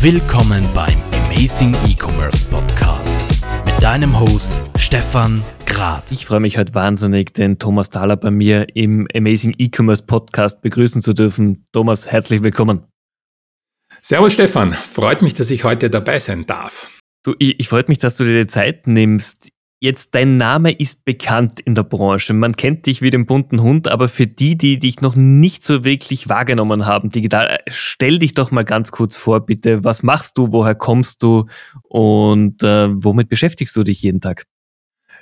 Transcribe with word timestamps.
Willkommen 0.00 0.64
beim 0.74 0.98
Amazing 1.26 1.74
E-Commerce 1.86 2.44
Podcast 2.46 3.16
mit 3.66 3.82
deinem 3.82 4.18
Host 4.18 4.52
Stefan 4.78 5.44
Grad. 5.66 6.10
Ich 6.12 6.26
freue 6.26 6.40
mich 6.40 6.56
heute 6.56 6.74
wahnsinnig, 6.74 7.34
den 7.34 7.58
Thomas 7.58 7.90
Thaler 7.90 8.16
bei 8.16 8.30
mir 8.30 8.66
im 8.74 9.06
Amazing 9.14 9.54
E-Commerce 9.58 10.04
Podcast 10.04 10.62
begrüßen 10.62 11.02
zu 11.02 11.12
dürfen. 11.12 11.66
Thomas, 11.72 12.10
herzlich 12.10 12.42
willkommen. 12.42 12.84
Servus 14.00 14.32
Stefan, 14.32 14.72
freut 14.72 15.22
mich, 15.22 15.34
dass 15.34 15.50
ich 15.50 15.64
heute 15.64 15.90
dabei 15.90 16.18
sein 16.18 16.46
darf. 16.46 17.00
Du, 17.22 17.34
ich, 17.38 17.60
ich 17.60 17.68
freut 17.68 17.88
mich, 17.88 17.98
dass 17.98 18.16
du 18.16 18.24
dir 18.24 18.44
die 18.44 18.46
Zeit 18.46 18.86
nimmst. 18.86 19.48
Jetzt, 19.86 20.16
dein 20.16 20.36
Name 20.36 20.72
ist 20.72 21.04
bekannt 21.04 21.60
in 21.60 21.76
der 21.76 21.84
Branche. 21.84 22.34
Man 22.34 22.56
kennt 22.56 22.86
dich 22.86 23.02
wie 23.02 23.10
den 23.10 23.24
bunten 23.24 23.62
Hund, 23.62 23.86
aber 23.86 24.08
für 24.08 24.26
die, 24.26 24.58
die 24.58 24.80
dich 24.80 25.00
noch 25.00 25.14
nicht 25.14 25.62
so 25.62 25.84
wirklich 25.84 26.28
wahrgenommen 26.28 26.86
haben, 26.86 27.10
digital, 27.10 27.46
äh, 27.46 27.58
stell 27.68 28.18
dich 28.18 28.34
doch 28.34 28.50
mal 28.50 28.64
ganz 28.64 28.90
kurz 28.90 29.16
vor, 29.16 29.46
bitte. 29.46 29.84
Was 29.84 30.02
machst 30.02 30.38
du? 30.38 30.50
Woher 30.50 30.74
kommst 30.74 31.22
du? 31.22 31.46
Und 31.84 32.64
äh, 32.64 32.88
womit 32.90 33.28
beschäftigst 33.28 33.76
du 33.76 33.84
dich 33.84 34.02
jeden 34.02 34.20
Tag? 34.20 34.46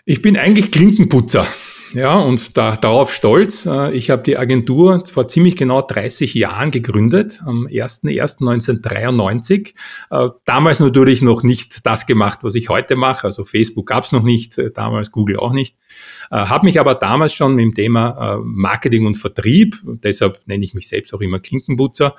Ich 0.06 0.22
bin 0.22 0.38
eigentlich 0.38 0.70
Klinkenputzer. 0.70 1.46
Ja, 1.94 2.18
und 2.18 2.56
da, 2.56 2.76
darauf 2.76 3.14
stolz. 3.14 3.66
Äh, 3.66 3.92
ich 3.92 4.10
habe 4.10 4.24
die 4.24 4.36
Agentur 4.36 5.04
vor 5.06 5.28
ziemlich 5.28 5.54
genau 5.54 5.80
30 5.80 6.34
Jahren 6.34 6.72
gegründet, 6.72 7.40
am 7.46 7.66
01.01.1993. 7.66 9.74
Äh, 10.10 10.30
damals 10.44 10.80
natürlich 10.80 11.22
noch 11.22 11.44
nicht 11.44 11.86
das 11.86 12.06
gemacht, 12.06 12.40
was 12.42 12.56
ich 12.56 12.68
heute 12.68 12.96
mache. 12.96 13.28
Also 13.28 13.44
Facebook 13.44 13.86
gab 13.86 14.02
es 14.02 14.10
noch 14.10 14.24
nicht, 14.24 14.58
äh, 14.58 14.72
damals 14.72 15.12
Google 15.12 15.38
auch 15.38 15.52
nicht. 15.52 15.76
Habe 16.30 16.64
mich 16.64 16.80
aber 16.80 16.94
damals 16.96 17.34
schon 17.34 17.54
mit 17.54 17.62
dem 17.62 17.74
Thema 17.74 18.40
Marketing 18.42 19.06
und 19.06 19.16
Vertrieb, 19.16 19.76
deshalb 19.84 20.40
nenne 20.46 20.64
ich 20.64 20.74
mich 20.74 20.88
selbst 20.88 21.14
auch 21.14 21.20
immer 21.20 21.38
Klinkenputzer, 21.38 22.16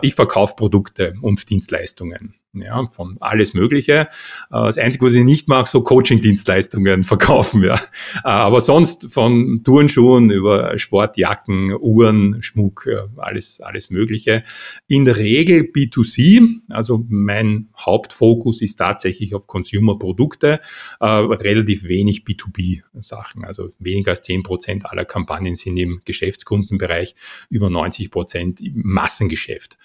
ich 0.00 0.14
verkaufe 0.14 0.56
Produkte 0.56 1.12
und 1.20 1.50
Dienstleistungen 1.50 2.36
ja, 2.52 2.84
von 2.86 3.16
alles 3.20 3.54
Mögliche. 3.54 3.94
Äh, 3.94 4.06
das 4.50 4.78
Einzige, 4.78 5.06
was 5.06 5.14
ich 5.14 5.24
nicht 5.24 5.48
mache, 5.48 5.70
so 5.70 5.82
Coaching-Dienstleistungen 5.82 7.04
verkaufen, 7.04 7.62
ja. 7.62 7.74
Äh, 7.74 7.78
aber 8.24 8.60
sonst 8.60 9.12
von 9.12 9.62
Turnschuhen 9.62 10.30
über 10.30 10.76
Sportjacken, 10.78 11.72
Uhren, 11.78 12.42
Schmuck, 12.42 12.86
äh, 12.86 13.02
alles, 13.16 13.60
alles 13.60 13.90
Mögliche. 13.90 14.42
In 14.88 15.04
der 15.04 15.18
Regel 15.18 15.62
B2C, 15.62 16.42
also 16.68 17.04
mein 17.08 17.68
Hauptfokus 17.78 18.62
ist 18.62 18.76
tatsächlich 18.76 19.34
auf 19.34 19.46
Consumer-Produkte, 19.46 20.60
relativ 21.00 21.88
wenig 21.88 22.24
B2B-Sachen. 22.24 23.44
Also 23.44 23.70
weniger 23.78 24.12
als 24.12 24.22
zehn 24.22 24.42
Prozent 24.42 24.86
aller 24.86 25.04
Kampagnen 25.04 25.56
sind 25.56 25.76
im 25.76 26.02
Geschäftskundenbereich, 26.04 27.14
über 27.48 27.70
90 27.70 28.10
Prozent 28.10 28.60
Massengeschäft. 28.74 29.78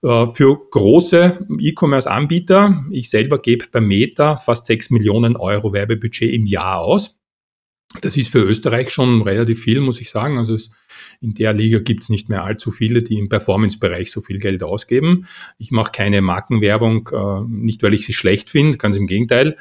Für 0.00 0.60
große 0.70 1.46
E-Commerce 1.58 2.07
Anbieter. 2.08 2.84
Ich 2.90 3.10
selber 3.10 3.38
gebe 3.40 3.66
bei 3.70 3.80
Meta 3.80 4.36
fast 4.36 4.66
6 4.66 4.90
Millionen 4.90 5.36
Euro 5.36 5.72
Werbebudget 5.72 6.32
im 6.32 6.46
Jahr 6.46 6.78
aus. 6.78 7.18
Das 8.02 8.16
ist 8.16 8.30
für 8.30 8.40
Österreich 8.40 8.90
schon 8.90 9.22
relativ 9.22 9.62
viel, 9.62 9.80
muss 9.80 10.00
ich 10.00 10.10
sagen. 10.10 10.38
Also 10.38 10.54
es 10.54 10.70
in 11.20 11.34
der 11.34 11.52
Liga 11.52 11.80
gibt 11.80 12.04
es 12.04 12.08
nicht 12.08 12.28
mehr 12.28 12.44
allzu 12.44 12.70
viele, 12.70 13.02
die 13.02 13.18
im 13.18 13.28
Performance-Bereich 13.28 14.12
so 14.12 14.20
viel 14.20 14.38
Geld 14.38 14.62
ausgeben. 14.62 15.26
Ich 15.58 15.72
mache 15.72 15.90
keine 15.90 16.22
Markenwerbung, 16.22 17.08
äh, 17.12 17.40
nicht 17.48 17.82
weil 17.82 17.94
ich 17.94 18.06
sie 18.06 18.12
schlecht 18.12 18.50
finde, 18.50 18.78
ganz 18.78 18.96
im 18.96 19.08
Gegenteil. 19.08 19.56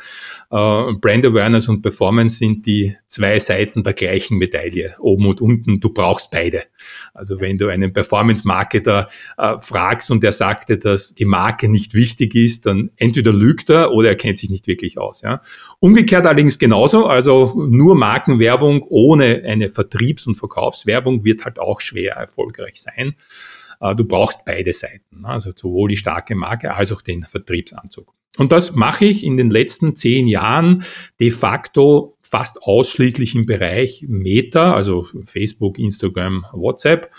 Äh, 0.52 0.94
Brand 1.02 1.26
Awareness 1.26 1.68
und 1.68 1.82
Performance 1.82 2.38
sind 2.38 2.68
die 2.68 2.96
zwei 3.08 3.40
Seiten 3.40 3.82
der 3.82 3.94
gleichen 3.94 4.38
Medaille, 4.38 4.96
oben 5.00 5.26
und 5.26 5.42
unten. 5.42 5.80
Du 5.80 5.90
brauchst 5.90 6.30
beide. 6.30 6.64
Also 7.16 7.40
wenn 7.40 7.58
du 7.58 7.70
einen 7.70 7.92
Performance-Marketer 7.92 9.08
äh, 9.38 9.60
fragst 9.60 10.12
und 10.12 10.22
der 10.22 10.34
sagte, 10.34 10.78
dass 10.78 11.16
die 11.16 11.26
Marke 11.26 11.70
nicht 11.70 11.96
wichtig 11.96 12.36
ist, 12.36 12.68
dann 12.68 12.92
entweder 12.98 13.34
lügt 13.34 13.72
er 13.72 13.92
oder 13.94 14.10
er 14.10 14.16
kennt 14.16 14.38
sich 14.38 14.52
nicht 14.52 14.68
wirklich 14.68 15.00
aus. 15.00 15.24
Ja. 15.24 15.42
Umgekehrt 15.80 16.28
allerdings 16.28 16.60
genauso. 16.60 17.08
Also 17.08 17.66
nur 17.68 17.96
Markenwerbung 17.96 18.86
ohne 18.88 19.42
eine 19.44 19.70
Vertriebs- 19.70 20.28
und 20.28 20.36
Verkaufswerbung 20.36 21.24
wird 21.24 21.47
halt 21.48 21.60
auch 21.60 21.82
schwer 21.82 22.14
erfolgreich 22.14 22.82
sein. 22.82 23.16
Äh, 23.80 23.96
du 23.96 24.06
brauchst 24.06 24.46
beide 24.46 24.74
Seiten, 24.74 25.22
ne? 25.22 25.28
also 25.28 25.52
sowohl 25.56 25.90
die 25.90 25.98
starke 25.98 26.36
Marke 26.36 26.74
als 26.74 26.92
auch 26.92 27.02
den 27.02 27.24
Vertriebsanzug. 27.24 28.14
Und 28.38 28.52
das 28.52 28.76
mache 28.76 29.06
ich 29.06 29.24
in 29.24 29.36
den 29.36 29.50
letzten 29.50 29.96
zehn 29.96 30.28
Jahren 30.28 30.84
de 31.20 31.32
facto 31.32 32.18
fast 32.22 32.62
ausschließlich 32.62 33.36
im 33.36 33.46
Bereich 33.46 34.06
Meta, 34.08 34.74
also 34.74 35.08
Facebook, 35.26 35.80
Instagram, 35.80 36.46
WhatsApp. 36.52 37.12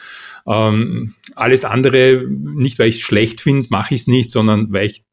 Ähm, 0.47 1.15
alles 1.35 1.65
andere, 1.65 2.25
nicht 2.29 2.79
weil 2.79 2.89
ich 2.89 2.97
es 2.97 3.01
schlecht 3.03 3.41
finde, 3.41 3.69
mache 3.71 3.95
ich 3.95 4.03
es 4.03 4.07
nicht, 4.07 4.31
sondern 4.31 4.73
weil 4.73 4.87
ich 4.87 5.05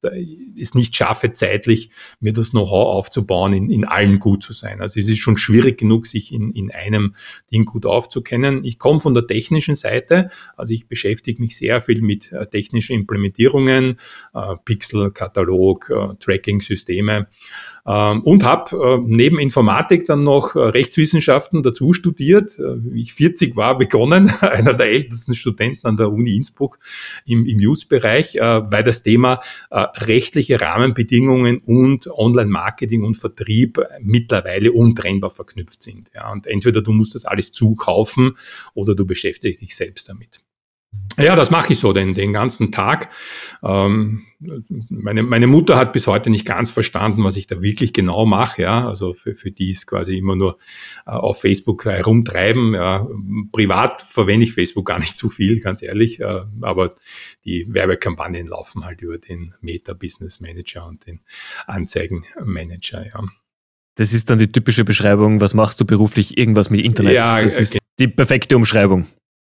es 0.59 0.73
nicht 0.73 0.95
schaffe, 0.95 1.33
zeitlich 1.33 1.89
mir 2.19 2.33
das 2.33 2.51
Know-how 2.51 2.95
aufzubauen, 2.95 3.53
in, 3.53 3.69
in 3.69 3.85
allem 3.85 4.19
gut 4.19 4.43
zu 4.43 4.53
sein. 4.53 4.81
Also 4.81 4.99
es 4.99 5.07
ist 5.07 5.19
schon 5.19 5.37
schwierig 5.37 5.77
genug, 5.77 6.07
sich 6.07 6.31
in, 6.31 6.51
in 6.51 6.71
einem 6.71 7.15
Ding 7.51 7.65
gut 7.65 7.85
aufzukennen. 7.85 8.63
Ich 8.63 8.79
komme 8.79 8.99
von 8.99 9.13
der 9.13 9.27
technischen 9.27 9.75
Seite, 9.75 10.29
also 10.55 10.73
ich 10.73 10.87
beschäftige 10.87 11.41
mich 11.41 11.57
sehr 11.57 11.81
viel 11.81 12.01
mit 12.01 12.31
äh, 12.31 12.47
technischen 12.47 12.93
Implementierungen, 12.93 13.97
äh, 14.33 14.55
Pixel, 14.63 15.11
Katalog, 15.11 15.89
äh, 15.89 16.15
Tracking-Systeme 16.19 17.27
und 17.85 18.43
habe 18.43 18.75
äh, 18.75 19.03
neben 19.05 19.37
Informatik 19.37 20.07
dann 20.07 20.23
noch 20.23 20.55
äh, 20.55 20.59
Rechtswissenschaften 20.59 21.61
dazu 21.61 21.93
studiert. 21.93 22.57
Äh, 22.57 22.77
ich 22.95 23.13
40 23.13 23.55
war, 23.55 23.77
begonnen, 23.85 24.31
einer 24.41 24.73
der 24.73 24.87
ältesten 24.87 25.35
Studenten 25.35 25.85
an 25.85 25.95
der 25.95 26.11
Uni 26.11 26.35
Innsbruck 26.35 26.79
im, 27.25 27.45
im 27.45 27.57
Use-Bereich, 27.57 28.35
weil 28.35 28.83
das 28.83 29.03
Thema 29.03 29.41
rechtliche 29.71 30.59
Rahmenbedingungen 30.59 31.59
und 31.59 32.07
Online-Marketing 32.07 33.03
und 33.03 33.15
Vertrieb 33.15 33.79
mittlerweile 34.01 34.71
untrennbar 34.71 35.29
verknüpft 35.29 35.81
sind. 35.83 36.09
Ja, 36.13 36.31
und 36.31 36.47
entweder 36.47 36.81
du 36.81 36.91
musst 36.91 37.15
das 37.15 37.25
alles 37.25 37.51
zukaufen 37.51 38.33
oder 38.73 38.95
du 38.95 39.05
beschäftigst 39.05 39.61
dich 39.61 39.75
selbst 39.75 40.09
damit. 40.09 40.39
Ja, 41.17 41.35
das 41.35 41.51
mache 41.51 41.73
ich 41.73 41.79
so 41.79 41.93
den, 41.93 42.13
den 42.13 42.33
ganzen 42.33 42.71
Tag. 42.71 43.09
Ähm, 43.63 44.25
meine, 44.89 45.23
meine 45.23 45.47
Mutter 45.47 45.77
hat 45.77 45.93
bis 45.93 46.07
heute 46.07 46.29
nicht 46.29 46.45
ganz 46.45 46.71
verstanden, 46.71 47.23
was 47.23 47.35
ich 47.37 47.47
da 47.47 47.61
wirklich 47.61 47.93
genau 47.93 48.25
mache. 48.25 48.61
Ja, 48.61 48.87
also 48.87 49.13
für, 49.13 49.35
für 49.35 49.51
die 49.51 49.71
ist 49.71 49.87
quasi 49.87 50.17
immer 50.17 50.35
nur 50.35 50.57
äh, 51.05 51.11
auf 51.11 51.41
Facebook 51.41 51.85
herumtreiben. 51.85 52.73
Ja. 52.73 53.07
Privat 53.51 54.01
verwende 54.01 54.45
ich 54.45 54.53
Facebook 54.53 54.85
gar 54.85 54.99
nicht 54.99 55.17
zu 55.17 55.29
viel, 55.29 55.59
ganz 55.61 55.81
ehrlich. 55.81 56.19
Äh, 56.19 56.41
aber 56.61 56.95
die 57.45 57.65
Werbekampagnen 57.69 58.47
laufen 58.47 58.85
halt 58.85 59.01
über 59.01 59.17
den 59.17 59.53
Meta 59.61 59.93
Business 59.93 60.39
Manager 60.39 60.85
und 60.87 61.05
den 61.07 61.21
Anzeigenmanager. 61.67 63.05
Ja. 63.05 63.23
Das 63.95 64.11
ist 64.11 64.29
dann 64.29 64.37
die 64.37 64.51
typische 64.51 64.83
Beschreibung. 64.83 65.39
Was 65.39 65.53
machst 65.53 65.79
du 65.79 65.85
beruflich? 65.85 66.37
Irgendwas 66.37 66.69
mit 66.69 66.81
Internet. 66.81 67.15
Ja, 67.15 67.41
das 67.41 67.59
ist 67.59 67.77
die 67.97 68.09
perfekte 68.09 68.57
Umschreibung. 68.57 69.07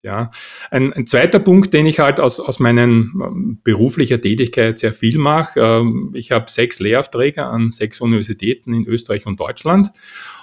Ja, 0.05 0.33
ein, 0.73 0.93
ein 0.93 1.07
zweiter 1.07 1.39
Punkt, 1.39 1.73
den 1.73 1.87
ich 1.87 2.01
halt 2.01 2.19
aus, 2.19 2.41
aus 2.41 2.59
meinen 2.59 3.13
ähm, 3.23 3.61
beruflicher 3.63 4.21
Tätigkeit 4.21 4.81
sehr 4.81 4.93
viel 4.93 5.17
mache. 5.17 5.61
Ähm, 5.61 6.11
ich 6.15 6.33
habe 6.33 6.51
sechs 6.51 6.81
Lehraufträge 6.81 7.47
an 7.47 7.71
sechs 7.71 8.01
Universitäten 8.01 8.75
in 8.75 8.85
Österreich 8.85 9.27
und 9.27 9.39
Deutschland 9.39 9.93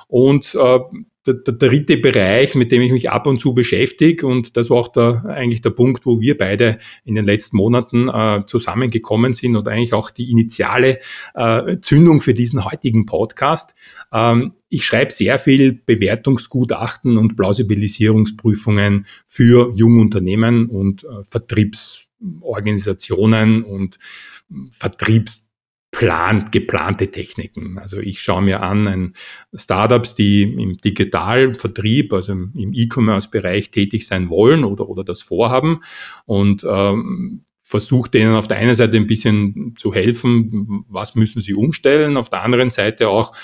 und 0.10 0.54
äh, 0.56 0.80
der, 1.28 1.36
der 1.36 1.54
dritte 1.54 1.98
Bereich, 1.98 2.56
mit 2.56 2.72
dem 2.72 2.82
ich 2.82 2.92
mich 2.92 3.12
ab 3.12 3.28
und 3.28 3.40
zu 3.40 3.54
beschäftige, 3.54 4.26
und 4.26 4.58
das 4.58 4.72
war 4.72 4.78
auch 4.78 4.88
der, 4.88 5.24
eigentlich 5.26 5.62
der 5.62 5.70
Punkt, 5.70 6.08
wo 6.08 6.20
wir 6.20 6.36
beide 6.38 6.80
in 7.06 7.16
den 7.16 7.26
letzten 7.26 7.58
Monaten 7.58 8.10
äh, 8.10 8.42
zusammengekommen 8.48 9.34
sind 9.34 9.56
und 9.56 9.68
eigentlich 9.68 9.94
auch 9.94 10.10
die 10.10 10.32
initiale 10.32 10.98
äh, 11.36 11.78
Zündung 11.82 12.22
für 12.22 12.34
diesen 12.34 12.66
heutigen 12.66 13.06
Podcast. 13.06 13.76
Ähm, 14.12 14.54
ich 14.70 14.84
schreibe 14.84 15.14
sehr 15.14 15.38
viel 15.38 15.80
Bewertungsgutachten 15.86 17.18
und 17.18 17.36
Plausibilisierungsprüfungen 17.36 19.06
für 19.28 19.72
Jungunternehmen 19.76 20.66
und 20.68 21.04
äh, 21.04 21.24
Vertriebsorganisationen 21.24 23.64
und 23.64 24.00
Vertriebs 24.72 25.49
plant, 26.00 26.54
geplante 26.54 27.12
Techniken. 27.12 27.78
Also 27.78 28.00
ich 28.00 28.22
schaue 28.22 28.42
mir 28.42 28.64
an 28.64 29.14
Startups, 29.54 30.16
die 30.16 30.44
im 30.44 30.78
Digitalvertrieb, 30.78 32.14
also 32.14 32.32
im 32.32 32.72
E-Commerce-Bereich 32.74 33.70
tätig 33.72 34.08
sein 34.08 34.30
wollen 34.30 34.64
oder, 34.64 34.88
oder 34.88 35.04
das 35.04 35.22
vorhaben 35.22 35.82
und 36.26 36.66
ähm, 36.66 37.44
versuche 37.64 38.10
denen 38.12 38.36
auf 38.36 38.48
der 38.48 38.60
einen 38.60 38.76
Seite 38.76 38.96
ein 38.96 39.08
bisschen 39.08 39.76
zu 39.78 39.94
helfen, 39.94 40.86
was 40.88 41.16
müssen 41.16 41.42
sie 41.42 41.54
umstellen, 41.54 42.16
auf 42.16 42.30
der 42.30 42.44
anderen 42.44 42.70
Seite 42.70 43.10
auch 43.10 43.36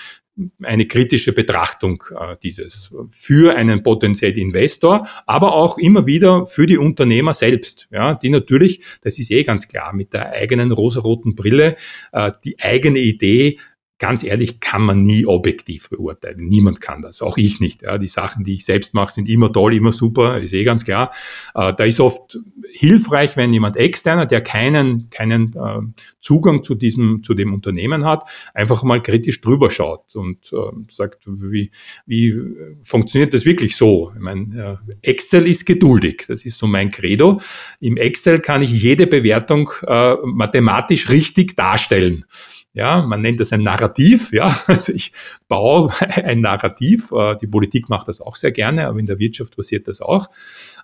eine 0.62 0.86
kritische 0.86 1.34
Betrachtung 1.34 2.04
äh, 2.12 2.36
dieses 2.44 2.94
für 3.10 3.56
einen 3.56 3.84
potenziellen 3.84 4.38
Investor, 4.38 5.08
aber 5.26 5.54
auch 5.54 5.78
immer 5.78 6.06
wieder 6.06 6.46
für 6.46 6.66
die 6.66 6.78
Unternehmer 6.78 7.34
selbst, 7.34 7.88
ja, 7.92 8.16
die 8.16 8.30
natürlich, 8.30 8.82
das 9.02 9.18
ist 9.18 9.32
eh 9.32 9.44
ganz 9.44 9.68
klar, 9.68 9.94
mit 9.94 10.14
der 10.14 10.32
eigenen 10.32 10.72
rosaroten 10.72 11.36
Brille 11.36 11.76
äh, 12.12 12.32
die 12.44 12.60
eigene 12.60 13.00
Idee 13.00 13.60
ganz 13.98 14.24
ehrlich, 14.24 14.60
kann 14.60 14.82
man 14.82 15.04
nie 15.04 15.26
objektiv 15.26 15.90
beurteilen. 15.90 16.48
Niemand 16.48 16.82
kann 16.82 17.02
das, 17.02 17.22
auch 17.22 17.38
ich 17.38 17.60
nicht. 17.60 17.82
Ja. 17.82 17.98
Die 17.98 18.08
Sachen, 18.08 18.44
die 18.44 18.56
ich 18.56 18.66
selbst 18.66 18.94
mache, 18.94 19.14
sind 19.14 19.30
immer 19.30 19.52
toll, 19.52 19.74
immer 19.74 19.94
super, 19.94 20.38
ist 20.38 20.54
eh 20.54 20.64
ganz 20.64 20.84
klar. 20.84 21.12
Äh, 21.54 21.74
da 21.74 21.84
ist 21.86 22.00
oft 22.00 22.38
hilfreich, 22.72 23.38
wenn 23.38 23.54
jemand 23.54 23.78
externer, 23.78 24.26
der 24.26 24.42
keinen, 24.42 25.10
keinen 25.10 25.56
äh, 25.56 25.80
Zugang 26.20 26.64
zu 26.64 26.76
diesem, 26.76 27.24
zu 27.24 27.34
dem 27.34 27.54
Unternehmen 27.54 28.04
hat, 28.04 28.30
einfach 28.54 28.84
mal 28.84 29.02
kritisch 29.02 29.40
drüber 29.40 29.70
schaut 29.70 30.14
und 30.16 30.52
äh, 30.52 30.58
sagt, 30.90 31.24
wie, 31.26 31.72
wie 32.06 32.36
funktioniert 32.82 33.34
das 33.34 33.46
wirklich 33.46 33.78
so? 33.78 34.12
Ich 34.14 34.22
meine, 34.22 34.80
äh, 34.90 35.10
Excel 35.10 35.48
ist 35.48 35.66
geduldig, 35.66 36.26
das 36.28 36.44
ist 36.44 36.58
so 36.58 36.68
mein 36.68 36.90
Credo. 36.90 37.40
Im 37.80 37.96
Excel 37.96 38.40
kann 38.40 38.62
ich 38.62 38.72
jede 38.72 39.08
Bewertung 39.08 39.70
äh, 39.88 40.16
mathematisch 40.24 41.10
richtig 41.10 41.56
darstellen. 41.56 42.26
Ja, 42.76 43.06
man 43.06 43.22
nennt 43.22 43.40
das 43.40 43.54
ein 43.54 43.64
Narrativ. 43.64 44.34
Ja, 44.34 44.60
also 44.68 44.92
ich 44.92 45.14
baue 45.48 45.92
ein 46.00 46.42
Narrativ. 46.42 47.12
Äh, 47.12 47.38
die 47.38 47.48
Politik 47.48 47.90
macht 47.90 48.10
das 48.10 48.20
auch 48.20 48.36
sehr 48.36 48.52
gerne, 48.52 48.88
aber 48.88 49.00
in 49.00 49.06
der 49.06 49.18
Wirtschaft 49.18 49.56
passiert 49.56 49.88
das 49.88 50.02
auch. 50.02 50.28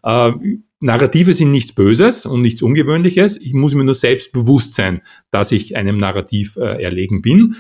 Äh, 0.02 0.32
Narrative 0.80 1.34
sind 1.34 1.52
nichts 1.52 1.74
Böses 1.74 2.26
und 2.26 2.42
nichts 2.42 2.62
Ungewöhnliches. 2.62 3.38
Ich 3.38 3.54
muss 3.54 3.76
mir 3.76 3.84
nur 3.84 3.94
selbst 3.94 4.32
bewusst 4.32 4.74
sein, 4.74 5.02
dass 5.32 5.52
ich 5.52 5.76
einem 5.76 5.98
Narrativ 5.98 6.58
äh, 6.58 6.82
erlegen 6.82 7.22
bin. 7.22 7.56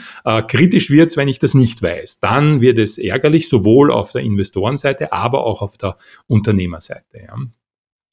kritisch 0.47 0.89
wird 0.89 1.09
es, 1.09 1.17
wenn 1.17 1.27
ich 1.27 1.37
das 1.37 1.53
nicht 1.53 1.83
weiß. 1.83 2.19
Dann 2.19 2.61
wird 2.61 2.79
es 2.79 2.97
ärgerlich, 2.97 3.47
sowohl 3.47 3.91
auf 3.91 4.11
der 4.11 4.21
Investorenseite, 4.21 5.11
aber 5.11 5.45
auch 5.45 5.61
auf 5.61 5.77
der 5.77 5.97
Unternehmerseite. 6.25 7.19
Ja. 7.27 7.35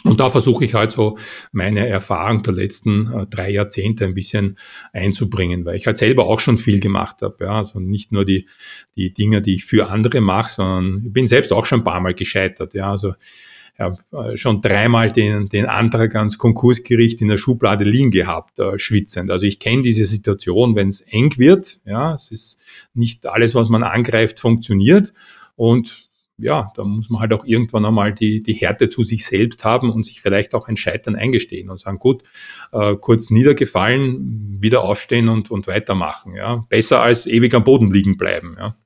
Und 0.04 0.20
da 0.20 0.30
versuche 0.30 0.64
ich 0.64 0.74
halt 0.74 0.92
so 0.92 1.18
meine 1.50 1.88
Erfahrung 1.88 2.44
der 2.44 2.52
letzten 2.52 3.12
äh, 3.12 3.26
drei 3.26 3.50
Jahrzehnte 3.50 4.04
ein 4.04 4.14
bisschen 4.14 4.56
einzubringen, 4.92 5.64
weil 5.64 5.76
ich 5.76 5.86
halt 5.86 5.98
selber 5.98 6.26
auch 6.26 6.38
schon 6.38 6.56
viel 6.56 6.78
gemacht 6.78 7.16
habe. 7.22 7.44
Ja, 7.44 7.56
also 7.56 7.80
nicht 7.80 8.12
nur 8.12 8.24
die, 8.24 8.48
die 8.96 9.12
Dinge, 9.12 9.42
die 9.42 9.56
ich 9.56 9.64
für 9.64 9.88
andere 9.88 10.20
mache, 10.20 10.52
sondern 10.52 11.02
ich 11.04 11.12
bin 11.12 11.26
selbst 11.26 11.52
auch 11.52 11.66
schon 11.66 11.80
ein 11.80 11.84
paar 11.84 12.00
Mal 12.00 12.14
gescheitert. 12.14 12.74
Ja, 12.74 12.92
also 12.92 13.14
ich 13.74 13.80
habe 13.80 13.98
äh, 14.12 14.36
schon 14.36 14.60
dreimal 14.60 15.10
den, 15.10 15.48
den 15.48 15.66
Antrag 15.66 16.14
ans 16.14 16.38
Konkursgericht 16.38 17.20
in 17.20 17.28
der 17.28 17.38
Schublade 17.38 17.82
liegen 17.82 18.12
gehabt, 18.12 18.60
äh, 18.60 18.78
schwitzend. 18.78 19.32
Also 19.32 19.46
ich 19.46 19.58
kenne 19.58 19.82
diese 19.82 20.06
Situation, 20.06 20.76
wenn 20.76 20.88
es 20.88 21.00
eng 21.00 21.38
wird. 21.38 21.80
Ja, 21.84 22.14
es 22.14 22.30
ist 22.30 22.60
nicht 22.94 23.26
alles, 23.26 23.56
was 23.56 23.68
man 23.68 23.82
angreift, 23.82 24.38
funktioniert. 24.38 25.12
Und 25.56 26.07
ja, 26.38 26.68
da 26.76 26.84
muss 26.84 27.10
man 27.10 27.20
halt 27.20 27.32
auch 27.32 27.44
irgendwann 27.44 27.84
einmal 27.84 28.14
die, 28.14 28.42
die 28.42 28.54
Härte 28.54 28.88
zu 28.88 29.02
sich 29.02 29.26
selbst 29.26 29.64
haben 29.64 29.90
und 29.90 30.04
sich 30.04 30.20
vielleicht 30.20 30.54
auch 30.54 30.68
ein 30.68 30.76
Scheitern 30.76 31.16
eingestehen 31.16 31.68
und 31.68 31.80
sagen, 31.80 31.98
gut, 31.98 32.22
äh, 32.72 32.94
kurz 32.96 33.30
niedergefallen, 33.30 34.56
wieder 34.60 34.82
aufstehen 34.82 35.28
und, 35.28 35.50
und 35.50 35.66
weitermachen. 35.66 36.34
Ja. 36.34 36.64
Besser 36.68 37.02
als 37.02 37.26
ewig 37.26 37.54
am 37.54 37.64
Boden 37.64 37.92
liegen 37.92 38.16
bleiben. 38.16 38.56
Ja. 38.58 38.76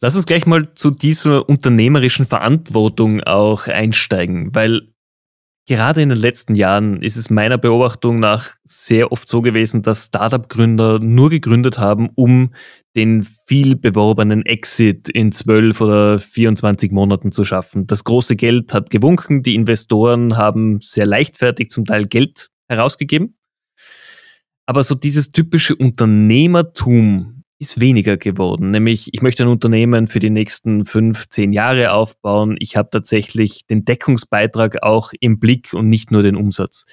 Lass 0.00 0.16
uns 0.16 0.26
gleich 0.26 0.46
mal 0.46 0.74
zu 0.74 0.90
dieser 0.90 1.48
unternehmerischen 1.48 2.26
Verantwortung 2.26 3.22
auch 3.22 3.66
einsteigen, 3.66 4.54
weil 4.54 4.88
Gerade 5.70 6.00
in 6.00 6.08
den 6.08 6.16
letzten 6.16 6.54
Jahren 6.54 7.02
ist 7.02 7.18
es 7.18 7.28
meiner 7.28 7.58
Beobachtung 7.58 8.20
nach 8.20 8.54
sehr 8.64 9.12
oft 9.12 9.28
so 9.28 9.42
gewesen, 9.42 9.82
dass 9.82 10.06
Startup-Gründer 10.06 10.98
nur 10.98 11.28
gegründet 11.28 11.78
haben, 11.78 12.08
um 12.14 12.54
den 12.98 13.24
viel 13.46 13.76
beworbenen 13.76 14.44
Exit 14.44 15.08
in 15.08 15.30
12 15.30 15.80
oder 15.80 16.18
24 16.18 16.90
Monaten 16.90 17.30
zu 17.30 17.44
schaffen. 17.44 17.86
Das 17.86 18.02
große 18.02 18.34
Geld 18.34 18.74
hat 18.74 18.90
gewunken, 18.90 19.44
die 19.44 19.54
Investoren 19.54 20.36
haben 20.36 20.80
sehr 20.80 21.06
leichtfertig 21.06 21.70
zum 21.70 21.84
Teil 21.84 22.06
Geld 22.06 22.50
herausgegeben. 22.68 23.38
Aber 24.66 24.82
so 24.82 24.96
dieses 24.96 25.30
typische 25.30 25.76
Unternehmertum, 25.76 27.44
ist 27.60 27.80
weniger 27.80 28.16
geworden. 28.16 28.70
Nämlich, 28.70 29.08
ich 29.12 29.20
möchte 29.20 29.42
ein 29.42 29.48
Unternehmen 29.48 30.06
für 30.06 30.20
die 30.20 30.30
nächsten 30.30 30.84
fünf, 30.84 31.28
zehn 31.28 31.52
Jahre 31.52 31.92
aufbauen. 31.92 32.56
Ich 32.60 32.76
habe 32.76 32.88
tatsächlich 32.90 33.66
den 33.66 33.84
Deckungsbeitrag 33.84 34.82
auch 34.82 35.12
im 35.18 35.40
Blick 35.40 35.72
und 35.72 35.88
nicht 35.88 36.12
nur 36.12 36.22
den 36.22 36.36
Umsatz. 36.36 36.84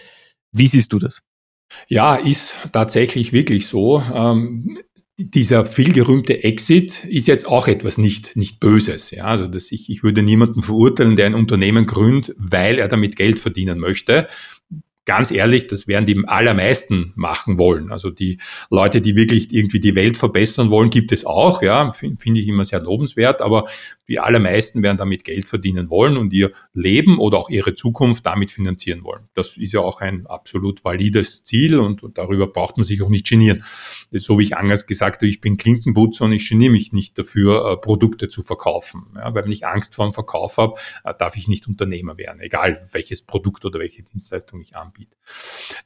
Wie 0.52 0.68
siehst 0.68 0.92
du 0.92 0.98
das? 0.98 1.22
Ja, 1.88 2.16
ist 2.16 2.58
tatsächlich 2.72 3.32
wirklich 3.32 3.68
so. 3.68 4.02
Ähm, 4.12 4.80
dieser 5.18 5.66
vielgerühmte 5.66 6.44
Exit 6.44 7.06
ist 7.06 7.28
jetzt 7.28 7.48
auch 7.48 7.68
etwas 7.70 7.98
nicht, 7.98 8.36
nicht 8.36 8.60
Böses. 8.60 9.12
Ja, 9.12 9.26
also 9.26 9.48
dass 9.48 9.72
ich, 9.72 9.90
ich 9.90 10.04
würde 10.04 10.22
niemanden 10.22 10.62
verurteilen, 10.62 11.16
der 11.16 11.26
ein 11.26 11.36
Unternehmen 11.36 11.86
gründet, 11.86 12.36
weil 12.38 12.80
er 12.80 12.90
damit 12.90 13.16
Geld 13.16 13.40
verdienen 13.40 13.80
möchte 13.80 14.28
ganz 15.06 15.32
ehrlich, 15.32 15.68
das 15.68 15.88
werden 15.88 16.06
die 16.06 16.22
allermeisten 16.28 17.14
machen 17.16 17.58
wollen. 17.58 17.92
Also 17.92 18.10
die 18.10 18.40
Leute, 18.70 19.02
die 19.02 19.16
wirklich 19.16 19.54
irgendwie 19.54 19.80
die 19.80 19.96
Welt 19.96 20.18
verbessern 20.18 20.70
wollen, 20.70 20.90
gibt 20.90 21.12
es 21.12 21.26
auch, 21.26 21.62
ja, 21.62 21.92
finde 21.92 22.40
ich 22.40 22.48
immer 22.48 22.66
sehr 22.66 22.82
lobenswert, 22.82 23.42
aber 23.42 23.66
die 24.08 24.20
allermeisten 24.20 24.84
werden 24.84 24.98
damit 24.98 25.24
Geld 25.24 25.48
verdienen 25.48 25.90
wollen 25.90 26.18
und 26.18 26.34
ihr 26.34 26.52
Leben 26.74 27.20
oder 27.20 27.38
auch 27.38 27.50
ihre 27.50 27.74
Zukunft 27.74 28.26
damit 28.26 28.52
finanzieren 28.52 29.04
wollen. 29.04 29.28
Das 29.34 29.58
ist 29.58 29.74
ja 29.74 29.80
auch 29.80 30.02
ein 30.02 30.28
absolut 30.28 30.84
valides 30.84 31.44
Ziel 31.44 31.80
und, 31.80 32.04
und 32.04 32.18
darüber 32.18 32.48
braucht 32.48 32.78
man 32.78 32.84
sich 32.84 33.02
auch 33.02 33.10
nicht 33.10 33.28
genieren. 33.28 33.64
So 34.12 34.38
wie 34.38 34.44
ich 34.44 34.58
anfangs 34.58 34.86
gesagt 34.86 35.18
habe, 35.18 35.28
ich 35.28 35.42
bin 35.42 35.58
Klinkenputzer 35.58 36.26
und 36.26 36.34
ich 36.34 36.48
geniere 36.48 36.72
mich 36.72 36.94
nicht 36.94 37.18
dafür, 37.18 37.72
äh, 37.72 37.78
Produkte 37.78 38.30
zu 38.30 38.44
verkaufen. 38.44 39.08
Ja, 39.16 39.34
weil 39.34 39.44
wenn 39.44 39.52
ich 39.52 39.66
Angst 39.66 39.96
vor 39.96 40.06
dem 40.06 40.14
Verkauf 40.14 40.58
habe, 40.58 40.76
äh, 41.04 41.14
darf 41.18 41.36
ich 41.36 41.48
nicht 41.48 41.68
Unternehmer 41.68 42.18
werden, 42.18 42.42
egal 42.42 42.78
welches 42.92 43.24
Produkt 43.24 43.66
oder 43.66 43.80
welche 43.80 44.04
Dienstleistung 44.04 44.62
ich 44.62 44.76
anbiete. 44.76 44.95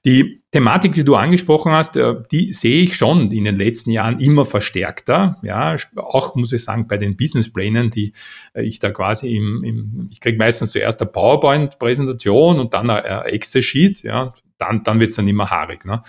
Die 0.05 0.41
Thematik, 0.51 0.93
die 0.93 1.03
du 1.03 1.15
angesprochen 1.15 1.71
hast, 1.71 1.97
äh, 1.97 2.15
die 2.31 2.53
sehe 2.53 2.83
ich 2.83 2.95
schon 2.95 3.31
in 3.31 3.43
den 3.43 3.57
letzten 3.57 3.91
Jahren 3.91 4.19
immer 4.19 4.45
verstärkter. 4.45 5.37
Ja, 5.43 5.75
auch 5.95 6.35
muss 6.35 6.53
ich 6.53 6.63
sagen, 6.63 6.87
bei 6.87 6.97
den 6.97 7.17
Businessplänen, 7.17 7.89
die 7.89 8.13
äh, 8.53 8.63
ich 8.63 8.79
da 8.79 8.91
quasi 8.91 9.35
im, 9.35 9.63
im 9.63 10.07
ich 10.11 10.19
kriege 10.19 10.37
meistens 10.37 10.71
zuerst 10.71 11.01
eine 11.01 11.09
PowerPoint-Präsentation 11.11 12.59
und 12.59 12.73
dann 12.73 12.89
ein 12.89 13.25
Excel-Sheet, 13.25 14.03
ja, 14.03 14.33
dann, 14.57 14.83
dann 14.83 14.99
wird 14.99 15.09
es 15.09 15.15
dann 15.15 15.27
immer 15.27 15.49
haarig. 15.49 15.85
Ne? 15.85 16.01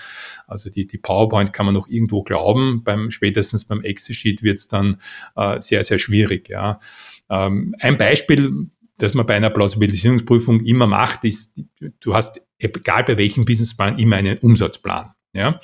Also 0.47 0.71
die, 0.71 0.87
die 0.87 0.99
PowerPoint 0.99 1.53
kann 1.53 1.67
man 1.67 1.75
noch 1.75 1.89
irgendwo 1.89 2.23
glauben, 2.23 2.83
beim 2.85 3.11
spätestens 3.11 3.65
beim 3.65 3.83
Excel-Sheet 3.83 4.43
wird 4.43 4.59
es 4.59 4.69
dann 4.69 5.01
äh, 5.37 5.61
sehr, 5.61 5.85
sehr 5.85 5.99
schwierig. 5.99 6.49
Ja. 6.49 6.81
Ähm, 7.29 7.75
ein 7.79 7.97
Beispiel, 7.97 8.71
das 9.03 9.15
man 9.15 9.27
bei 9.27 9.35
einer 9.35 9.51
Plausibilisierungsprüfung 9.51 10.65
immer 10.65 10.87
macht, 10.87 11.25
ist, 11.25 11.61
du 12.01 12.15
hast, 12.15 12.41
egal 12.59 13.05
bei 13.05 13.19
welchem 13.19 13.45
Businessplan, 13.45 13.99
immer 13.99 14.17
einen 14.17 14.39
Umsatzplan. 14.39 15.13
Ja. 15.33 15.61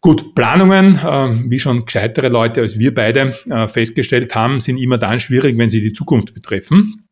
Gut, 0.00 0.34
Planungen, 0.34 0.96
äh, 0.96 1.50
wie 1.50 1.58
schon 1.58 1.84
gescheitere 1.84 2.28
Leute 2.28 2.60
als 2.60 2.78
wir 2.78 2.94
beide 2.94 3.34
äh, 3.50 3.68
festgestellt 3.68 4.34
haben, 4.34 4.60
sind 4.60 4.78
immer 4.78 4.98
dann 4.98 5.20
schwierig, 5.20 5.58
wenn 5.58 5.70
sie 5.70 5.80
die 5.80 5.92
Zukunft 5.92 6.34
betreffen. 6.34 7.07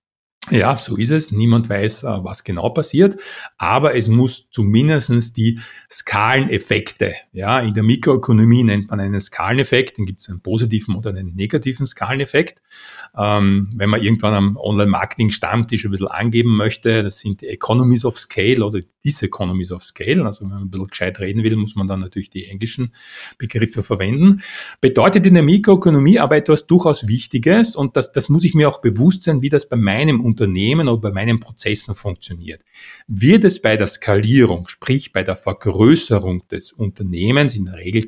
Ja, 0.50 0.78
so 0.78 0.96
ist 0.96 1.10
es. 1.10 1.32
Niemand 1.32 1.68
weiß, 1.68 2.04
äh, 2.04 2.18
was 2.22 2.44
genau 2.44 2.68
passiert, 2.70 3.16
aber 3.58 3.96
es 3.96 4.06
muss 4.06 4.48
zumindestens 4.50 5.32
die 5.32 5.58
Skaleneffekte, 5.90 7.14
ja, 7.32 7.58
in 7.58 7.74
der 7.74 7.82
Mikroökonomie 7.82 8.62
nennt 8.62 8.90
man 8.90 9.00
einen 9.00 9.20
Skaleneffekt, 9.20 9.98
den 9.98 10.06
gibt 10.06 10.22
es 10.22 10.28
einen 10.28 10.42
positiven 10.42 10.94
oder 10.94 11.10
einen 11.10 11.34
negativen 11.34 11.84
Skaleneffekt. 11.84 12.62
Ähm, 13.16 13.70
wenn 13.74 13.90
man 13.90 14.02
irgendwann 14.02 14.34
am 14.34 14.56
Online-Marketing-Stammtisch 14.56 15.84
ein 15.84 15.90
bisschen 15.90 16.08
angeben 16.08 16.56
möchte, 16.56 17.02
das 17.02 17.18
sind 17.18 17.40
die 17.40 17.48
Economies 17.48 18.04
of 18.04 18.16
Scale 18.18 18.64
oder 18.64 18.80
Diseconomies 19.04 19.72
of 19.72 19.82
Scale. 19.82 20.24
Also 20.24 20.42
wenn 20.42 20.50
man 20.50 20.62
ein 20.62 20.70
bisschen 20.70 20.88
gescheit 20.88 21.18
reden 21.18 21.42
will, 21.42 21.56
muss 21.56 21.74
man 21.74 21.88
dann 21.88 22.00
natürlich 22.00 22.30
die 22.30 22.46
englischen 22.46 22.92
Begriffe 23.38 23.82
verwenden. 23.82 24.42
Bedeutet 24.80 25.26
in 25.26 25.34
der 25.34 25.42
Mikroökonomie 25.42 26.20
aber 26.20 26.36
etwas 26.36 26.66
durchaus 26.66 27.08
Wichtiges 27.08 27.74
und 27.74 27.96
das, 27.96 28.12
das 28.12 28.28
muss 28.28 28.44
ich 28.44 28.54
mir 28.54 28.68
auch 28.68 28.80
bewusst 28.80 29.24
sein, 29.24 29.42
wie 29.42 29.48
das 29.48 29.68
bei 29.68 29.76
meinem 29.76 30.20
Unternehmen 30.36 30.88
oder 30.88 31.00
bei 31.00 31.12
meinen 31.12 31.40
Prozessen 31.40 31.94
funktioniert. 31.94 32.62
Wird 33.06 33.44
es 33.44 33.62
bei 33.62 33.78
der 33.78 33.86
Skalierung, 33.86 34.68
sprich 34.68 35.12
bei 35.12 35.22
der 35.22 35.36
Vergrößerung 35.36 36.46
des 36.48 36.72
Unternehmens, 36.72 37.54
in 37.54 37.64
der 37.64 37.76
Regel 37.76 38.06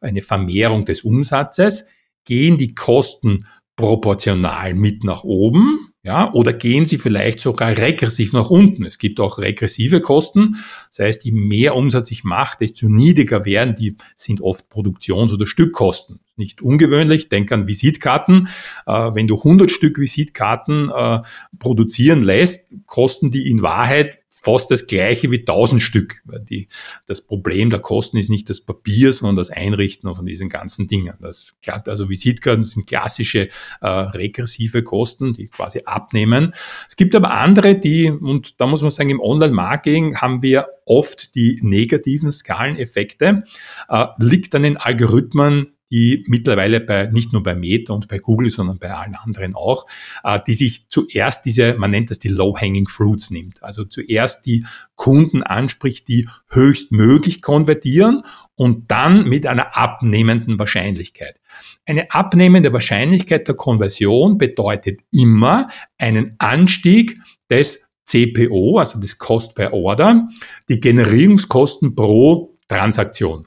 eine 0.00 0.20
Vermehrung 0.20 0.84
des 0.84 1.02
Umsatzes, 1.02 1.88
gehen 2.24 2.58
die 2.58 2.74
Kosten 2.74 3.46
proportional 3.82 4.74
mit 4.74 5.02
nach 5.02 5.24
oben, 5.24 5.92
ja, 6.04 6.32
oder 6.32 6.52
gehen 6.52 6.86
sie 6.86 6.98
vielleicht 6.98 7.40
sogar 7.40 7.76
regressiv 7.76 8.32
nach 8.32 8.48
unten. 8.48 8.84
Es 8.84 8.98
gibt 8.98 9.18
auch 9.18 9.38
regressive 9.38 10.00
Kosten. 10.00 10.56
Das 10.88 11.00
heißt, 11.00 11.24
je 11.24 11.32
mehr 11.32 11.74
Umsatz 11.74 12.12
ich 12.12 12.22
mache, 12.22 12.58
desto 12.60 12.88
niedriger 12.88 13.44
werden 13.44 13.74
die, 13.74 13.96
sind 14.14 14.40
oft 14.40 14.68
Produktions- 14.68 15.34
oder 15.34 15.46
Stückkosten. 15.46 16.20
Nicht 16.36 16.62
ungewöhnlich. 16.62 17.28
Denk 17.28 17.50
an 17.50 17.66
Visitkarten. 17.66 18.48
Äh, 18.86 18.92
wenn 19.14 19.26
du 19.26 19.36
100 19.38 19.70
Stück 19.70 19.98
Visitkarten 19.98 20.90
äh, 20.90 21.20
produzieren 21.58 22.22
lässt, 22.22 22.70
kosten 22.86 23.32
die 23.32 23.50
in 23.50 23.62
Wahrheit 23.62 24.21
fast 24.42 24.72
das 24.72 24.88
gleiche 24.88 25.30
wie 25.30 25.38
1000 25.38 25.80
Stück. 25.80 26.20
Die, 26.50 26.66
das 27.06 27.20
Problem 27.20 27.70
der 27.70 27.78
Kosten 27.78 28.16
ist 28.16 28.28
nicht 28.28 28.50
das 28.50 28.60
Papier, 28.60 29.12
sondern 29.12 29.36
das 29.36 29.50
Einrichten 29.50 30.12
von 30.12 30.26
diesen 30.26 30.48
ganzen 30.48 30.88
Dingen. 30.88 31.14
Das, 31.20 31.54
also 31.86 32.10
Visitkarten 32.10 32.64
sind 32.64 32.88
klassische 32.88 33.50
äh, 33.80 33.86
regressive 33.86 34.82
Kosten, 34.82 35.32
die 35.32 35.46
quasi 35.46 35.82
abnehmen. 35.84 36.54
Es 36.88 36.96
gibt 36.96 37.14
aber 37.14 37.30
andere, 37.30 37.76
die, 37.76 38.10
und 38.10 38.60
da 38.60 38.66
muss 38.66 38.82
man 38.82 38.90
sagen, 38.90 39.10
im 39.10 39.20
Online-Marketing 39.20 40.16
haben 40.16 40.42
wir 40.42 40.66
oft 40.86 41.36
die 41.36 41.60
negativen 41.62 42.32
Skaleneffekte, 42.32 43.44
äh, 43.88 44.06
liegt 44.18 44.56
an 44.56 44.64
den 44.64 44.76
Algorithmen, 44.76 45.74
die 45.92 46.24
mittlerweile 46.26 46.80
bei, 46.80 47.06
nicht 47.06 47.34
nur 47.34 47.42
bei 47.42 47.54
Meta 47.54 47.92
und 47.92 48.08
bei 48.08 48.18
Google, 48.18 48.50
sondern 48.50 48.78
bei 48.78 48.92
allen 48.92 49.14
anderen 49.14 49.54
auch, 49.54 49.86
äh, 50.24 50.40
die 50.46 50.54
sich 50.54 50.88
zuerst 50.88 51.44
diese, 51.44 51.74
man 51.74 51.90
nennt 51.90 52.10
das 52.10 52.18
die 52.18 52.28
Low-Hanging 52.28 52.88
Fruits 52.88 53.30
nimmt. 53.30 53.62
Also 53.62 53.84
zuerst 53.84 54.46
die 54.46 54.64
Kunden 54.94 55.42
anspricht, 55.42 56.08
die 56.08 56.28
höchstmöglich 56.48 57.42
konvertieren 57.42 58.22
und 58.54 58.90
dann 58.90 59.28
mit 59.28 59.46
einer 59.46 59.76
abnehmenden 59.76 60.58
Wahrscheinlichkeit. 60.58 61.40
Eine 61.84 62.10
abnehmende 62.10 62.72
Wahrscheinlichkeit 62.72 63.46
der 63.46 63.54
Konversion 63.54 64.38
bedeutet 64.38 65.00
immer 65.12 65.68
einen 65.98 66.36
Anstieg 66.38 67.18
des 67.50 67.90
CPO, 68.06 68.78
also 68.78 68.98
des 68.98 69.18
Cost 69.18 69.54
per 69.54 69.74
Order, 69.74 70.28
die 70.68 70.80
Generierungskosten 70.80 71.94
pro 71.94 72.56
Transaktion 72.66 73.46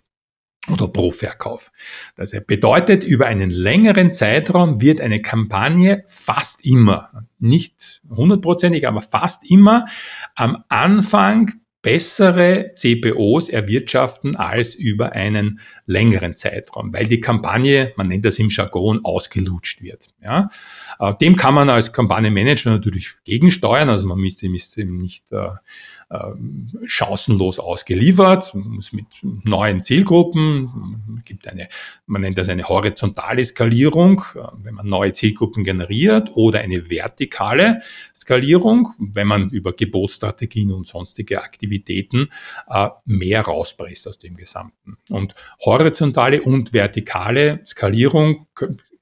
oder 0.71 0.87
pro 0.87 1.11
Verkauf. 1.11 1.71
Das 2.15 2.31
bedeutet, 2.47 3.03
über 3.03 3.27
einen 3.27 3.51
längeren 3.51 4.11
Zeitraum 4.11 4.81
wird 4.81 5.01
eine 5.01 5.21
Kampagne 5.21 6.03
fast 6.07 6.65
immer, 6.65 7.27
nicht 7.39 8.01
hundertprozentig, 8.09 8.87
aber 8.87 9.01
fast 9.01 9.49
immer 9.49 9.85
am 10.35 10.63
Anfang 10.69 11.51
bessere 11.85 12.71
CPOs 12.73 13.47
erwirtschaften 13.47 14.35
als 14.35 14.73
über 14.73 15.11
einen 15.11 15.59
längeren 15.85 16.35
Zeitraum, 16.35 16.91
weil 16.93 17.05
die 17.05 17.19
Kampagne, 17.19 17.93
man 17.95 18.07
nennt 18.07 18.25
das 18.25 18.39
im 18.39 18.49
Jargon, 18.49 19.01
ausgelutscht 19.05 19.83
wird. 19.83 20.07
Ja? 20.19 20.49
Äh, 20.99 21.13
dem 21.15 21.35
kann 21.35 21.53
man 21.53 21.69
als 21.69 21.93
Kampagnenmanager 21.93 22.71
natürlich 22.71 23.11
gegensteuern, 23.23 23.89
also 23.89 24.07
man 24.07 24.19
müsste, 24.19 24.49
müsste 24.49 24.85
nicht 24.85 25.31
äh, 25.31 25.47
äh, 26.09 26.17
chancenlos 26.85 27.59
ausgeliefert, 27.59 28.53
man 28.53 28.69
muss 28.69 28.93
mit 28.93 29.07
neuen 29.21 29.83
Zielgruppen, 29.83 31.21
gibt 31.25 31.47
eine, 31.47 31.69
man 32.05 32.21
nennt 32.21 32.37
das 32.37 32.49
eine 32.49 32.67
horizontale 32.67 33.43
Skalierung, 33.43 34.21
wenn 34.63 34.75
man 34.75 34.87
neue 34.87 35.13
Zielgruppen 35.13 35.63
generiert 35.63 36.29
oder 36.35 36.59
eine 36.59 36.89
vertikale 36.89 37.79
Skalierung, 38.15 38.89
wenn 38.99 39.27
man 39.27 39.49
über 39.49 39.73
Gebotsstrategien 39.73 40.71
und 40.71 40.87
sonstige 40.87 41.41
Aktivitäten 41.41 42.29
mehr 43.05 43.41
rauspresst 43.41 44.07
aus 44.07 44.19
dem 44.19 44.35
Gesamten. 44.35 44.97
Und 45.09 45.35
horizontale 45.61 46.41
und 46.41 46.73
vertikale 46.73 47.61
Skalierung 47.65 48.47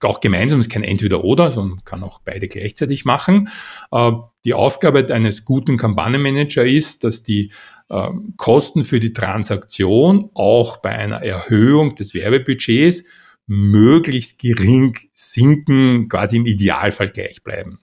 auch 0.05 0.19
gemeinsam, 0.19 0.59
es 0.59 0.67
ist 0.67 0.71
kein 0.71 0.83
Entweder-Oder, 0.83 1.51
sondern 1.51 1.83
kann 1.85 2.03
auch 2.03 2.19
beide 2.23 2.47
gleichzeitig 2.47 3.05
machen. 3.05 3.49
Äh, 3.91 4.11
die 4.45 4.53
Aufgabe 4.53 5.13
eines 5.13 5.45
guten 5.45 5.77
Kampagnenmanager 5.77 6.65
ist, 6.65 7.03
dass 7.03 7.23
die 7.23 7.51
äh, 7.89 8.09
Kosten 8.37 8.83
für 8.83 8.99
die 8.99 9.13
Transaktion 9.13 10.29
auch 10.33 10.77
bei 10.77 10.91
einer 10.91 11.23
Erhöhung 11.23 11.95
des 11.95 12.13
Werbebudgets 12.13 13.03
möglichst 13.45 14.39
gering 14.39 14.97
sinken, 15.13 16.07
quasi 16.09 16.37
im 16.37 16.45
Idealfall 16.45 17.09
gleich 17.09 17.43
bleiben. 17.43 17.79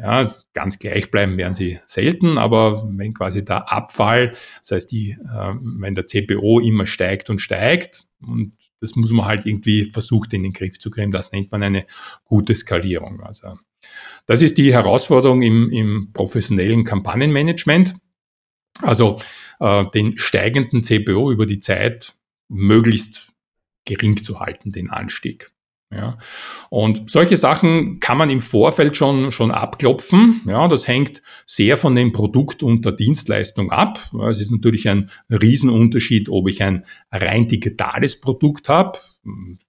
Ja, 0.00 0.32
ganz 0.54 0.78
gleich 0.78 1.10
bleiben 1.10 1.36
werden 1.36 1.54
sie 1.54 1.80
selten, 1.84 2.38
aber 2.38 2.88
wenn 2.88 3.14
quasi 3.14 3.44
der 3.44 3.72
Abfall, 3.72 4.32
das 4.60 4.70
heißt, 4.70 4.92
die, 4.92 5.10
äh, 5.10 5.54
wenn 5.60 5.94
der 5.94 6.06
CPO 6.06 6.60
immer 6.60 6.86
steigt 6.86 7.30
und 7.30 7.40
steigt 7.40 8.04
und 8.20 8.54
das 8.80 8.96
muss 8.96 9.10
man 9.10 9.26
halt 9.26 9.46
irgendwie 9.46 9.90
versucht 9.90 10.32
in 10.32 10.42
den 10.42 10.52
Griff 10.52 10.78
zu 10.78 10.90
kriegen. 10.90 11.10
Das 11.10 11.32
nennt 11.32 11.50
man 11.50 11.62
eine 11.62 11.86
gute 12.24 12.54
Skalierung. 12.54 13.20
Also 13.20 13.58
das 14.26 14.42
ist 14.42 14.58
die 14.58 14.72
Herausforderung 14.72 15.42
im, 15.42 15.70
im 15.70 16.12
professionellen 16.12 16.84
Kampagnenmanagement. 16.84 17.94
Also 18.82 19.18
äh, 19.60 19.84
den 19.90 20.18
steigenden 20.18 20.82
CPO 20.82 21.32
über 21.32 21.46
die 21.46 21.60
Zeit 21.60 22.14
möglichst 22.48 23.32
gering 23.84 24.22
zu 24.22 24.40
halten, 24.40 24.72
den 24.72 24.90
Anstieg. 24.90 25.50
Ja. 25.90 26.18
Und 26.68 27.10
solche 27.10 27.38
Sachen 27.38 27.98
kann 27.98 28.18
man 28.18 28.28
im 28.28 28.42
Vorfeld 28.42 28.94
schon, 28.94 29.30
schon 29.30 29.50
abklopfen. 29.50 30.42
Ja, 30.46 30.68
das 30.68 30.86
hängt 30.86 31.22
sehr 31.46 31.78
von 31.78 31.94
dem 31.94 32.12
Produkt 32.12 32.62
und 32.62 32.84
der 32.84 32.92
Dienstleistung 32.92 33.72
ab. 33.72 33.98
Es 34.28 34.38
ist 34.38 34.50
natürlich 34.50 34.86
ein 34.88 35.10
Riesenunterschied, 35.30 36.28
ob 36.28 36.48
ich 36.48 36.62
ein 36.62 36.84
rein 37.10 37.46
digitales 37.46 38.20
Produkt 38.20 38.68
habe, 38.68 38.98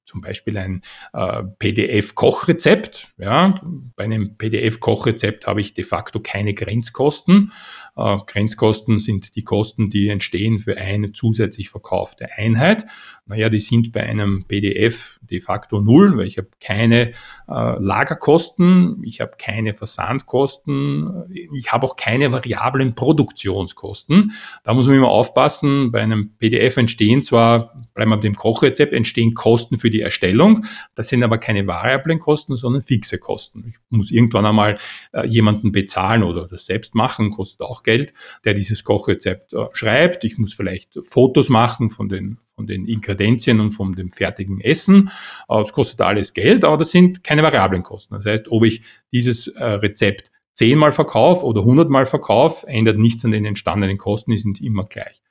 zum 0.05 0.21
Beispiel 0.21 0.57
ein 0.57 0.81
äh, 1.13 1.43
PDF-Kochrezept. 1.59 3.13
Ja, 3.17 3.53
bei 3.95 4.03
einem 4.03 4.35
PDF-Kochrezept 4.37 5.47
habe 5.47 5.61
ich 5.61 5.73
de 5.73 5.83
facto 5.83 6.19
keine 6.19 6.53
Grenzkosten. 6.53 7.51
Äh, 7.95 8.17
Grenzkosten 8.25 8.99
sind 8.99 9.35
die 9.35 9.43
Kosten, 9.43 9.89
die 9.89 10.09
entstehen 10.09 10.59
für 10.59 10.77
eine 10.77 11.11
zusätzlich 11.11 11.69
verkaufte 11.69 12.25
Einheit. 12.35 12.85
Naja, 13.29 13.49
die 13.49 13.59
sind 13.59 13.91
bei 13.91 14.01
einem 14.01 14.43
PDF 14.47 15.19
de 15.21 15.39
facto 15.39 15.79
null, 15.79 16.17
weil 16.17 16.25
ich 16.25 16.39
habe 16.39 16.47
keine 16.59 17.09
äh, 17.09 17.11
Lagerkosten, 17.47 19.03
ich 19.03 19.21
habe 19.21 19.33
keine 19.37 19.75
Versandkosten, 19.75 21.25
ich 21.53 21.71
habe 21.71 21.85
auch 21.85 21.95
keine 21.95 22.31
variablen 22.31 22.95
Produktionskosten. 22.95 24.31
Da 24.63 24.73
muss 24.73 24.87
man 24.87 24.95
immer 24.95 25.09
aufpassen, 25.09 25.91
bei 25.91 26.01
einem 26.01 26.31
PDF 26.39 26.77
entstehen 26.77 27.21
zwar, 27.21 27.79
bleiben 27.93 28.09
wir 28.09 28.17
bei 28.17 28.23
dem 28.23 28.35
Kochrezept, 28.35 28.93
entstehen 28.93 29.35
Kosten 29.35 29.77
für 29.77 29.91
die 29.91 30.01
Erstellung, 30.01 30.65
das 30.95 31.09
sind 31.09 31.23
aber 31.23 31.37
keine 31.37 31.67
variablen 31.67 32.17
Kosten, 32.17 32.57
sondern 32.57 32.81
fixe 32.81 33.19
Kosten. 33.19 33.63
Ich 33.67 33.75
muss 33.89 34.09
irgendwann 34.09 34.47
einmal 34.47 34.79
äh, 35.13 35.27
jemanden 35.27 35.71
bezahlen 35.71 36.23
oder 36.23 36.47
das 36.47 36.65
selbst 36.65 36.95
machen, 36.95 37.29
kostet 37.29 37.61
auch 37.61 37.83
Geld, 37.83 38.11
der 38.43 38.55
dieses 38.55 38.83
Kochrezept 38.83 39.53
äh, 39.53 39.65
schreibt. 39.71 40.23
Ich 40.23 40.39
muss 40.39 40.55
vielleicht 40.55 40.97
Fotos 41.03 41.49
machen 41.49 41.91
von 41.91 42.09
den, 42.09 42.39
von 42.59 42.67
den 42.67 42.85
Inkredenzien 42.85 43.61
und 43.61 43.71
von 43.71 43.93
dem 43.93 44.09
fertigen 44.09 44.59
Essen. 44.59 45.09
Äh, 45.47 45.59
das 45.59 45.71
kostet 45.71 46.01
alles 46.01 46.33
Geld, 46.33 46.65
aber 46.65 46.75
das 46.75 46.91
sind 46.91 47.23
keine 47.23 47.41
variablen 47.41 47.83
Kosten. 47.83 48.15
Das 48.15 48.25
heißt, 48.25 48.51
ob 48.51 48.65
ich 48.65 48.81
dieses 49.13 49.47
äh, 49.47 49.63
Rezept 49.63 50.29
zehnmal 50.51 50.91
verkaufe 50.91 51.45
oder 51.45 51.63
hundertmal 51.63 52.05
verkaufe, 52.05 52.67
ändert 52.67 52.97
nichts 52.97 53.23
an 53.23 53.31
den 53.31 53.45
entstandenen 53.45 53.97
Kosten, 53.97 54.31
die 54.31 54.39
sind 54.39 54.59
immer 54.59 54.83
gleich. 54.83 55.21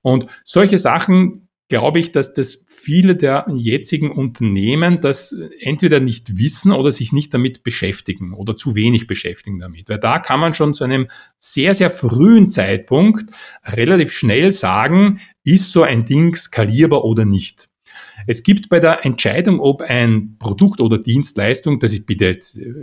Und 0.00 0.28
solche 0.44 0.78
Sachen 0.78 1.45
glaube 1.68 1.98
ich, 1.98 2.12
dass 2.12 2.32
das 2.32 2.64
viele 2.68 3.16
der 3.16 3.46
jetzigen 3.52 4.12
Unternehmen 4.12 5.00
das 5.00 5.34
entweder 5.58 5.98
nicht 6.00 6.38
wissen 6.38 6.72
oder 6.72 6.92
sich 6.92 7.12
nicht 7.12 7.34
damit 7.34 7.64
beschäftigen 7.64 8.34
oder 8.34 8.56
zu 8.56 8.74
wenig 8.74 9.06
beschäftigen 9.06 9.58
damit. 9.58 9.88
Weil 9.88 9.98
da 9.98 10.18
kann 10.18 10.38
man 10.38 10.54
schon 10.54 10.74
zu 10.74 10.84
einem 10.84 11.08
sehr, 11.38 11.74
sehr 11.74 11.90
frühen 11.90 12.50
Zeitpunkt 12.50 13.34
relativ 13.64 14.12
schnell 14.12 14.52
sagen, 14.52 15.20
ist 15.44 15.72
so 15.72 15.82
ein 15.82 16.04
Ding 16.04 16.36
skalierbar 16.36 17.04
oder 17.04 17.24
nicht. 17.24 17.68
Es 18.26 18.42
gibt 18.42 18.68
bei 18.68 18.80
der 18.80 19.04
Entscheidung, 19.04 19.60
ob 19.60 19.82
ein 19.82 20.36
Produkt 20.38 20.80
oder 20.80 20.98
Dienstleistung, 20.98 21.78
das 21.80 21.92
ist 21.92 22.06
bitte, 22.06 22.38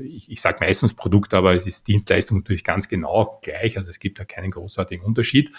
ich, 0.06 0.30
ich 0.30 0.42
sage 0.42 0.58
meistens 0.62 0.94
Produkt, 0.94 1.34
aber 1.34 1.54
es 1.56 1.68
ist 1.68 1.88
Dienstleistung 1.88 2.40
natürlich 2.40 2.64
ganz 2.64 2.88
genau 2.88 3.40
gleich, 3.42 3.78
also 3.78 3.90
es 3.90 4.00
gibt 4.00 4.20
da 4.20 4.26
keinen 4.26 4.52
großartigen 4.52 5.06
Unterschied. 5.06 5.52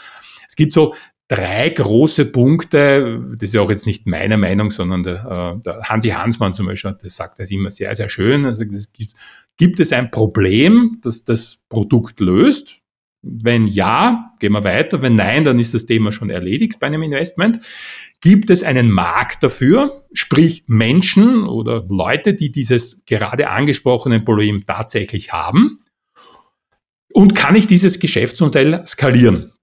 Es 0.48 0.56
gibt 0.56 0.72
so 0.72 0.94
drei 1.28 1.70
große 1.70 2.26
Punkte, 2.26 3.20
das 3.38 3.50
ist 3.50 3.56
auch 3.56 3.70
jetzt 3.70 3.86
nicht 3.86 4.06
meine 4.06 4.36
Meinung, 4.36 4.70
sondern 4.70 5.02
der, 5.02 5.56
äh, 5.56 5.62
der 5.62 5.82
Hansi 5.84 6.10
Hansmann 6.10 6.54
zum 6.54 6.66
Beispiel 6.66 6.96
das 7.02 7.16
sagt 7.16 7.38
das 7.38 7.50
immer 7.50 7.70
sehr, 7.70 7.94
sehr 7.94 8.08
schön. 8.08 8.44
Also 8.44 8.64
gibt, 8.66 9.14
gibt 9.56 9.80
es 9.80 9.92
ein 9.92 10.10
Problem, 10.10 10.98
das 11.02 11.24
das 11.24 11.64
Produkt 11.68 12.20
löst? 12.20 12.76
Wenn 13.26 13.66
ja, 13.66 14.34
gehen 14.38 14.52
wir 14.52 14.64
weiter. 14.64 15.00
Wenn 15.00 15.14
nein, 15.14 15.44
dann 15.44 15.58
ist 15.58 15.72
das 15.72 15.86
Thema 15.86 16.12
schon 16.12 16.28
erledigt 16.28 16.78
bei 16.78 16.88
einem 16.88 17.02
Investment. 17.02 17.58
Gibt 18.20 18.50
es 18.50 18.62
einen 18.62 18.90
Markt 18.90 19.42
dafür, 19.42 20.04
sprich 20.12 20.64
Menschen 20.66 21.44
oder 21.44 21.86
Leute, 21.88 22.34
die 22.34 22.52
dieses 22.52 23.02
gerade 23.06 23.48
angesprochene 23.48 24.20
Problem 24.20 24.66
tatsächlich 24.66 25.32
haben? 25.32 25.80
Und 27.14 27.34
kann 27.34 27.54
ich 27.54 27.66
dieses 27.66 27.98
Geschäftsmodell 27.98 28.84
skalieren? 28.86 29.53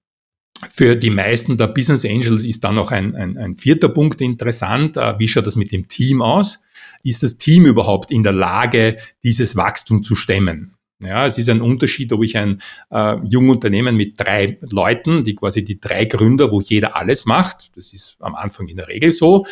Für 0.70 0.96
die 0.96 1.10
meisten 1.10 1.56
der 1.56 1.68
Business 1.68 2.04
Angels 2.04 2.44
ist 2.44 2.62
dann 2.64 2.76
noch 2.76 2.92
ein, 2.92 3.14
ein, 3.14 3.36
ein 3.36 3.56
vierter 3.56 3.88
Punkt 3.88 4.20
interessant. 4.20 4.96
Äh, 4.96 5.18
wie 5.18 5.28
schaut 5.28 5.46
das 5.46 5.56
mit 5.56 5.72
dem 5.72 5.88
Team 5.88 6.22
aus? 6.22 6.62
Ist 7.02 7.22
das 7.22 7.36
Team 7.36 7.66
überhaupt 7.66 8.10
in 8.10 8.22
der 8.22 8.32
Lage, 8.32 8.96
dieses 9.24 9.56
Wachstum 9.56 10.04
zu 10.04 10.14
stemmen? 10.14 10.76
Ja, 11.02 11.26
es 11.26 11.36
ist 11.36 11.48
ein 11.48 11.60
Unterschied, 11.60 12.12
ob 12.12 12.22
ich 12.22 12.38
ein 12.38 12.62
äh, 12.90 13.16
junges 13.24 13.56
Unternehmen 13.56 13.96
mit 13.96 14.20
drei 14.20 14.58
Leuten, 14.60 15.24
die 15.24 15.34
quasi 15.34 15.64
die 15.64 15.80
drei 15.80 16.04
Gründer, 16.04 16.52
wo 16.52 16.60
jeder 16.60 16.94
alles 16.94 17.24
macht, 17.26 17.72
das 17.76 17.92
ist 17.92 18.16
am 18.20 18.36
Anfang 18.36 18.68
in 18.68 18.76
der 18.76 18.86
Regel 18.86 19.10
so, 19.10 19.44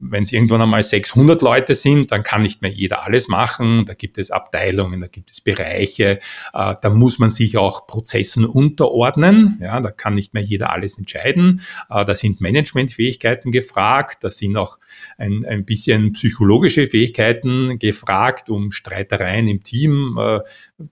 wenn 0.00 0.22
es 0.22 0.32
irgendwann 0.32 0.62
einmal 0.62 0.82
600 0.82 1.42
Leute 1.42 1.74
sind, 1.74 2.12
dann 2.12 2.22
kann 2.22 2.42
nicht 2.42 2.62
mehr 2.62 2.70
jeder 2.70 3.04
alles 3.04 3.28
machen. 3.28 3.84
Da 3.84 3.94
gibt 3.94 4.18
es 4.18 4.30
Abteilungen, 4.30 5.00
da 5.00 5.08
gibt 5.08 5.30
es 5.30 5.40
Bereiche. 5.40 6.20
Äh, 6.52 6.74
da 6.80 6.90
muss 6.90 7.18
man 7.18 7.30
sich 7.30 7.56
auch 7.56 7.86
Prozessen 7.86 8.44
unterordnen. 8.44 9.58
Ja, 9.60 9.80
da 9.80 9.90
kann 9.90 10.14
nicht 10.14 10.34
mehr 10.34 10.42
jeder 10.42 10.70
alles 10.70 10.98
entscheiden. 10.98 11.62
Äh, 11.90 12.04
da 12.04 12.14
sind 12.14 12.40
Managementfähigkeiten 12.40 13.50
gefragt. 13.50 14.22
Da 14.22 14.30
sind 14.30 14.56
auch 14.56 14.78
ein, 15.16 15.44
ein 15.44 15.64
bisschen 15.64 16.12
psychologische 16.12 16.86
Fähigkeiten 16.86 17.78
gefragt, 17.78 18.50
um 18.50 18.70
Streitereien 18.70 19.48
im 19.48 19.64
Team 19.64 20.16
äh, 20.20 20.40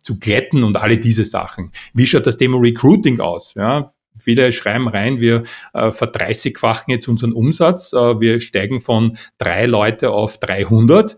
zu 0.03 0.19
glätten 0.19 0.65
und 0.65 0.77
alle 0.77 0.99
diese 0.99 1.25
Sachen. 1.25 1.71
Wie 1.95 2.07
schaut 2.07 2.27
das 2.27 2.37
Thema 2.37 2.59
Recruiting 2.59 3.21
aus? 3.21 3.55
Ja, 3.55 3.93
Viele 4.19 4.53
schreiben 4.53 4.89
rein, 4.89 5.21
wir 5.21 5.45
äh, 5.75 5.93
verdreißigfachen 5.93 6.93
jetzt 6.93 7.09
unseren 7.09 7.33
Umsatz, 7.33 7.93
äh, 7.93 8.21
wir 8.21 8.41
steigen 8.41 8.81
von 8.81 9.17
drei 9.39 9.67
Leute 9.67 10.11
auf 10.11 10.39
300 10.39 11.13
äh, 11.13 11.17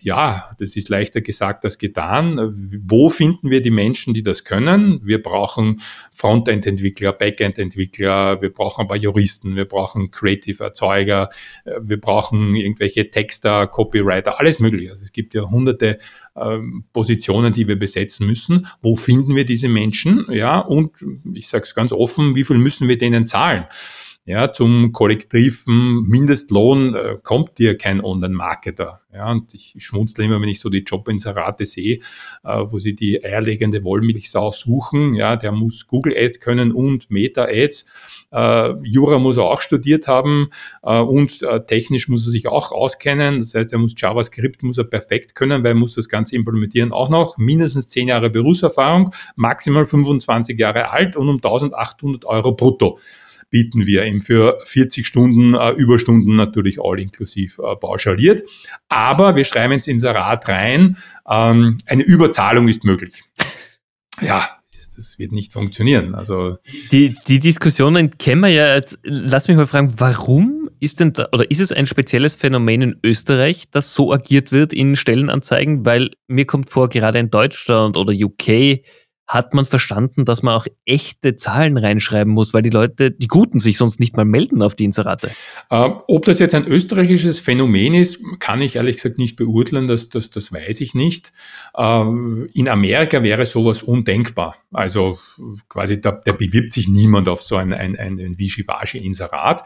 ja, 0.00 0.54
das 0.58 0.76
ist 0.76 0.90
leichter 0.90 1.22
gesagt 1.22 1.64
als 1.64 1.78
getan. 1.78 2.54
Wo 2.86 3.08
finden 3.08 3.48
wir 3.48 3.62
die 3.62 3.70
Menschen, 3.70 4.12
die 4.12 4.22
das 4.22 4.44
können? 4.44 5.00
Wir 5.02 5.22
brauchen 5.22 5.80
Frontend-Entwickler, 6.12 7.12
Backend-Entwickler, 7.12 8.42
wir 8.42 8.52
brauchen 8.52 8.82
aber 8.82 8.96
Juristen, 8.96 9.56
wir 9.56 9.64
brauchen 9.64 10.10
Creative-Erzeuger, 10.10 11.30
äh, 11.64 11.80
wir 11.82 11.98
brauchen 11.98 12.54
irgendwelche 12.54 13.10
Texter, 13.10 13.66
Copywriter, 13.66 14.38
alles 14.38 14.60
mögliche. 14.60 14.90
Also 14.90 15.04
es 15.04 15.12
gibt 15.12 15.32
ja 15.34 15.48
hunderte 15.48 15.98
ähm, 16.36 16.84
Positionen, 16.92 17.54
die 17.54 17.66
wir 17.66 17.78
besetzen 17.78 18.26
müssen. 18.26 18.66
Wo 18.82 18.96
finden 18.96 19.34
wir 19.34 19.46
diese 19.46 19.68
Menschen? 19.68 20.26
Ja, 20.30 20.58
und 20.58 20.92
ich 21.32 21.48
sage 21.48 21.64
es 21.64 21.74
ganz 21.74 21.90
offen, 21.92 22.34
wie 22.34 22.44
viel 22.44 22.58
müssen 22.58 22.86
wir 22.86 22.98
denen 22.98 23.24
zahlen? 23.24 23.64
Ja, 24.26 24.50
zum 24.50 24.92
kollektiven 24.92 26.02
Mindestlohn 26.08 26.94
äh, 26.94 27.18
kommt 27.22 27.58
dir 27.58 27.76
kein 27.76 28.02
Online-Marketer. 28.02 29.02
Ja, 29.12 29.30
und 29.30 29.52
ich 29.52 29.74
schmunzle 29.76 30.24
immer, 30.24 30.40
wenn 30.40 30.48
ich 30.48 30.60
so 30.60 30.70
die 30.70 30.78
Jobinserate 30.78 31.66
sehe, 31.66 31.98
äh, 32.42 32.62
wo 32.64 32.78
sie 32.78 32.94
die 32.94 33.22
eierlegende 33.22 33.84
Wollmilchsau 33.84 34.50
suchen. 34.50 35.12
Ja, 35.12 35.36
der 35.36 35.52
muss 35.52 35.86
Google 35.86 36.14
Ads 36.16 36.40
können 36.40 36.72
und 36.72 37.10
Meta 37.10 37.44
Ads. 37.44 37.84
Äh, 38.32 38.72
Jura 38.82 39.18
muss 39.18 39.36
er 39.36 39.44
auch 39.44 39.60
studiert 39.60 40.08
haben 40.08 40.48
äh, 40.82 40.98
und 40.98 41.42
äh, 41.42 41.62
technisch 41.66 42.08
muss 42.08 42.26
er 42.26 42.30
sich 42.30 42.48
auch 42.48 42.72
auskennen. 42.72 43.40
Das 43.40 43.54
heißt, 43.54 43.74
er 43.74 43.78
muss 43.78 43.92
JavaScript 43.94 44.62
muss 44.62 44.78
er 44.78 44.84
perfekt 44.84 45.34
können, 45.34 45.62
weil 45.62 45.72
er 45.72 45.74
muss 45.74 45.96
das 45.96 46.08
Ganze 46.08 46.34
implementieren 46.34 46.92
auch 46.92 47.10
noch. 47.10 47.36
Mindestens 47.36 47.88
10 47.88 48.08
Jahre 48.08 48.30
Berufserfahrung, 48.30 49.10
maximal 49.36 49.84
25 49.84 50.58
Jahre 50.58 50.88
alt 50.88 51.14
und 51.14 51.28
um 51.28 51.36
1800 51.36 52.24
Euro 52.24 52.52
brutto 52.52 52.98
bieten 53.50 53.86
wir 53.86 54.04
ihm 54.04 54.20
für 54.20 54.58
40 54.64 55.06
Stunden 55.06 55.54
äh, 55.54 55.70
Überstunden 55.70 56.36
natürlich 56.36 56.80
all 56.80 57.00
inklusiv 57.00 57.58
äh, 57.58 57.76
pauschaliert. 57.76 58.42
Aber 58.88 59.36
wir 59.36 59.44
schreiben 59.44 59.74
ins 59.74 59.86
Inserat 59.86 60.48
rein, 60.48 60.96
ähm, 61.28 61.76
eine 61.86 62.02
Überzahlung 62.02 62.68
ist 62.68 62.84
möglich. 62.84 63.12
Ja, 64.20 64.48
das 64.96 65.18
wird 65.18 65.32
nicht 65.32 65.52
funktionieren. 65.52 66.14
Also 66.14 66.58
die, 66.92 67.16
die 67.26 67.38
Diskussionen 67.38 68.16
kennen 68.18 68.42
wir 68.42 68.48
ja 68.48 68.74
jetzt. 68.74 68.98
Lass 69.02 69.48
mich 69.48 69.56
mal 69.56 69.66
fragen, 69.66 69.92
warum 69.98 70.70
ist 70.80 71.00
denn 71.00 71.12
da, 71.12 71.28
oder 71.32 71.50
ist 71.50 71.60
es 71.60 71.72
ein 71.72 71.86
spezielles 71.86 72.34
Phänomen 72.34 72.82
in 72.82 72.96
Österreich, 73.02 73.64
dass 73.70 73.94
so 73.94 74.12
agiert 74.12 74.52
wird 74.52 74.72
in 74.72 74.96
Stellenanzeigen? 74.96 75.84
Weil 75.84 76.10
mir 76.26 76.46
kommt 76.46 76.70
vor, 76.70 76.88
gerade 76.88 77.18
in 77.18 77.30
Deutschland 77.30 77.96
oder 77.96 78.12
UK 78.12 78.80
hat 79.26 79.54
man 79.54 79.64
verstanden, 79.64 80.24
dass 80.24 80.42
man 80.42 80.54
auch 80.54 80.66
echte 80.84 81.34
Zahlen 81.34 81.78
reinschreiben 81.78 82.32
muss, 82.32 82.52
weil 82.52 82.62
die 82.62 82.70
Leute, 82.70 83.10
die 83.10 83.26
Guten 83.26 83.58
sich 83.58 83.78
sonst 83.78 83.98
nicht 83.98 84.16
mal 84.16 84.24
melden 84.24 84.62
auf 84.62 84.74
die 84.74 84.84
Inserate. 84.84 85.30
Äh, 85.70 85.90
ob 86.06 86.26
das 86.26 86.38
jetzt 86.38 86.54
ein 86.54 86.66
österreichisches 86.66 87.38
Phänomen 87.38 87.94
ist, 87.94 88.18
kann 88.38 88.60
ich 88.60 88.76
ehrlich 88.76 88.96
gesagt 88.96 89.18
nicht 89.18 89.36
beurteilen, 89.36 89.88
das, 89.88 90.10
das, 90.10 90.30
das 90.30 90.52
weiß 90.52 90.80
ich 90.80 90.94
nicht. 90.94 91.32
Äh, 91.74 92.02
in 92.52 92.68
Amerika 92.68 93.22
wäre 93.22 93.46
sowas 93.46 93.82
undenkbar. 93.82 94.56
Also 94.72 95.18
quasi, 95.68 96.00
da, 96.00 96.12
da 96.12 96.32
bewirbt 96.32 96.72
sich 96.72 96.88
niemand 96.88 97.28
auf 97.28 97.42
so 97.42 97.56
ein, 97.56 97.72
ein, 97.72 97.96
ein, 97.98 98.18
ein 98.18 98.38
Wischiwaschi-Inserat. 98.38 99.62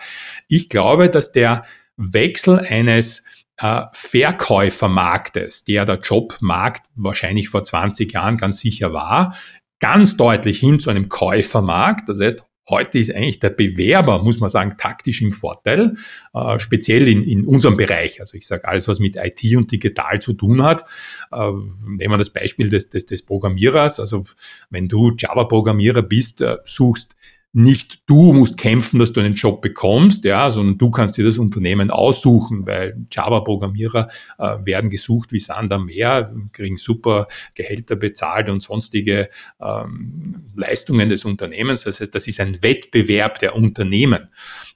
Ich 0.47 0.69
glaube, 0.69 1.11
dass 1.11 1.33
der 1.33 1.65
Wechsel 1.97 2.61
eines 2.61 3.25
äh, 3.59 3.83
Verkäufermarktes, 3.93 5.65
der 5.65 5.85
der 5.85 6.01
Jobmarkt 6.01 6.87
wahrscheinlich 6.95 7.49
vor 7.49 7.65
20 7.65 8.13
Jahren 8.13 8.37
ganz 8.37 8.61
sicher 8.61 8.93
war, 8.93 9.37
ganz 9.81 10.17
deutlich 10.17 10.59
hin 10.59 10.81
zu 10.81 10.91
einem 10.91 11.09
Käufermarkt. 11.09 12.09
Das 12.09 12.21
heißt, 12.21 12.45
Heute 12.71 12.99
ist 12.99 13.15
eigentlich 13.15 13.39
der 13.39 13.49
Bewerber, 13.51 14.23
muss 14.23 14.41
man 14.41 14.51
sagen, 14.51 14.75
taktisch 14.77 15.23
im 15.23 15.33
Vorteil, 15.33 15.97
äh, 16.35 16.59
speziell 16.59 17.09
in, 17.09 17.23
in 17.23 17.47
unserem 17.47 17.79
Bereich. 17.79 18.21
Also 18.21 18.37
ich 18.37 18.47
sage 18.47 18.69
alles, 18.69 18.87
was 18.89 18.99
mit 18.99 19.17
IT 19.17 19.57
und 19.57 19.73
digital 19.73 20.21
zu 20.21 20.35
tun 20.35 20.63
hat. 20.63 20.85
Äh, 21.33 21.51
nehmen 21.87 22.13
wir 22.13 22.19
das 22.19 22.31
Beispiel 22.31 22.69
des, 22.69 22.91
des, 22.91 23.07
des 23.07 23.25
Programmierers. 23.25 23.99
Also 24.01 24.25
wenn 24.69 24.87
du 24.87 25.15
Java-Programmierer 25.17 26.03
bist, 26.03 26.45
suchst 26.65 27.17
nicht 27.53 28.03
du 28.07 28.33
musst 28.35 28.59
kämpfen, 28.59 28.99
dass 28.99 29.13
du 29.13 29.21
einen 29.21 29.35
Job 29.35 29.63
bekommst, 29.63 30.25
ja, 30.25 30.51
sondern 30.51 30.77
du 30.77 30.91
kannst 30.91 31.17
dir 31.17 31.25
das 31.25 31.39
Unternehmen 31.39 31.91
aussuchen, 31.91 32.67
weil 32.67 33.07
Java-Programmierer 33.11 34.09
äh, 34.39 34.57
werden 34.65 34.91
gesucht 34.91 35.33
wie 35.33 35.41
Sand 35.41 35.73
am 35.73 35.87
Meer, 35.87 36.35
kriegen 36.53 36.77
super 36.77 37.27
Gehälter 37.55 37.97
bezahlt 37.97 38.51
und 38.51 38.63
sonstige 38.63 39.31
ähm, 39.61 40.47
Leistungen 40.57 41.09
des 41.09 41.25
Unternehmens. 41.25 41.85
Das 41.85 42.01
heißt, 42.01 42.15
das 42.15 42.27
ist 42.27 42.41
ein 42.41 42.63
Wettbewerb 42.63 43.39
der 43.39 43.57
Unternehmen. 43.57 44.29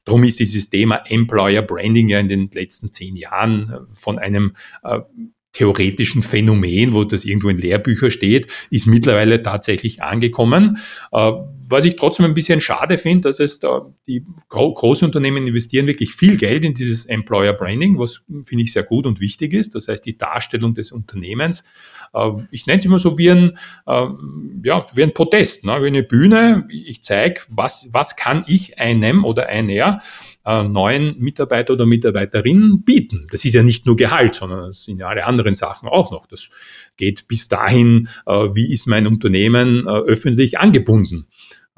Darum 0.04 0.24
ist 0.24 0.40
dieses 0.40 0.70
Thema 0.70 1.02
Employer 1.06 1.62
Branding 1.62 2.08
ja 2.08 2.18
in 2.20 2.28
den 2.28 2.50
letzten 2.52 2.92
zehn 2.92 3.16
Jahren 3.16 3.86
von 3.92 4.18
einem 4.18 4.56
äh, 4.82 5.00
theoretischen 5.52 6.22
Phänomen, 6.22 6.94
wo 6.94 7.04
das 7.04 7.24
irgendwo 7.24 7.48
in 7.48 7.58
Lehrbüchern 7.58 8.10
steht, 8.10 8.48
ist 8.70 8.86
mittlerweile 8.86 9.42
tatsächlich 9.42 10.02
angekommen. 10.02 10.78
Äh, 11.12 11.32
was 11.72 11.84
ich 11.84 11.96
trotzdem 11.96 12.26
ein 12.26 12.34
bisschen 12.34 12.60
schade 12.60 12.98
finde, 12.98 13.28
dass 13.28 13.40
es 13.40 13.58
da 13.58 13.86
die 14.06 14.26
gro 14.48 14.72
großen 14.72 15.06
Unternehmen 15.06 15.46
investieren 15.46 15.86
wirklich 15.86 16.14
viel 16.14 16.36
Geld 16.36 16.64
in 16.64 16.74
dieses 16.74 17.06
Employer 17.06 17.54
Branding, 17.54 17.98
was 17.98 18.24
finde 18.44 18.64
ich 18.64 18.72
sehr 18.72 18.82
gut 18.82 19.06
und 19.06 19.20
wichtig 19.20 19.54
ist. 19.54 19.74
Das 19.74 19.88
heißt, 19.88 20.04
die 20.04 20.18
Darstellung 20.18 20.74
des 20.74 20.92
Unternehmens. 20.92 21.64
Äh, 22.14 22.30
ich 22.50 22.66
nenne 22.66 22.78
es 22.78 22.84
immer 22.84 22.98
so 22.98 23.18
wie 23.18 23.30
ein, 23.30 23.58
äh, 23.86 24.06
ja, 24.64 24.84
wie 24.94 25.02
ein 25.02 25.14
Protest, 25.14 25.64
ne? 25.64 25.82
wie 25.82 25.86
eine 25.86 26.02
Bühne. 26.02 26.66
Ich 26.70 27.02
zeige, 27.02 27.40
was, 27.48 27.88
was 27.90 28.16
kann 28.16 28.44
ich 28.46 28.78
einem 28.78 29.24
oder 29.24 29.48
einer 29.48 30.00
äh, 30.44 30.62
neuen 30.62 31.18
Mitarbeiter 31.18 31.74
oder 31.74 31.86
Mitarbeiterinnen 31.86 32.82
bieten. 32.84 33.26
Das 33.30 33.44
ist 33.44 33.54
ja 33.54 33.62
nicht 33.62 33.86
nur 33.86 33.96
Gehalt, 33.96 34.34
sondern 34.34 34.70
es 34.70 34.84
sind 34.84 34.98
ja 34.98 35.08
alle 35.08 35.24
anderen 35.24 35.54
Sachen 35.54 35.88
auch 35.88 36.10
noch. 36.10 36.26
Das 36.26 36.50
geht 36.96 37.28
bis 37.28 37.48
dahin, 37.48 38.08
äh, 38.26 38.32
wie 38.32 38.72
ist 38.72 38.86
mein 38.86 39.06
Unternehmen 39.06 39.86
äh, 39.86 39.90
öffentlich 39.90 40.58
angebunden. 40.58 41.28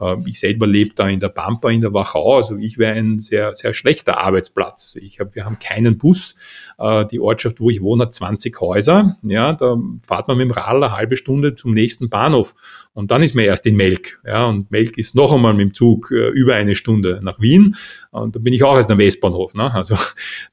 Äh, 0.01 0.17
ich 0.27 0.41
selber 0.41 0.67
lebe 0.67 0.95
da 0.95 1.09
in 1.09 1.21
der 1.21 1.29
Pampa 1.29 1.71
in 1.71 1.81
der 1.81 1.93
Wachau, 1.93 2.37
also 2.37 2.57
ich 2.57 2.79
wäre 2.79 2.95
ein 2.95 3.21
sehr, 3.21 3.55
sehr 3.55 3.75
schlechter 3.75 4.19
Arbeitsplatz. 4.19 4.97
Ich 5.01 5.21
hab, 5.21 5.35
wir 5.35 5.45
haben 5.45 5.59
keinen 5.59 5.99
Bus. 5.99 6.35
Äh, 6.79 7.07
die 7.07 7.21
Ortschaft, 7.21 7.61
wo 7.61 7.71
ich 7.71 7.83
wohne, 7.83 8.05
hat 8.05 8.15
20 8.15 8.61
Häuser. 8.61 9.17
Ja, 9.23 9.53
da 9.53 9.77
fahrt 10.03 10.29
man 10.29 10.37
mit 10.37 10.49
dem 10.49 10.53
Rad 10.53 10.75
eine 10.75 10.93
halbe 10.93 11.17
Stunde 11.17 11.55
zum 11.55 11.75
nächsten 11.75 12.09
Bahnhof. 12.09 12.55
Und 12.93 13.11
dann 13.11 13.23
ist 13.23 13.35
man 13.35 13.45
erst 13.45 13.67
in 13.67 13.77
Melk. 13.77 14.21
Ja, 14.25 14.47
und 14.47 14.71
Melk 14.71 14.99
ist 14.99 15.15
noch 15.15 15.33
einmal 15.33 15.55
mit 15.55 15.69
dem 15.69 15.75
Zug 15.75 16.11
äh, 16.11 16.29
über 16.29 16.55
eine 16.55 16.75
Stunde 16.75 17.21
nach 17.23 17.41
Wien. 17.41 17.77
Und 18.11 18.37
da 18.37 18.41
bin 18.41 18.53
ich 18.53 18.63
auch 18.63 18.77
erst 18.77 18.91
am 18.91 18.99
Westbahnhof. 18.99 19.55
Ne? 19.55 19.73
Also 19.75 19.97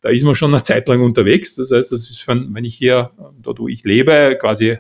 da 0.02 0.10
ist 0.10 0.24
man 0.24 0.36
schon 0.36 0.54
eine 0.54 0.64
Zeit 0.64 0.88
lang 0.88 1.02
unterwegs. 1.02 1.56
Das 1.56 1.72
heißt, 1.72 1.92
das 1.92 2.10
ist, 2.10 2.24
von, 2.24 2.54
wenn 2.54 2.66
ich 2.66 2.76
hier, 2.76 3.12
dort 3.40 3.60
wo 3.60 3.68
ich 3.68 3.84
lebe, 3.84 4.38
quasi 4.40 4.78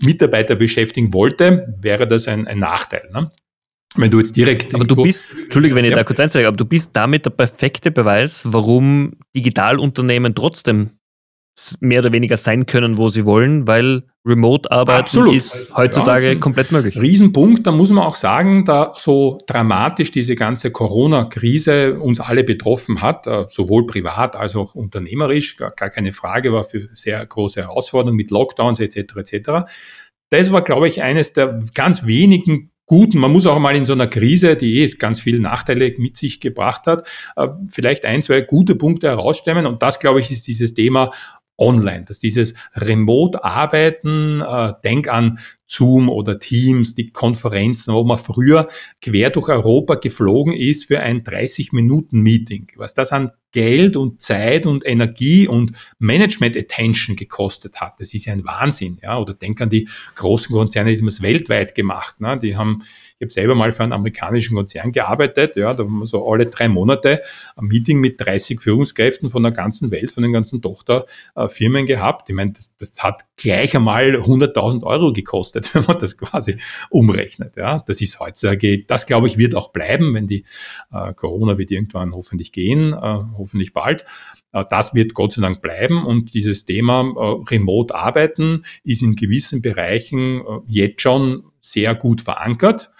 Mitarbeiter 0.00 0.56
beschäftigen 0.56 1.12
wollte, 1.12 1.74
wäre 1.80 2.08
das 2.08 2.26
ein, 2.26 2.48
ein 2.48 2.58
Nachteil. 2.58 3.08
Ne? 3.12 3.30
Wenn 3.96 4.10
du 4.10 4.18
jetzt 4.18 4.36
direkt. 4.36 4.74
Aber 4.74 4.84
du 4.84 4.96
bist, 4.96 5.26
Entschuldige, 5.44 5.74
wenn 5.74 5.84
ich 5.84 5.92
ja. 5.92 5.96
da 5.96 6.04
kurz 6.04 6.20
einsteige, 6.20 6.46
aber 6.46 6.56
du 6.56 6.64
bist 6.64 6.90
damit 6.94 7.24
der 7.24 7.30
perfekte 7.30 7.90
Beweis, 7.90 8.42
warum 8.46 9.14
Digitalunternehmen 9.34 10.34
trotzdem 10.34 10.98
mehr 11.80 12.00
oder 12.00 12.12
weniger 12.12 12.36
sein 12.36 12.66
können, 12.66 12.98
wo 12.98 13.08
sie 13.08 13.24
wollen, 13.24 13.66
weil 13.66 14.04
Remote-Arbeit 14.24 15.12
ist 15.32 15.72
heutzutage 15.74 16.34
ja, 16.34 16.38
komplett 16.38 16.70
möglich. 16.70 16.96
Riesenpunkt, 17.00 17.66
da 17.66 17.72
muss 17.72 17.90
man 17.90 18.04
auch 18.04 18.14
sagen, 18.14 18.64
da 18.64 18.92
so 18.96 19.38
dramatisch 19.46 20.10
diese 20.12 20.36
ganze 20.36 20.70
Corona-Krise 20.70 21.98
uns 21.98 22.20
alle 22.20 22.44
betroffen 22.44 23.00
hat, 23.02 23.26
äh, 23.26 23.46
sowohl 23.48 23.86
privat 23.86 24.36
als 24.36 24.54
auch 24.54 24.74
unternehmerisch, 24.74 25.56
gar, 25.56 25.70
gar 25.72 25.90
keine 25.90 26.12
Frage, 26.12 26.52
war 26.52 26.64
für 26.64 26.88
sehr 26.94 27.24
große 27.24 27.62
Herausforderungen 27.62 28.16
mit 28.16 28.30
Lockdowns 28.30 28.80
etc. 28.80 29.16
etc. 29.16 29.50
Das 30.30 30.52
war, 30.52 30.62
glaube 30.62 30.88
ich, 30.88 31.02
eines 31.02 31.32
der 31.32 31.60
ganz 31.74 32.06
wenigen 32.06 32.70
guten, 32.88 33.18
man 33.18 33.30
muss 33.30 33.46
auch 33.46 33.58
mal 33.60 33.76
in 33.76 33.86
so 33.86 33.92
einer 33.92 34.08
Krise, 34.08 34.56
die 34.56 34.80
eh 34.80 34.88
ganz 34.88 35.20
viele 35.20 35.40
Nachteile 35.40 35.94
mit 35.98 36.16
sich 36.16 36.40
gebracht 36.40 36.86
hat, 36.86 37.06
äh, 37.36 37.46
vielleicht 37.68 38.04
ein, 38.04 38.22
zwei 38.22 38.40
gute 38.40 38.74
Punkte 38.74 39.06
herausstellen. 39.08 39.66
Und 39.66 39.82
das, 39.82 40.00
glaube 40.00 40.18
ich, 40.18 40.32
ist 40.32 40.48
dieses 40.48 40.74
Thema 40.74 41.12
online, 41.58 42.04
dass 42.04 42.20
dieses 42.20 42.54
Remote-Arbeiten, 42.74 44.40
äh, 44.40 44.72
denk 44.84 45.08
an 45.08 45.40
Zoom 45.66 46.08
oder 46.08 46.38
Teams, 46.38 46.94
die 46.94 47.10
Konferenzen, 47.10 47.92
wo 47.92 48.04
man 48.04 48.16
früher 48.16 48.68
quer 49.02 49.30
durch 49.30 49.48
Europa 49.48 49.96
geflogen 49.96 50.54
ist 50.54 50.86
für 50.86 51.00
ein 51.00 51.22
30-Minuten-Meeting. 51.22 52.72
Was 52.76 52.94
das 52.94 53.12
an 53.12 53.32
Geld 53.52 53.96
und 53.96 54.22
Zeit 54.22 54.64
und 54.66 54.86
Energie 54.86 55.46
und 55.46 55.72
Management-Attention 55.98 57.16
gekostet 57.16 57.80
hat, 57.80 58.00
das 58.00 58.14
ist 58.14 58.24
ja 58.24 58.32
ein 58.32 58.44
Wahnsinn. 58.44 58.98
Ja? 59.02 59.18
Oder 59.18 59.34
denk 59.34 59.60
an 59.60 59.68
die 59.68 59.88
großen 60.14 60.54
Konzerne, 60.54 60.94
die 60.94 61.00
haben 61.00 61.08
es 61.08 61.22
weltweit 61.22 61.74
gemacht. 61.74 62.20
Ne? 62.20 62.38
Die 62.38 62.56
haben 62.56 62.82
Ich 63.18 63.24
habe 63.24 63.32
selber 63.32 63.54
mal 63.56 63.72
für 63.72 63.82
einen 63.82 63.92
amerikanischen 63.92 64.54
Konzern 64.54 64.92
gearbeitet, 64.92 65.56
ja, 65.56 65.74
da 65.74 65.82
haben 65.82 65.98
wir 65.98 66.06
so 66.06 66.24
alle 66.30 66.46
drei 66.46 66.68
Monate 66.68 67.22
ein 67.56 67.66
Meeting 67.66 67.98
mit 67.98 68.20
30 68.20 68.60
Führungskräften 68.60 69.28
von 69.28 69.42
der 69.42 69.50
ganzen 69.50 69.90
Welt, 69.90 70.12
von 70.12 70.22
den 70.22 70.32
ganzen 70.32 70.62
Tochterfirmen 70.62 71.86
gehabt. 71.86 72.30
Ich 72.30 72.36
meine, 72.36 72.52
das, 72.52 72.72
das 72.76 73.02
hat 73.02 73.24
gleich 73.36 73.74
einmal 73.74 74.14
100.000 74.14 74.84
Euro 74.84 75.12
gekostet, 75.12 75.74
wenn 75.74 75.84
man 75.84 75.98
das 75.98 76.16
quasi 76.16 76.58
umrechnet. 76.90 77.56
Ja, 77.56 77.82
das 77.86 78.00
ist 78.00 78.20
heutzutage, 78.20 78.84
das 78.84 79.06
glaube 79.06 79.26
ich, 79.26 79.36
wird 79.36 79.56
auch 79.56 79.72
bleiben, 79.72 80.14
wenn 80.14 80.28
die 80.28 80.44
äh, 80.92 81.12
Corona 81.14 81.58
wird 81.58 81.72
irgendwann 81.72 82.14
hoffentlich 82.14 82.52
gehen, 82.52 82.92
äh, 82.92 83.18
hoffentlich 83.36 83.72
bald. 83.72 84.04
Äh, 84.52 84.64
das 84.70 84.94
wird 84.94 85.14
Gott 85.14 85.32
sei 85.32 85.42
Dank 85.42 85.60
bleiben 85.60 86.06
und 86.06 86.34
dieses 86.34 86.64
Thema 86.64 87.00
äh, 87.00 87.50
Remote 87.50 87.94
Arbeiten 87.94 88.64
ist 88.84 89.02
in 89.02 89.14
gewissen 89.14 89.62
Bereichen 89.62 90.40
äh, 90.40 90.60
jetzt 90.66 91.02
schon 91.02 91.47
sehr 91.72 91.94
gut 91.94 92.20
verankert. 92.20 92.90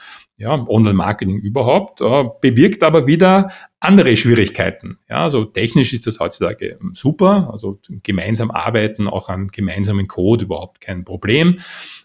Ja, 0.40 0.54
Online-Marketing 0.68 1.40
überhaupt, 1.40 1.98
bewirkt 1.98 2.84
aber 2.84 3.08
wieder 3.08 3.50
andere 3.80 4.16
Schwierigkeiten. 4.16 4.98
Ja, 5.08 5.22
also 5.22 5.44
technisch 5.44 5.92
ist 5.92 6.06
das 6.06 6.20
heutzutage 6.20 6.78
ähm, 6.80 6.92
super, 6.94 7.50
also 7.52 7.80
gemeinsam 8.04 8.52
arbeiten, 8.52 9.08
auch 9.08 9.28
an 9.28 9.48
gemeinsamen 9.48 10.06
Code 10.06 10.44
überhaupt 10.44 10.80
kein 10.80 11.04
Problem. 11.04 11.58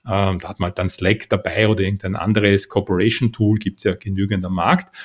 Ähm, 0.07 0.39
da 0.39 0.49
hat 0.49 0.59
man 0.59 0.73
dann 0.73 0.89
Slack 0.89 1.29
dabei 1.29 1.67
oder 1.67 1.83
irgendein 1.83 2.15
anderes 2.15 2.69
Corporation-Tool, 2.69 3.57
gibt 3.57 3.79
es 3.79 3.83
ja 3.83 3.95
genügend 3.95 4.45
am 4.45 4.55
Markt. 4.55 4.95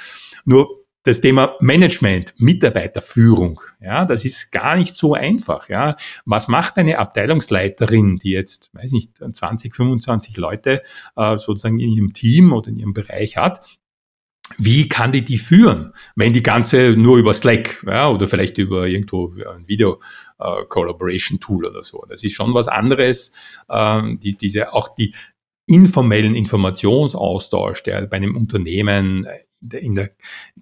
Nur 0.46 0.86
das 1.04 1.20
Thema 1.20 1.56
Management, 1.60 2.34
Mitarbeiterführung, 2.38 3.60
ja, 3.80 4.04
das 4.04 4.24
ist 4.24 4.50
gar 4.50 4.76
nicht 4.76 4.96
so 4.96 5.14
einfach, 5.14 5.68
ja. 5.68 5.96
Was 6.24 6.48
macht 6.48 6.76
eine 6.76 6.98
Abteilungsleiterin, 6.98 8.16
die 8.16 8.30
jetzt, 8.30 8.70
weiß 8.74 8.92
nicht, 8.92 9.12
20, 9.18 9.74
25 9.74 10.36
Leute 10.36 10.82
äh, 11.16 11.38
sozusagen 11.38 11.80
in 11.80 11.90
ihrem 11.90 12.12
Team 12.12 12.52
oder 12.52 12.68
in 12.68 12.78
ihrem 12.78 12.92
Bereich 12.92 13.36
hat? 13.36 13.78
Wie 14.56 14.88
kann 14.88 15.12
die 15.12 15.24
die 15.24 15.38
führen, 15.38 15.92
wenn 16.16 16.32
die 16.32 16.42
ganze 16.42 16.96
nur 16.96 17.18
über 17.18 17.34
Slack 17.34 17.84
ja, 17.86 18.08
oder 18.08 18.28
vielleicht 18.28 18.56
über 18.56 18.86
irgendwo 18.86 19.30
ein 19.30 19.68
Video 19.68 20.00
äh, 20.38 20.64
Collaboration 20.68 21.38
Tool 21.38 21.66
oder 21.66 21.84
so. 21.84 22.04
Das 22.08 22.24
ist 22.24 22.34
schon 22.34 22.54
was 22.54 22.66
anderes. 22.66 23.32
Ähm, 23.68 24.18
die, 24.20 24.36
diese 24.36 24.72
auch 24.72 24.94
die 24.94 25.14
informellen 25.66 26.34
Informationsaustausch, 26.34 27.82
der 27.82 28.06
bei 28.06 28.16
einem 28.16 28.36
Unternehmen 28.36 29.26
in 29.60 29.94
der 29.94 30.10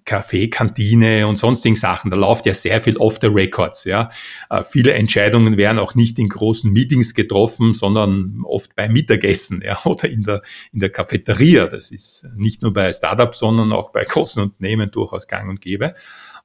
Kaffeekantine 0.05 1.27
und 1.27 1.35
sonstigen 1.35 1.75
Sachen, 1.75 2.09
da 2.09 2.17
läuft 2.17 2.45
ja 2.45 2.53
sehr 2.53 2.81
viel 2.81 2.97
off 2.97 3.19
the 3.21 3.27
records, 3.27 3.83
ja. 3.83 4.09
Äh, 4.49 4.63
viele 4.63 4.93
Entscheidungen 4.93 5.57
werden 5.57 5.79
auch 5.79 5.95
nicht 5.95 6.17
in 6.17 6.29
großen 6.29 6.71
Meetings 6.71 7.13
getroffen, 7.13 7.73
sondern 7.73 8.41
oft 8.43 8.75
beim 8.75 8.93
Mittagessen, 8.93 9.61
ja, 9.63 9.79
oder 9.85 10.09
in 10.09 10.23
der, 10.23 10.41
in 10.71 10.79
der 10.79 10.89
Cafeteria. 10.89 11.67
Das 11.67 11.91
ist 11.91 12.27
nicht 12.35 12.61
nur 12.61 12.73
bei 12.73 12.91
Startups, 12.91 13.39
sondern 13.39 13.71
auch 13.71 13.91
bei 13.91 14.03
großen 14.03 14.41
Unternehmen 14.41 14.89
durchaus 14.91 15.27
gang 15.27 15.49
und 15.49 15.61
gäbe. 15.61 15.93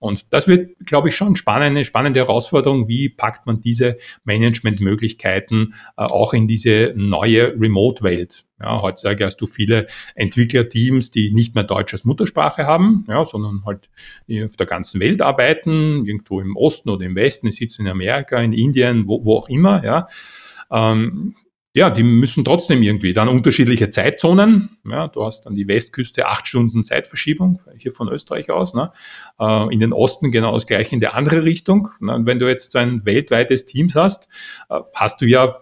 Und 0.03 0.33
das 0.33 0.49
wird, 0.49 0.85
glaube 0.85 1.11
ich, 1.11 1.15
schon 1.15 1.37
spannende, 1.37 1.85
spannende 1.85 2.19
Herausforderung. 2.19 2.89
Wie 2.89 3.09
packt 3.09 3.47
man 3.47 3.61
diese 3.61 3.99
Managementmöglichkeiten 4.25 5.75
äh, 5.97 6.03
auch 6.03 6.35
in 6.35 6.49
diese 6.49 6.93
neue 6.97 7.55
Remote-Welt? 7.55 8.45
Ja, 8.61 8.83
heutzutage 8.83 9.25
hast 9.25 9.37
du 9.37 9.47
viele 9.47 9.87
Entwicklerteams, 10.17 11.13
die 11.13 11.33
nicht 11.33 11.55
mehr 11.55 11.63
Deutsch 11.63 11.95
als 11.95 12.05
Muttersprache 12.05 12.67
haben, 12.67 13.05
ja, 13.09 13.25
sondern 13.25 13.63
halt 13.65 13.91
auf 14.45 14.57
der 14.57 14.67
ganzen 14.67 15.01
Welt 15.01 15.23
arbeiten, 15.23 16.05
irgendwo 16.05 16.41
im 16.41 16.57
Osten 16.57 16.91
oder 16.91 17.07
im 17.07 17.15
Westen, 17.15 17.53
sitzen 17.53 17.83
in 17.83 17.93
Amerika, 17.93 18.41
in 18.41 18.53
Indien, 18.53 19.07
wo, 19.07 19.25
wo 19.25 19.37
auch 19.37 19.49
immer, 19.49 19.85
ja. 19.85 20.09
Ähm, 20.73 21.37
ja, 21.75 21.89
die 21.89 22.03
müssen 22.03 22.45
trotzdem 22.45 22.83
irgendwie 22.83 23.15
dann 23.15 23.29
unterschiedliche 23.29 23.89
Zeitzonen. 23.89 24.77
Ja, 24.85 25.09
du 25.09 25.25
hast 25.25 25.47
dann 25.47 25.55
die 25.55 25.69
Westküste 25.69 26.27
acht 26.27 26.47
Stunden 26.47 26.85
Zeitverschiebung 26.85 27.63
hier 27.79 27.93
von 27.93 28.09
Österreich 28.09 28.51
aus. 28.51 28.75
Ne? 28.75 28.93
Äh, 29.41 29.73
in 29.73 29.81
den 29.81 29.95
Osten 29.95 30.31
genau 30.31 30.53
das 30.53 30.67
gleiche 30.67 30.95
in 30.95 31.01
der 31.01 31.15
andere 31.15 31.45
Richtung. 31.45 31.89
Und 32.01 32.27
wenn 32.27 32.39
du 32.39 32.47
jetzt 32.47 32.73
so 32.73 32.79
ein 32.79 33.07
weltweites 33.07 33.65
Team 33.65 33.89
hast, 33.95 34.29
äh, 34.69 34.81
hast 34.95 35.23
du 35.23 35.27
ja 35.27 35.57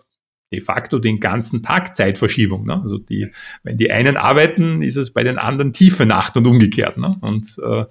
de 0.53 0.61
facto 0.61 0.99
den 0.99 1.21
ganzen 1.21 1.63
Tag 1.63 1.95
Zeitverschiebung. 1.95 2.65
Ne? 2.65 2.81
Also 2.83 2.99
die, 2.99 3.31
wenn 3.63 3.77
die 3.77 3.91
einen 3.91 4.17
arbeiten, 4.17 4.83
ist 4.83 4.97
es 4.97 5.13
bei 5.13 5.23
den 5.23 5.39
anderen 5.39 5.73
tiefe 5.73 6.07
Nacht 6.07 6.37
und 6.37 6.47
umgekehrt. 6.47 6.99
Ne? 6.99 7.17
Und 7.21 7.57
äh, 7.63 7.85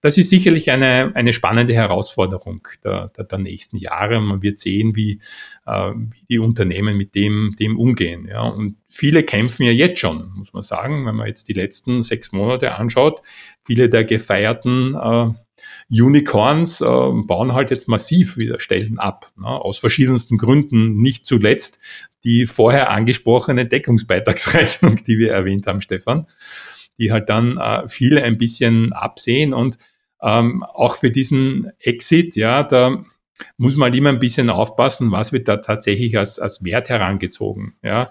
das 0.00 0.16
ist 0.16 0.30
sicherlich 0.30 0.70
eine, 0.70 1.12
eine 1.14 1.32
spannende 1.32 1.74
Herausforderung 1.74 2.66
der, 2.84 3.08
der, 3.16 3.24
der 3.24 3.38
nächsten 3.38 3.76
Jahre. 3.76 4.20
Man 4.20 4.42
wird 4.42 4.60
sehen, 4.60 4.94
wie, 4.94 5.20
äh, 5.66 5.90
wie 5.90 6.24
die 6.30 6.38
Unternehmen 6.38 6.96
mit 6.96 7.14
dem, 7.14 7.54
dem 7.58 7.78
umgehen. 7.78 8.28
Ja? 8.28 8.42
Und 8.42 8.76
viele 8.86 9.24
kämpfen 9.24 9.64
ja 9.64 9.72
jetzt 9.72 9.98
schon, 9.98 10.32
muss 10.36 10.52
man 10.52 10.62
sagen, 10.62 11.06
wenn 11.06 11.16
man 11.16 11.26
jetzt 11.26 11.48
die 11.48 11.52
letzten 11.52 12.02
sechs 12.02 12.32
Monate 12.32 12.76
anschaut. 12.76 13.22
Viele 13.66 13.88
der 13.88 14.04
gefeierten 14.04 14.94
äh, 14.94 15.30
Unicorns 15.90 16.80
äh, 16.80 16.86
bauen 16.86 17.52
halt 17.52 17.70
jetzt 17.70 17.88
massiv 17.88 18.36
wieder 18.36 18.60
Stellen 18.60 18.98
ab, 18.98 19.32
ne, 19.36 19.46
aus 19.46 19.78
verschiedensten 19.78 20.38
Gründen, 20.38 21.00
nicht 21.00 21.26
zuletzt 21.26 21.78
die 22.24 22.46
vorher 22.46 22.90
angesprochene 22.90 23.66
Deckungsbeitragsrechnung, 23.66 25.04
die 25.04 25.18
wir 25.18 25.32
erwähnt 25.32 25.66
haben, 25.66 25.82
Stefan, 25.82 26.26
die 26.98 27.12
halt 27.12 27.28
dann 27.28 27.58
äh, 27.58 27.86
viele 27.86 28.22
ein 28.22 28.38
bisschen 28.38 28.94
absehen. 28.94 29.52
Und 29.52 29.76
ähm, 30.22 30.62
auch 30.62 30.96
für 30.96 31.10
diesen 31.10 31.70
Exit, 31.78 32.34
ja, 32.34 32.62
da 32.62 33.04
muss 33.58 33.76
man 33.76 33.90
halt 33.90 33.98
immer 33.98 34.08
ein 34.10 34.20
bisschen 34.20 34.48
aufpassen, 34.48 35.10
was 35.10 35.32
wird 35.32 35.48
da 35.48 35.56
tatsächlich 35.58 36.16
als, 36.16 36.38
als 36.38 36.64
Wert 36.64 36.88
herangezogen, 36.88 37.74
ja. 37.82 38.08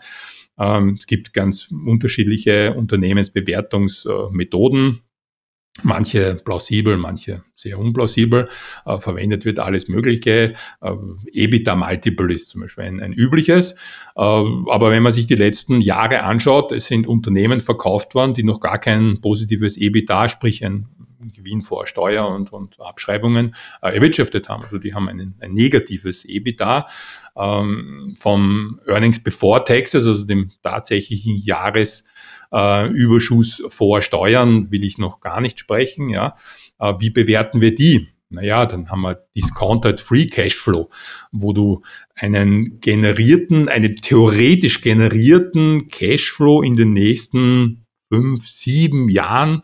Ähm, 0.59 0.97
es 0.99 1.07
gibt 1.07 1.33
ganz 1.33 1.71
unterschiedliche 1.71 2.75
Unternehmensbewertungsmethoden 2.75 5.01
manche 5.81 6.35
plausibel, 6.35 6.97
manche 6.97 7.43
sehr 7.55 7.79
unplausibel. 7.79 8.47
Äh, 8.85 8.97
verwendet 8.97 9.45
wird 9.45 9.59
alles 9.59 9.87
Mögliche. 9.87 10.53
Äh, 10.81 10.95
EBITDA-Multiple 11.33 12.31
ist 12.33 12.49
zum 12.49 12.61
Beispiel 12.61 12.83
ein, 12.83 12.99
ein 12.99 13.13
übliches. 13.13 13.73
Äh, 14.15 14.21
aber 14.21 14.91
wenn 14.91 15.03
man 15.03 15.11
sich 15.11 15.25
die 15.25 15.35
letzten 15.35 15.81
Jahre 15.81 16.23
anschaut, 16.23 16.71
es 16.71 16.85
sind 16.85 17.07
Unternehmen 17.07 17.61
verkauft 17.61 18.13
worden, 18.13 18.35
die 18.35 18.43
noch 18.43 18.59
gar 18.59 18.77
kein 18.77 19.19
positives 19.21 19.77
EBITDA, 19.77 20.29
sprich 20.29 20.63
ein 20.63 20.87
Gewinn 21.31 21.61
vor 21.61 21.87
Steuer 21.87 22.27
und, 22.27 22.51
und 22.51 22.79
Abschreibungen 22.79 23.55
äh, 23.81 23.95
erwirtschaftet 23.95 24.49
haben. 24.49 24.63
Also 24.63 24.77
die 24.77 24.93
haben 24.93 25.07
ein, 25.07 25.35
ein 25.39 25.53
negatives 25.53 26.25
EBITDA 26.25 26.85
ähm, 27.35 28.13
vom 28.19 28.79
Earnings 28.87 29.23
Before 29.23 29.63
Taxes, 29.63 30.05
also 30.05 30.25
dem 30.25 30.49
tatsächlichen 30.61 31.37
Jahres 31.37 32.07
äh, 32.53 32.87
Überschuss 32.87 33.63
vor 33.67 34.01
Steuern 34.01 34.71
will 34.71 34.83
ich 34.83 34.97
noch 34.97 35.19
gar 35.19 35.41
nicht 35.41 35.59
sprechen. 35.59 36.09
Ja. 36.09 36.35
Äh, 36.79 36.93
wie 36.99 37.09
bewerten 37.09 37.59
wir 37.59 37.75
die? 37.75 38.07
Naja, 38.29 38.65
dann 38.65 38.89
haben 38.89 39.01
wir 39.01 39.27
Discounted 39.35 40.01
Free 40.01 40.25
Cashflow, 40.27 40.89
wo 41.31 41.53
du 41.53 41.83
einen 42.15 42.79
generierten, 42.79 43.69
einen 43.69 43.95
theoretisch 43.97 44.81
generierten 44.81 45.87
Cashflow 45.87 46.63
in 46.63 46.75
den 46.75 46.93
nächsten 46.93 47.85
fünf, 48.11 48.47
sieben 48.47 49.09
Jahren 49.09 49.61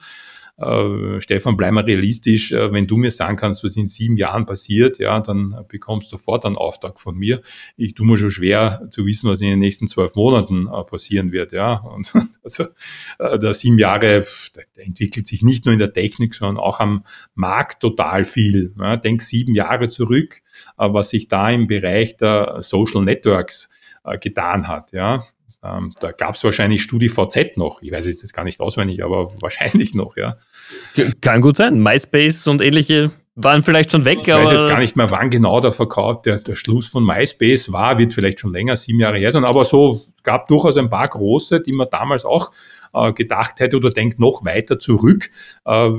äh, 0.59 1.21
Stefan, 1.21 1.55
bleib 1.55 1.71
mal 1.71 1.83
realistisch, 1.83 2.51
äh, 2.51 2.71
wenn 2.73 2.85
du 2.85 2.97
mir 2.97 3.11
sagen 3.11 3.37
kannst, 3.37 3.63
was 3.63 3.77
in 3.77 3.87
sieben 3.87 4.17
Jahren 4.17 4.45
passiert, 4.45 4.99
ja, 4.99 5.19
dann 5.19 5.65
bekommst 5.67 6.11
du 6.11 6.17
sofort 6.17 6.45
einen 6.45 6.57
Auftrag 6.57 6.99
von 6.99 7.15
mir. 7.15 7.41
Ich 7.77 7.93
tue 7.93 8.05
mir 8.05 8.17
schon 8.17 8.31
schwer 8.31 8.87
zu 8.91 9.05
wissen, 9.05 9.29
was 9.29 9.41
in 9.41 9.47
den 9.47 9.59
nächsten 9.59 9.87
zwölf 9.87 10.15
Monaten 10.15 10.67
äh, 10.67 10.83
passieren 10.83 11.31
wird, 11.31 11.53
ja. 11.53 11.75
Und 11.75 12.11
also 12.43 12.65
da 13.17 13.53
sieben 13.53 13.79
Jahre, 13.79 14.25
da, 14.53 14.61
entwickelt 14.75 15.27
sich 15.27 15.41
nicht 15.43 15.65
nur 15.65 15.73
in 15.73 15.79
der 15.79 15.93
Technik, 15.93 16.35
sondern 16.35 16.57
auch 16.57 16.79
am 16.79 17.03
Markt 17.35 17.81
total 17.81 18.25
viel. 18.25 18.73
Ja. 18.77 18.97
Denk 18.97 19.21
sieben 19.21 19.55
Jahre 19.55 19.89
zurück, 19.89 20.41
was 20.77 21.09
sich 21.09 21.27
da 21.27 21.49
im 21.49 21.67
Bereich 21.67 22.17
der 22.17 22.59
Social 22.61 23.03
Networks 23.03 23.69
getan 24.19 24.67
hat, 24.67 24.91
ja. 24.93 25.25
Ähm, 25.63 25.91
da 25.99 26.11
gab 26.11 26.35
es 26.35 26.43
wahrscheinlich 26.43 26.81
StudiVZ 26.83 27.57
noch. 27.57 27.81
Ich 27.81 27.91
weiß 27.91 28.05
es 28.05 28.21
jetzt 28.21 28.33
gar 28.33 28.43
nicht 28.43 28.59
auswendig, 28.59 29.03
aber 29.03 29.31
wahrscheinlich 29.41 29.93
noch, 29.93 30.15
ja. 30.15 30.37
Kann 31.21 31.41
gut 31.41 31.57
sein. 31.57 31.81
MySpace 31.81 32.47
und 32.47 32.61
ähnliche 32.61 33.11
waren 33.35 33.63
vielleicht 33.63 33.91
schon 33.91 34.05
weg. 34.05 34.19
Ich 34.21 34.27
weiß 34.27 34.51
jetzt 34.51 34.67
gar 34.67 34.79
nicht 34.79 34.95
mehr, 34.95 35.11
wann 35.11 35.29
genau 35.29 35.61
der 35.61 35.71
Verkauf, 35.71 36.21
der, 36.23 36.37
der 36.37 36.55
Schluss 36.55 36.87
von 36.87 37.05
MySpace 37.05 37.71
war, 37.71 37.97
wird 37.97 38.13
vielleicht 38.13 38.39
schon 38.39 38.53
länger, 38.53 38.75
sieben 38.75 38.99
Jahre 38.99 39.17
her 39.17 39.31
sein, 39.31 39.45
aber 39.45 39.63
so 39.63 40.05
es 40.13 40.23
gab 40.23 40.47
durchaus 40.47 40.75
ein 40.77 40.89
paar 40.89 41.07
große, 41.07 41.61
die 41.61 41.71
man 41.71 41.87
damals 41.89 42.25
auch 42.25 42.51
äh, 42.93 43.13
gedacht 43.13 43.59
hätte 43.59 43.77
oder 43.77 43.91
denkt 43.91 44.19
noch 44.19 44.43
weiter 44.43 44.79
zurück. 44.79 45.29
Äh, 45.65 45.89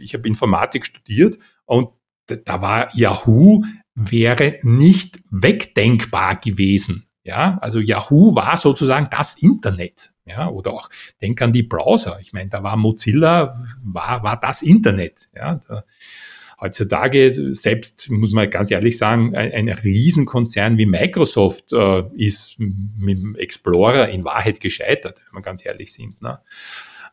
ich 0.00 0.14
habe 0.14 0.26
Informatik 0.26 0.86
studiert 0.86 1.38
und 1.66 1.90
da 2.26 2.60
war 2.60 2.94
Yahoo 2.94 3.62
wäre 3.94 4.58
nicht 4.62 5.18
wegdenkbar 5.30 6.36
gewesen. 6.36 7.07
Ja, 7.28 7.58
also 7.60 7.78
Yahoo 7.78 8.34
war 8.34 8.56
sozusagen 8.56 9.08
das 9.10 9.34
Internet. 9.34 10.12
Ja, 10.24 10.48
oder 10.48 10.72
auch 10.72 10.88
denk 11.20 11.42
an 11.42 11.52
die 11.52 11.62
Browser. 11.62 12.18
Ich 12.22 12.32
meine, 12.32 12.48
da 12.48 12.62
war 12.62 12.78
Mozilla, 12.78 13.54
war, 13.84 14.22
war 14.22 14.40
das 14.40 14.62
Internet. 14.62 15.28
Ja, 15.36 15.60
da, 15.68 15.84
heutzutage 16.58 17.54
selbst, 17.54 18.10
muss 18.10 18.32
man 18.32 18.48
ganz 18.48 18.70
ehrlich 18.70 18.96
sagen, 18.96 19.36
ein, 19.36 19.52
ein 19.52 19.68
Riesenkonzern 19.68 20.78
wie 20.78 20.86
Microsoft 20.86 21.74
äh, 21.74 22.04
ist 22.16 22.58
mit 22.58 23.18
dem 23.18 23.36
Explorer 23.36 24.08
in 24.08 24.24
Wahrheit 24.24 24.60
gescheitert, 24.60 25.20
wenn 25.26 25.40
wir 25.40 25.42
ganz 25.42 25.66
ehrlich 25.66 25.92
sind. 25.92 26.22
Ne? 26.22 26.40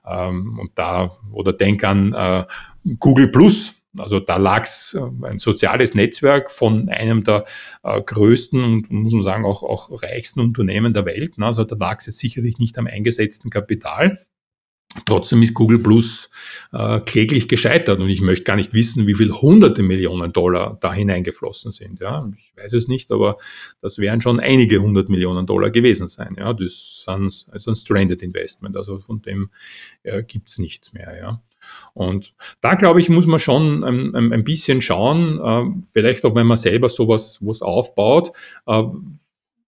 Ähm, 0.08 0.58
und 0.60 0.72
da, 0.76 1.18
oder 1.34 1.52
denk 1.52 1.84
an 1.84 2.14
äh, 2.14 2.46
Google 3.00 3.28
Plus. 3.28 3.75
Also 3.98 4.20
da 4.20 4.38
lag 4.38 4.64
es 4.64 4.98
äh, 5.00 5.26
ein 5.26 5.40
soziales 5.40 5.94
Netzwerk 5.94 6.52
von 6.52 6.90
einem 6.90 7.24
der 7.24 7.46
äh, 7.84 8.02
größten 8.02 8.64
und 8.64 8.92
muss 8.92 9.14
man 9.14 9.22
sagen 9.22 9.46
auch, 9.46 9.64
auch 9.64 10.02
reichsten 10.04 10.40
Unternehmen 10.40 10.94
der 10.94 11.06
Welt. 11.06 11.38
Ne? 11.38 11.46
Also 11.46 11.64
da 11.64 11.76
lag 11.76 12.00
es 12.00 12.08
jetzt 12.08 12.20
sicherlich 12.20 12.60
nicht 12.60 12.78
am 12.78 12.88
eingesetzten 12.88 13.50
Kapital. 13.50 14.26
Trotzdem 15.06 15.42
ist 15.42 15.54
Google 15.54 15.80
Plus 15.80 16.30
äh, 16.72 17.02
kläglich 17.02 17.50
gescheitert 17.50 18.00
und 18.00 18.08
ich 18.08 18.22
möchte 18.22 18.46
gar 18.46 18.56
nicht 18.56 18.74
wissen, 18.74 19.08
wie 19.08 19.14
viel 19.14 19.32
hunderte 19.32 19.84
Millionen 19.84 20.32
Dollar 20.32 20.78
da 20.80 20.94
hineingeflossen 20.94 21.74
sind. 21.74 22.00
Ja, 22.00 22.30
ich 22.34 22.54
weiß 22.56 22.72
es 22.74 22.88
nicht, 22.88 23.12
aber 23.12 23.38
das 23.82 23.98
wären 23.98 24.22
schon 24.22 24.40
einige 24.40 24.80
hundert 24.80 25.10
Millionen 25.10 25.46
Dollar 25.46 25.70
gewesen 25.70 26.08
sein. 26.08 26.36
Ja, 26.40 26.54
das 26.54 27.00
ist 27.00 27.06
ein, 27.10 27.26
also 27.52 27.72
ein 27.72 27.76
Stranded 27.76 28.24
Investment, 28.24 28.78
also 28.78 29.00
von 29.00 29.22
dem 29.22 29.50
äh, 30.04 30.24
gibt's 30.24 30.60
nichts 30.60 30.94
mehr. 30.94 31.18
Ja. 31.18 31.44
Und 31.94 32.34
da, 32.62 32.76
glaube 32.76 33.00
ich, 33.00 33.10
muss 33.10 33.28
man 33.28 33.40
schon 33.40 33.84
ein, 33.84 34.16
ein, 34.16 34.34
ein 34.34 34.44
bisschen 34.44 34.82
schauen, 34.82 35.40
äh, 35.40 35.84
vielleicht 35.92 36.26
auch 36.26 36.36
wenn 36.36 36.48
man 36.48 36.58
selber 36.58 36.90
sowas 36.90 37.40
was 37.42 37.62
aufbaut. 37.62 38.32
Äh, 38.66 38.84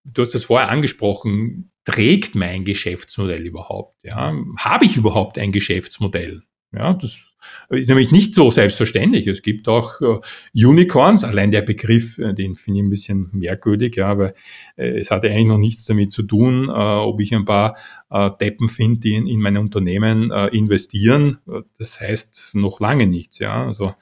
du 0.03 0.21
hast 0.21 0.33
das 0.33 0.45
vorher 0.45 0.69
angesprochen, 0.69 1.71
trägt 1.85 2.35
mein 2.35 2.65
Geschäftsmodell 2.65 3.45
überhaupt? 3.45 4.03
Ja? 4.03 4.33
Habe 4.57 4.85
ich 4.85 4.97
überhaupt 4.97 5.37
ein 5.37 5.51
Geschäftsmodell? 5.51 6.43
Ja, 6.73 6.93
das 6.93 7.26
ist 7.69 7.87
nämlich 7.87 8.11
nicht 8.11 8.35
so 8.35 8.49
selbstverständlich. 8.49 9.27
Es 9.27 9.41
gibt 9.41 9.67
auch 9.67 10.01
äh, 10.01 10.19
Unicorns, 10.65 11.23
allein 11.23 11.51
der 11.51 11.61
Begriff, 11.61 12.17
äh, 12.17 12.33
den 12.33 12.55
finde 12.55 12.79
ich 12.79 12.85
ein 12.85 12.89
bisschen 12.89 13.29
merkwürdig, 13.33 13.95
ja, 13.95 14.07
aber 14.07 14.33
äh, 14.75 14.99
es 14.99 15.11
hat 15.11 15.25
eigentlich 15.25 15.45
noch 15.45 15.57
nichts 15.57 15.85
damit 15.85 16.11
zu 16.11 16.23
tun, 16.23 16.69
äh, 16.69 16.71
ob 16.71 17.19
ich 17.19 17.33
ein 17.33 17.45
paar 17.45 17.77
äh, 18.09 18.29
Deppen 18.39 18.69
finde, 18.69 18.99
die 18.99 19.15
in, 19.15 19.27
in 19.27 19.39
meine 19.39 19.59
Unternehmen 19.59 20.31
äh, 20.31 20.47
investieren. 20.47 21.39
Das 21.77 21.99
heißt 21.99 22.51
noch 22.53 22.79
lange 22.79 23.07
nichts, 23.07 23.39
ja. 23.39 23.65
Also 23.65 23.93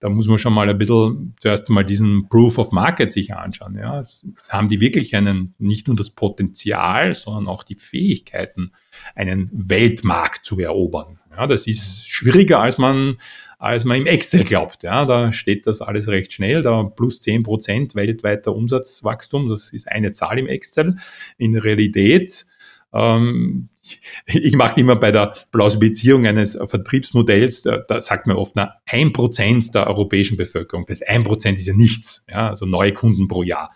da 0.00 0.08
muss 0.08 0.28
man 0.28 0.38
schon 0.38 0.54
mal 0.54 0.68
ein 0.68 0.78
bisschen 0.78 1.34
zuerst 1.40 1.68
mal 1.68 1.84
diesen 1.84 2.28
Proof 2.28 2.56
of 2.58 2.72
Market 2.72 3.12
sich 3.12 3.34
anschauen. 3.34 3.76
Ja. 3.76 4.04
Haben 4.48 4.68
die 4.68 4.80
wirklich 4.80 5.14
einen, 5.14 5.54
nicht 5.58 5.88
nur 5.88 5.96
das 5.96 6.10
Potenzial, 6.10 7.14
sondern 7.14 7.48
auch 7.48 7.62
die 7.62 7.76
Fähigkeiten, 7.76 8.72
einen 9.14 9.50
Weltmarkt 9.52 10.44
zu 10.44 10.58
erobern. 10.58 11.18
Ja, 11.30 11.46
das 11.46 11.66
ist 11.66 12.08
schwieriger, 12.08 12.60
als 12.60 12.78
man, 12.78 13.18
als 13.58 13.84
man 13.84 13.98
im 13.98 14.06
Excel 14.06 14.44
glaubt. 14.44 14.82
Ja, 14.82 15.04
da 15.04 15.32
steht 15.32 15.66
das 15.66 15.80
alles 15.80 16.08
recht 16.08 16.32
schnell, 16.32 16.62
da 16.62 16.82
plus 16.82 17.20
zehn 17.20 17.42
Prozent 17.42 17.94
weltweiter 17.94 18.54
Umsatzwachstum, 18.54 19.48
das 19.48 19.72
ist 19.72 19.88
eine 19.88 20.12
Zahl 20.12 20.38
im 20.38 20.46
Excel. 20.48 20.96
In 21.38 21.56
Realität 21.56 22.46
ähm, 22.92 23.68
ich 24.26 24.54
mache 24.56 24.80
immer 24.80 24.96
bei 24.96 25.12
der 25.12 25.34
Plausibilisierung 25.52 26.26
eines 26.26 26.58
Vertriebsmodells, 26.62 27.62
da, 27.62 27.78
da 27.78 28.00
sagt 28.00 28.26
man 28.26 28.36
oft, 28.36 28.56
na, 28.56 28.74
ein 28.86 29.12
Prozent 29.12 29.74
der 29.74 29.86
europäischen 29.86 30.36
Bevölkerung, 30.36 30.84
das 30.86 31.02
ein 31.02 31.24
Prozent 31.24 31.58
ist 31.58 31.66
ja 31.66 31.74
nichts, 31.74 32.24
ja, 32.28 32.48
also 32.48 32.66
neue 32.66 32.92
Kunden 32.92 33.28
pro 33.28 33.42
Jahr. 33.42 33.72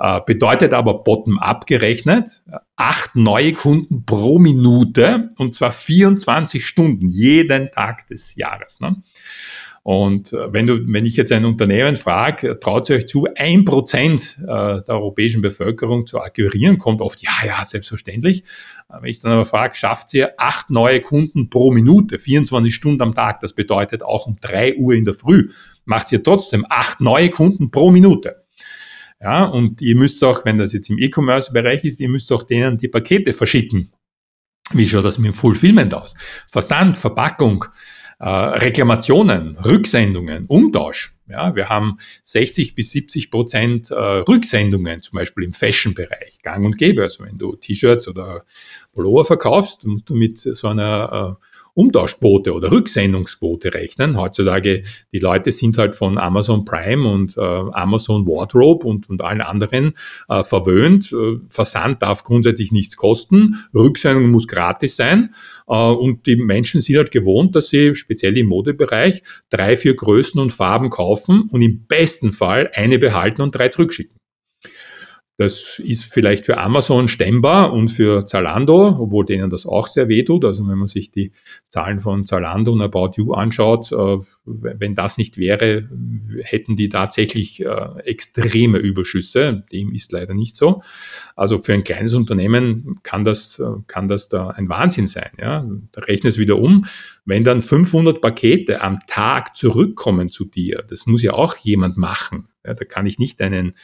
Äh, 0.00 0.20
bedeutet 0.24 0.74
aber 0.74 1.02
bottom-up 1.02 1.66
gerechnet, 1.66 2.42
acht 2.76 3.16
neue 3.16 3.52
Kunden 3.52 4.04
pro 4.06 4.38
Minute 4.38 5.28
und 5.38 5.54
zwar 5.54 5.72
24 5.72 6.64
Stunden 6.64 7.08
jeden 7.08 7.72
Tag 7.72 8.06
des 8.06 8.36
Jahres. 8.36 8.78
Ne? 8.78 9.02
Und 9.82 10.32
äh, 10.32 10.52
wenn 10.52 10.66
du, 10.66 10.86
wenn 10.86 11.04
ich 11.04 11.16
jetzt 11.16 11.32
ein 11.32 11.44
Unternehmen 11.44 11.96
frage, 11.96 12.60
traut 12.60 12.88
ihr 12.90 12.96
euch 12.96 13.08
zu, 13.08 13.26
ein 13.34 13.64
Prozent 13.64 14.36
äh, 14.42 14.44
der 14.46 14.88
europäischen 14.88 15.40
Bevölkerung 15.40 16.06
zu 16.06 16.20
akquirieren, 16.20 16.78
kommt 16.78 17.00
oft, 17.00 17.20
ja, 17.20 17.32
ja, 17.44 17.64
selbstverständlich. 17.64 18.44
Wenn 18.88 19.10
ich 19.10 19.18
dann 19.18 19.32
aber 19.32 19.46
frage, 19.46 19.74
schafft 19.74 20.14
ihr 20.14 20.34
acht 20.36 20.70
neue 20.70 21.00
Kunden 21.00 21.50
pro 21.50 21.72
Minute, 21.72 22.20
24 22.20 22.72
Stunden 22.72 23.02
am 23.02 23.14
Tag, 23.14 23.40
das 23.40 23.52
bedeutet 23.52 24.04
auch 24.04 24.28
um 24.28 24.36
drei 24.40 24.76
Uhr 24.76 24.94
in 24.94 25.04
der 25.04 25.14
Früh, 25.14 25.48
macht 25.84 26.12
ihr 26.12 26.22
trotzdem 26.22 26.64
acht 26.68 27.00
neue 27.00 27.30
Kunden 27.30 27.72
pro 27.72 27.90
Minute. 27.90 28.44
Ja, 29.20 29.44
und 29.44 29.82
ihr 29.82 29.96
müsst 29.96 30.22
auch, 30.22 30.44
wenn 30.44 30.58
das 30.58 30.72
jetzt 30.72 30.90
im 30.90 30.98
E-Commerce-Bereich 30.98 31.84
ist, 31.84 32.00
ihr 32.00 32.08
müsst 32.08 32.32
auch 32.32 32.44
denen 32.44 32.78
die 32.78 32.88
Pakete 32.88 33.32
verschicken. 33.32 33.90
Wie 34.72 34.86
schaut 34.86 35.04
das 35.04 35.18
mit 35.18 35.32
dem 35.32 35.34
Fulfillment 35.34 35.94
aus? 35.94 36.14
Versand, 36.46 36.96
Verpackung, 36.96 37.64
äh, 38.20 38.28
Reklamationen, 38.28 39.56
Rücksendungen, 39.58 40.46
Umtausch. 40.46 41.14
Ja, 41.28 41.54
wir 41.54 41.68
haben 41.68 41.98
60 42.22 42.74
bis 42.74 42.90
70 42.90 43.30
Prozent 43.30 43.90
äh, 43.90 43.94
Rücksendungen, 43.94 45.02
zum 45.02 45.16
Beispiel 45.18 45.44
im 45.44 45.52
Fashion-Bereich, 45.52 46.40
gang 46.42 46.64
und 46.64 46.78
gäbe. 46.78 47.02
Also 47.02 47.24
wenn 47.24 47.38
du 47.38 47.56
T-Shirts 47.56 48.08
oder 48.08 48.44
Pullover 48.92 49.24
verkaufst, 49.24 49.84
musst 49.86 50.08
du 50.08 50.14
mit 50.14 50.38
so 50.38 50.68
einer 50.68 51.38
äh, 51.40 51.44
Umtauschquote 51.78 52.52
oder 52.52 52.72
Rücksendungsquote 52.72 53.72
rechnen. 53.72 54.16
Heutzutage, 54.16 54.82
die 55.12 55.20
Leute 55.20 55.52
sind 55.52 55.78
halt 55.78 55.94
von 55.94 56.18
Amazon 56.18 56.64
Prime 56.64 57.08
und 57.08 57.36
äh, 57.36 57.40
Amazon 57.40 58.26
Wardrobe 58.26 58.84
und, 58.84 59.08
und 59.08 59.22
allen 59.22 59.40
anderen 59.40 59.94
äh, 60.28 60.42
verwöhnt. 60.42 61.12
Äh, 61.12 61.38
Versand 61.46 62.02
darf 62.02 62.24
grundsätzlich 62.24 62.72
nichts 62.72 62.96
kosten. 62.96 63.54
Rücksendung 63.72 64.28
muss 64.28 64.48
gratis 64.48 64.96
sein. 64.96 65.30
Äh, 65.68 65.74
und 65.74 66.26
die 66.26 66.34
Menschen 66.34 66.80
sind 66.80 66.96
halt 66.96 67.12
gewohnt, 67.12 67.54
dass 67.54 67.68
sie 67.68 67.94
speziell 67.94 68.36
im 68.36 68.48
Modebereich 68.48 69.22
drei, 69.48 69.76
vier 69.76 69.94
Größen 69.94 70.40
und 70.40 70.52
Farben 70.52 70.90
kaufen 70.90 71.48
und 71.48 71.62
im 71.62 71.86
besten 71.86 72.32
Fall 72.32 72.72
eine 72.74 72.98
behalten 72.98 73.42
und 73.42 73.54
drei 73.54 73.68
zurückschicken. 73.68 74.17
Das 75.38 75.78
ist 75.78 76.02
vielleicht 76.02 76.46
für 76.46 76.58
Amazon 76.58 77.06
stemmbar 77.06 77.72
und 77.72 77.90
für 77.90 78.26
Zalando, 78.26 78.98
obwohl 78.98 79.24
denen 79.24 79.50
das 79.50 79.66
auch 79.66 79.86
sehr 79.86 80.08
weh 80.08 80.24
tut. 80.24 80.44
Also 80.44 80.66
wenn 80.66 80.78
man 80.78 80.88
sich 80.88 81.12
die 81.12 81.30
Zahlen 81.68 82.00
von 82.00 82.24
Zalando 82.24 82.72
und 82.72 82.82
About 82.82 83.12
You 83.14 83.34
anschaut, 83.34 83.92
äh, 83.92 84.18
wenn 84.44 84.96
das 84.96 85.16
nicht 85.16 85.38
wäre, 85.38 85.88
hätten 86.42 86.74
die 86.74 86.88
tatsächlich 86.88 87.64
äh, 87.64 88.00
extreme 88.04 88.78
Überschüsse. 88.78 89.64
Dem 89.70 89.92
ist 89.92 90.10
leider 90.10 90.34
nicht 90.34 90.56
so. 90.56 90.82
Also 91.36 91.58
für 91.58 91.72
ein 91.72 91.84
kleines 91.84 92.14
Unternehmen 92.14 92.98
kann 93.04 93.22
das, 93.22 93.60
äh, 93.60 93.64
kann 93.86 94.08
das 94.08 94.28
da 94.28 94.48
ein 94.48 94.68
Wahnsinn 94.68 95.06
sein. 95.06 95.30
Ja? 95.40 95.64
Da 95.92 96.00
rechne 96.00 96.30
es 96.30 96.38
wieder 96.38 96.58
um. 96.58 96.86
Wenn 97.28 97.44
dann 97.44 97.60
500 97.60 98.22
Pakete 98.22 98.80
am 98.80 99.00
Tag 99.06 99.54
zurückkommen 99.54 100.30
zu 100.30 100.46
dir, 100.46 100.82
das 100.88 101.04
muss 101.04 101.22
ja 101.22 101.34
auch 101.34 101.58
jemand 101.58 101.98
machen. 101.98 102.48
Ja, 102.64 102.72
da 102.72 102.86
kann 102.86 103.04
ich 103.04 103.18
nicht 103.18 103.42
einen 103.42 103.74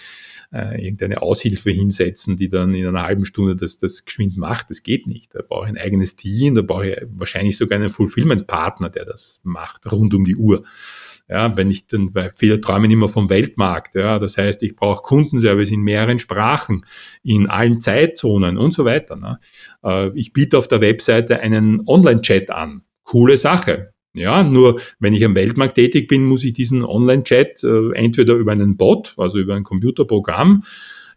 äh, 0.51 0.83
irgendeine 0.83 1.21
Aushilfe 1.21 1.71
hinsetzen, 1.71 2.39
die 2.39 2.49
dann 2.49 2.75
in 2.75 2.87
einer 2.87 3.03
halben 3.03 3.27
Stunde 3.27 3.55
das, 3.55 3.77
das 3.77 4.07
geschwind 4.07 4.39
macht. 4.39 4.71
Das 4.71 4.83
geht 4.83 5.07
nicht. 5.07 5.35
Da 5.35 5.43
brauche 5.47 5.67
ich 5.67 5.69
ein 5.69 5.77
eigenes 5.77 6.17
Team, 6.17 6.55
da 6.55 6.63
brauche 6.63 6.89
ich 6.89 6.97
wahrscheinlich 7.07 7.59
sogar 7.59 7.79
einen 7.79 7.91
Fulfillment-Partner, 7.91 8.89
der 8.89 9.05
das 9.05 9.43
macht, 9.45 9.93
rund 9.93 10.15
um 10.15 10.25
die 10.25 10.37
Uhr. 10.37 10.65
Ja, 11.29 11.55
wenn 11.55 11.71
ich 11.71 11.87
dann, 11.87 12.15
weil 12.15 12.33
viele 12.35 12.63
träumen 12.63 12.91
immer 12.91 13.11
vom 13.11 13.29
Weltmarkt. 13.29 13.95
Ja, 13.95 14.19
das 14.19 14.39
heißt, 14.39 14.63
ich 14.63 14.75
brauche 14.75 15.03
Kundenservice 15.03 15.71
in 15.71 15.83
mehreren 15.83 16.19
Sprachen, 16.19 16.87
in 17.23 17.47
allen 17.51 17.83
Zeitzonen 17.83 18.57
und 18.57 18.71
so 18.71 18.87
weiter. 18.87 19.17
Ne? 19.17 19.39
Äh, 19.85 20.19
ich 20.19 20.33
biete 20.33 20.57
auf 20.57 20.67
der 20.67 20.81
Webseite 20.81 21.41
einen 21.41 21.87
Online-Chat 21.87 22.51
an. 22.51 22.85
Coole 23.05 23.37
Sache. 23.37 23.93
Ja, 24.13 24.45
nur 24.45 24.81
wenn 25.01 25.13
ich 25.13 25.25
am 25.25 25.35
Weltmarkt 25.35 25.75
tätig 25.75 26.07
bin, 26.07 26.25
muss 26.25 26.45
ich 26.45 26.53
diesen 26.53 26.85
Online-Chat 26.85 27.65
äh, 27.65 27.93
entweder 27.95 28.35
über 28.35 28.53
einen 28.53 28.77
Bot, 28.77 29.15
also 29.17 29.39
über 29.39 29.55
ein 29.55 29.65
Computerprogramm, 29.65 30.63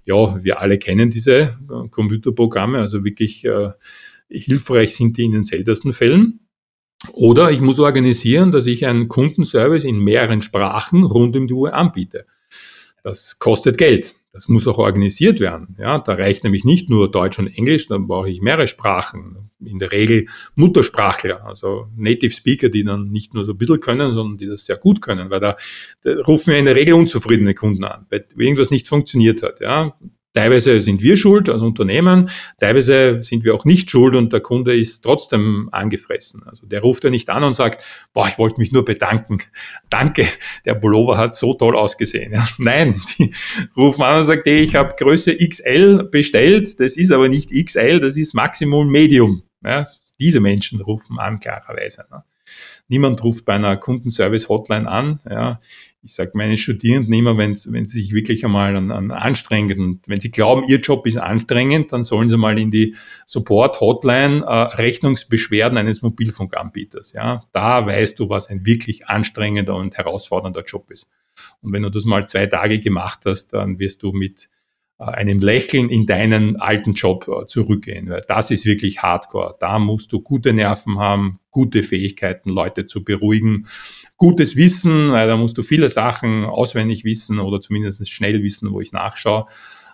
ja, 0.08 0.44
wir 0.44 0.62
alle 0.62 0.80
kennen 0.80 1.12
diese 1.12 1.36
äh, 1.36 1.90
Computerprogramme, 1.92 2.80
also 2.80 3.04
wirklich 3.04 3.44
äh, 3.46 3.72
hilfreich 4.30 4.96
sind 4.96 5.18
die 5.18 5.26
in 5.26 5.34
den 5.34 5.44
seltensten 5.44 5.94
Fällen. 5.94 6.40
Oder 7.12 7.52
ich 7.52 7.62
muss 7.62 7.80
organisieren, 7.80 8.52
dass 8.52 8.66
ich 8.66 8.86
einen 8.86 9.10
Kundenservice 9.10 9.84
in 9.84 10.00
mehreren 10.00 10.42
Sprachen 10.42 11.04
rund 11.04 11.36
um 11.36 11.48
die 11.48 11.54
Uhr 11.54 11.74
anbiete. 11.74 12.26
Das 13.04 13.38
kostet 13.38 13.78
Geld. 13.78 14.16
Das 14.38 14.48
muss 14.50 14.68
auch 14.68 14.78
organisiert 14.78 15.40
werden. 15.40 15.76
Ja, 15.80 15.98
da 15.98 16.14
reicht 16.14 16.44
nämlich 16.44 16.64
nicht 16.64 16.92
nur 16.92 17.10
Deutsch 17.10 17.40
und 17.40 17.48
Englisch, 17.48 17.88
dann 17.88 18.06
brauche 18.06 18.30
ich 18.30 18.40
mehrere 18.40 18.68
Sprachen. 18.68 19.50
In 19.60 19.80
der 19.80 19.92
Regel 19.92 20.28
Muttersprachler, 20.54 21.44
also 21.44 21.88
Native 21.96 22.32
Speaker, 22.32 22.70
die 22.70 22.84
dann 22.84 23.10
nicht 23.10 23.34
nur 23.34 23.46
so 23.46 23.54
ein 23.54 23.58
bisschen 23.58 23.80
können, 23.80 24.14
sondern 24.14 24.38
die 24.38 24.46
das 24.46 24.68
sehr 24.68 24.78
gut 24.78 25.02
können, 25.02 25.32
weil 25.32 25.40
da, 25.40 25.58
da 26.04 26.22
rufen 26.22 26.52
wir 26.52 26.60
in 26.60 26.66
der 26.66 26.76
Regel 26.76 26.94
unzufriedene 26.94 27.56
Kunden 27.56 27.84
an, 27.84 28.06
weil 28.12 28.28
irgendwas 28.38 28.70
nicht 28.70 28.88
funktioniert 28.88 29.42
hat. 29.42 29.60
Ja, 29.60 29.98
Teilweise 30.38 30.82
sind 30.82 31.02
wir 31.02 31.18
schuld 31.18 31.50
als 31.50 31.64
Unternehmen, 31.64 32.30
teilweise 32.60 33.24
sind 33.24 33.44
wir 33.44 33.56
auch 33.56 33.66
nicht 33.66 33.90
schuld 33.90 34.16
und 34.16 34.32
der 34.32 34.40
Kunde 34.40 34.78
ist 34.78 35.02
trotzdem 35.02 35.68
angefressen. 35.72 36.44
Also 36.46 36.68
der 36.68 36.82
ruft 36.82 37.04
ja 37.04 37.10
nicht 37.10 37.32
an 37.32 37.44
und 37.44 37.56
sagt, 37.56 37.84
boah, 38.14 38.28
ich 38.28 38.38
wollte 38.38 38.60
mich 38.60 38.72
nur 38.72 38.86
bedanken. 38.86 39.40
Danke, 39.90 40.28
der 40.64 40.76
Pullover 40.76 41.18
hat 41.18 41.34
so 41.34 41.56
toll 41.56 41.76
ausgesehen. 41.76 42.34
Ja, 42.34 42.48
nein, 42.60 43.02
die 43.18 43.34
rufen 43.76 44.04
an 44.04 44.18
und 44.18 44.26
sagen, 44.26 44.44
hey, 44.46 44.60
ich 44.60 44.76
habe 44.76 44.94
Größe 44.96 45.36
XL 45.36 46.04
bestellt, 46.12 46.80
das 46.80 46.98
ist 46.98 47.12
aber 47.12 47.30
nicht 47.30 47.50
XL, 47.50 48.00
das 48.00 48.16
ist 48.16 48.36
Maximum 48.36 48.90
Medium. 48.90 49.42
Ja, 49.64 49.88
diese 50.20 50.40
Menschen 50.40 50.82
rufen 50.82 51.18
an, 51.18 51.40
klarerweise. 51.40 52.06
Ne? 52.12 52.24
Niemand 52.90 53.24
ruft 53.24 53.44
bei 53.44 53.54
einer 53.54 53.76
Kundenservice-Hotline 53.76 54.88
an. 54.88 55.20
Ja. 55.28 55.60
Ich 56.08 56.14
sage 56.14 56.32
meinen 56.36 56.56
Studierenden 56.56 57.14
immer, 57.14 57.38
wenn, 57.38 57.58
wenn 57.66 57.86
sie 57.86 58.00
sich 58.00 58.14
wirklich 58.14 58.46
einmal 58.46 58.78
an, 58.78 58.92
an 58.92 59.12
anstrengend 59.12 59.78
und 59.78 60.00
wenn 60.08 60.22
sie 60.22 60.32
glauben, 60.32 60.64
ihr 60.66 60.80
Job 60.80 61.06
ist 61.06 61.18
anstrengend, 61.18 61.92
dann 61.92 62.06
sollen 62.06 62.30
sie 62.30 62.38
mal 62.38 62.58
in 62.58 62.72
die 62.72 62.96
Support-Hotline 63.26 64.46
äh, 64.46 64.54
Rechnungsbeschwerden 64.78 65.78
eines 65.78 66.02
Mobilfunkanbieters. 66.02 67.12
Ja. 67.12 67.44
Da 67.52 67.86
weißt 67.86 68.18
du, 68.20 68.30
was 68.30 68.48
ein 68.48 68.66
wirklich 68.66 69.08
anstrengender 69.08 69.76
und 69.76 69.98
herausfordernder 69.98 70.64
Job 70.64 70.90
ist. 70.92 71.10
Und 71.62 71.74
wenn 71.74 71.84
du 71.84 71.92
das 71.92 72.06
mal 72.06 72.26
zwei 72.26 72.46
Tage 72.46 72.80
gemacht 72.80 73.24
hast, 73.26 73.50
dann 73.50 73.78
wirst 73.78 74.02
du 74.02 74.14
mit 74.14 74.48
einem 75.00 75.40
Lächeln 75.40 75.90
in 75.90 76.08
deinen 76.08 76.56
alten 76.56 76.94
Job 76.94 77.28
äh, 77.28 77.46
zurückgehen. 77.46 78.10
Weil 78.10 78.24
das 78.28 78.50
ist 78.50 78.66
wirklich 78.66 79.04
Hardcore. 79.04 79.56
Da 79.60 79.78
musst 79.78 80.12
du 80.12 80.22
gute 80.22 80.54
Nerven 80.54 80.98
haben, 80.98 81.40
gute 81.52 81.84
Fähigkeiten, 81.84 82.50
Leute 82.50 82.88
zu 82.88 83.04
beruhigen, 83.04 83.68
gutes 84.18 84.56
Wissen, 84.56 85.12
weil 85.12 85.28
da 85.28 85.38
musst 85.38 85.58
du 85.58 85.62
viele 85.62 85.90
Sachen 85.90 86.46
auswendig 86.46 87.04
wissen 87.04 87.40
oder 87.40 87.62
zumindest 87.62 88.10
schnell 88.10 88.42
wissen, 88.42 88.72
wo 88.72 88.82
ich 88.82 88.92
nachschaue. 88.92 89.46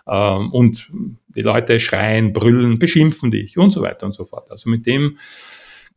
Ähm, 0.06 0.52
und 0.52 0.90
die 1.28 1.42
Leute 1.42 1.80
schreien, 1.80 2.32
brüllen, 2.32 2.78
beschimpfen 2.78 3.30
dich 3.30 3.58
und 3.58 3.70
so 3.70 3.82
weiter 3.82 4.06
und 4.06 4.12
so 4.12 4.24
fort. 4.24 4.50
Also 4.50 4.70
mit 4.70 4.86
dem 4.86 5.18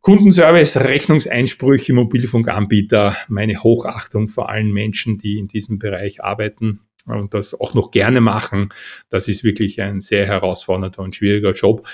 Kundenservice, 0.01 0.77
Rechnungseinsprüche, 0.77 1.93
Mobilfunkanbieter, 1.93 3.15
meine 3.29 3.63
Hochachtung 3.63 4.27
vor 4.27 4.49
allen 4.49 4.71
Menschen, 4.71 5.17
die 5.17 5.37
in 5.37 5.47
diesem 5.47 5.79
Bereich 5.79 6.23
arbeiten 6.23 6.81
und 7.07 7.33
das 7.33 7.59
auch 7.59 7.73
noch 7.73 7.91
gerne 7.91 8.21
machen. 8.21 8.69
Das 9.09 9.27
ist 9.27 9.43
wirklich 9.43 9.81
ein 9.81 10.01
sehr 10.01 10.25
herausfordernder 10.25 10.99
und 10.99 11.15
schwieriger 11.15 11.51
Job. 11.51 11.87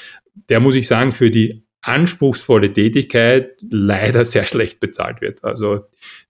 Der 0.49 0.60
muss 0.60 0.76
ich 0.76 0.88
sagen, 0.88 1.12
für 1.12 1.32
die 1.32 1.63
anspruchsvolle 1.82 2.71
Tätigkeit 2.71 3.52
leider 3.62 4.26
sehr 4.26 4.45
schlecht 4.45 4.80
bezahlt 4.80 5.21
wird. 5.21 5.43
Also 5.43 5.86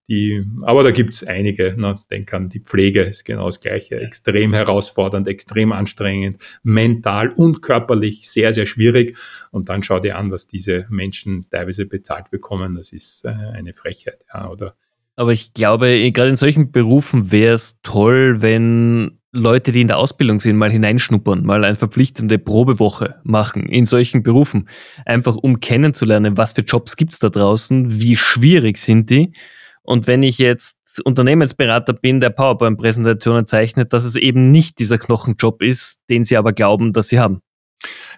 die, 0.10 0.46
aber 0.64 0.84
da 0.84 0.92
gibt 0.92 1.14
es 1.14 1.26
einige. 1.26 1.76
Ne? 1.78 2.00
Denk 2.12 2.34
an 2.34 2.50
die 2.50 2.60
Pflege, 2.60 3.02
ist 3.02 3.24
genau 3.24 3.46
das 3.46 3.62
Gleiche. 3.62 4.02
Extrem 4.02 4.54
herausfordernd, 4.54 5.28
extrem 5.30 5.72
anstrengend, 5.72 6.40
mental 6.62 7.30
und 7.30 7.62
körperlich 7.62 8.30
sehr, 8.30 8.52
sehr 8.52 8.66
schwierig. 8.66 9.18
Und 9.52 9.70
dann 9.70 9.82
schau 9.82 10.00
dir 10.00 10.18
an, 10.18 10.30
was 10.30 10.48
diese 10.48 10.88
Menschen 10.90 11.48
teilweise 11.50 11.86
bezahlt 11.86 12.32
bekommen. 12.32 12.76
Das 12.76 12.92
ist 12.92 13.24
äh, 13.24 13.30
eine 13.30 13.72
Frechheit. 13.72 14.26
Ja, 14.34 14.50
oder 14.50 14.76
aber 15.16 15.32
ich 15.32 15.54
glaube, 15.54 16.12
gerade 16.12 16.30
in 16.30 16.36
solchen 16.36 16.72
Berufen 16.72 17.32
wäre 17.32 17.56
es 17.56 17.80
toll, 17.84 18.42
wenn 18.42 19.20
Leute, 19.32 19.72
die 19.72 19.82
in 19.82 19.88
der 19.88 19.98
Ausbildung 19.98 20.40
sind, 20.40 20.58
mal 20.58 20.72
hineinschnuppern, 20.72 21.44
mal 21.44 21.64
eine 21.64 21.76
verpflichtende 21.76 22.38
Probewoche 22.38 23.16
machen 23.24 23.66
in 23.66 23.86
solchen 23.86 24.22
Berufen. 24.22 24.70
Einfach 25.06 25.36
um 25.36 25.60
kennenzulernen, 25.60 26.38
was 26.38 26.54
für 26.54 26.62
Jobs 26.62 26.96
gibt's 26.96 27.20
da 27.20 27.30
draußen, 27.30 28.00
wie 28.00 28.16
schwierig 28.16 28.78
sind 28.78 29.10
die. 29.10 29.34
Und 29.82 30.08
wenn 30.08 30.24
ich 30.24 30.38
jetzt 30.38 30.78
Unternehmensberater 31.04 31.94
bin, 31.94 32.20
der 32.20 32.30
PowerPoint-Präsentationen 32.30 33.48
zeichnet, 33.48 33.92
dass 33.92 34.04
es 34.04 34.16
eben 34.16 34.44
nicht 34.44 34.78
dieser 34.80 35.00
Knochenjob 35.00 35.64
ist, 35.64 36.00
den 36.10 36.24
sie 36.24 36.38
aber 36.38 36.54
glauben, 36.54 36.94
dass 36.94 37.10
sie 37.10 37.20
haben. 37.20 37.42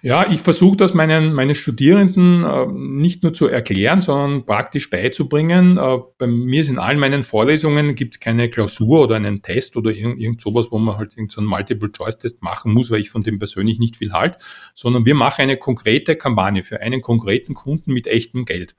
Ja, 0.02 0.30
ich 0.30 0.40
versuche 0.40 0.76
das 0.76 0.94
meinen, 0.94 1.32
meinen 1.32 1.54
Studierenden 1.54 2.44
äh, 2.44 2.66
nicht 2.70 3.22
nur 3.22 3.34
zu 3.34 3.48
erklären, 3.48 4.02
sondern 4.02 4.46
praktisch 4.46 4.90
beizubringen. 4.90 5.78
Äh, 5.78 5.98
bei 6.18 6.26
mir 6.26 6.60
ist 6.60 6.68
in 6.68 6.78
allen 6.78 6.98
meinen 6.98 7.22
Vorlesungen 7.22 7.94
gibt 7.94 8.14
es 8.14 8.20
keine 8.20 8.48
Klausur 8.48 9.02
oder 9.02 9.16
einen 9.16 9.42
Test 9.42 9.76
oder 9.76 9.90
irgend, 9.90 10.20
irgend 10.20 10.40
sowas, 10.40 10.68
wo 10.70 10.78
man 10.78 10.96
halt 10.96 11.14
so 11.28 11.40
einen 11.40 11.48
Multiple-Choice-Test 11.48 12.42
machen 12.42 12.72
muss, 12.72 12.90
weil 12.90 13.00
ich 13.00 13.10
von 13.10 13.22
dem 13.22 13.38
persönlich 13.38 13.78
nicht 13.78 13.96
viel 13.96 14.12
halte, 14.12 14.38
sondern 14.74 15.06
wir 15.06 15.14
machen 15.14 15.42
eine 15.42 15.56
konkrete 15.56 16.14
Kampagne 16.16 16.62
für 16.62 16.80
einen 16.80 17.00
konkreten 17.00 17.54
Kunden 17.54 17.92
mit 17.92 18.06
echtem 18.06 18.44
Geld. 18.44 18.76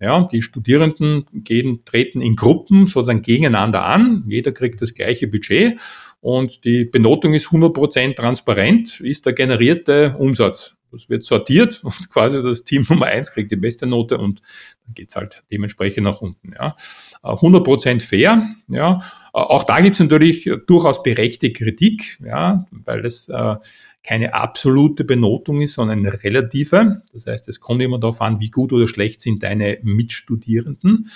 Ja, 0.00 0.28
die 0.30 0.42
Studierenden 0.42 1.24
gehen, 1.32 1.84
treten 1.84 2.20
in 2.20 2.36
Gruppen 2.36 2.86
sozusagen 2.86 3.22
gegeneinander 3.22 3.84
an. 3.84 4.24
Jeder 4.26 4.52
kriegt 4.52 4.82
das 4.82 4.94
gleiche 4.94 5.28
Budget 5.28 5.78
und 6.24 6.64
die 6.64 6.86
Benotung 6.86 7.34
ist 7.34 7.48
100% 7.48 8.14
transparent, 8.14 8.98
ist 9.00 9.26
der 9.26 9.34
generierte 9.34 10.16
Umsatz. 10.18 10.74
Das 10.90 11.10
wird 11.10 11.22
sortiert 11.22 11.80
und 11.84 12.08
quasi 12.08 12.42
das 12.42 12.64
Team 12.64 12.86
Nummer 12.88 13.06
eins 13.06 13.30
kriegt 13.30 13.52
die 13.52 13.56
beste 13.56 13.86
Note 13.86 14.16
und 14.16 14.40
dann 14.86 14.94
geht's 14.94 15.16
halt 15.16 15.44
dementsprechend 15.52 16.04
nach 16.04 16.22
unten. 16.22 16.54
Ja. 16.58 16.76
100% 17.22 18.00
fair. 18.00 18.48
Ja. 18.68 19.00
Auch 19.34 19.64
da 19.64 19.82
gibt's 19.82 20.00
natürlich 20.00 20.50
durchaus 20.66 21.02
berechtigte 21.02 21.52
Kritik, 21.52 22.18
ja, 22.24 22.64
weil 22.70 23.04
es 23.04 23.28
äh, 23.28 23.56
keine 24.02 24.32
absolute 24.32 25.04
Benotung 25.04 25.60
ist, 25.60 25.74
sondern 25.74 25.98
eine 25.98 26.22
relative. 26.22 27.02
Das 27.12 27.26
heißt, 27.26 27.48
es 27.48 27.60
kommt 27.60 27.82
immer 27.82 27.98
darauf 27.98 28.22
an, 28.22 28.40
wie 28.40 28.50
gut 28.50 28.72
oder 28.72 28.88
schlecht 28.88 29.20
sind 29.20 29.42
deine 29.42 29.78
Mitstudierenden. 29.82 31.10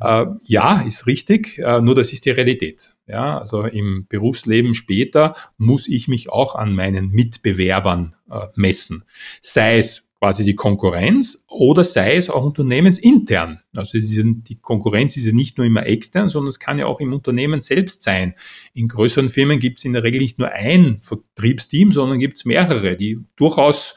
Äh, 0.00 0.26
ja, 0.42 0.80
ist 0.80 1.06
richtig, 1.06 1.58
äh, 1.58 1.80
nur 1.80 1.94
das 1.94 2.12
ist 2.12 2.24
die 2.24 2.30
Realität. 2.30 2.96
Ja, 3.08 3.38
also 3.38 3.62
im 3.62 4.06
Berufsleben 4.08 4.74
später 4.74 5.34
muss 5.56 5.88
ich 5.88 6.08
mich 6.08 6.30
auch 6.30 6.54
an 6.54 6.74
meinen 6.74 7.08
Mitbewerbern 7.08 8.14
äh, 8.30 8.48
messen. 8.54 9.04
Sei 9.40 9.78
es 9.78 10.08
quasi 10.18 10.44
die 10.44 10.56
Konkurrenz 10.56 11.46
oder 11.48 11.84
sei 11.84 12.16
es 12.16 12.28
auch 12.28 12.44
unternehmensintern. 12.44 13.60
Also 13.74 13.98
die 13.98 14.58
Konkurrenz 14.60 15.16
ist 15.16 15.26
ja 15.26 15.32
nicht 15.32 15.58
nur 15.58 15.66
immer 15.66 15.86
extern, 15.86 16.28
sondern 16.28 16.50
es 16.50 16.58
kann 16.58 16.78
ja 16.78 16.86
auch 16.86 17.00
im 17.00 17.12
Unternehmen 17.12 17.60
selbst 17.60 18.02
sein. 18.02 18.34
In 18.74 18.88
größeren 18.88 19.30
Firmen 19.30 19.60
gibt 19.60 19.78
es 19.78 19.84
in 19.84 19.92
der 19.92 20.02
Regel 20.02 20.20
nicht 20.20 20.38
nur 20.38 20.50
ein 20.50 21.00
Vertriebsteam, 21.00 21.92
sondern 21.92 22.18
gibt 22.18 22.36
es 22.36 22.44
mehrere, 22.44 22.96
die 22.96 23.20
durchaus 23.36 23.96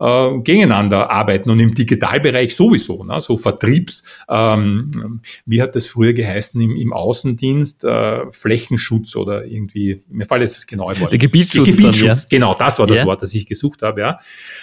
äh, 0.00 0.38
gegeneinander 0.40 1.10
arbeiten 1.10 1.50
und 1.50 1.60
im 1.60 1.74
Digitalbereich 1.74 2.54
sowieso. 2.54 3.04
Ne? 3.04 3.20
So 3.20 3.36
Vertriebs, 3.36 4.02
ähm, 4.28 5.20
wie 5.46 5.62
hat 5.62 5.76
das 5.76 5.86
früher 5.86 6.12
geheißen 6.12 6.60
im, 6.60 6.76
im 6.76 6.92
Außendienst, 6.92 7.84
äh, 7.84 8.30
Flächenschutz 8.30 9.16
oder 9.16 9.44
irgendwie, 9.44 10.02
mir 10.08 10.26
fällt 10.26 10.42
jetzt 10.42 10.56
das 10.56 10.66
genaue 10.66 10.98
Wort. 11.00 11.12
Der 11.12 11.18
Gebietsschutz. 11.18 11.66
Der 11.66 11.74
Gebietsschutz, 11.74 12.28
dann, 12.28 12.38
ja. 12.38 12.38
genau, 12.46 12.54
das 12.54 12.78
war 12.78 12.86
das 12.86 12.98
ja. 12.98 13.06
Wort, 13.06 13.22
das 13.22 13.34
ich 13.34 13.46
gesucht 13.46 13.82
habe. 13.82 14.00
Ja. 14.00 14.18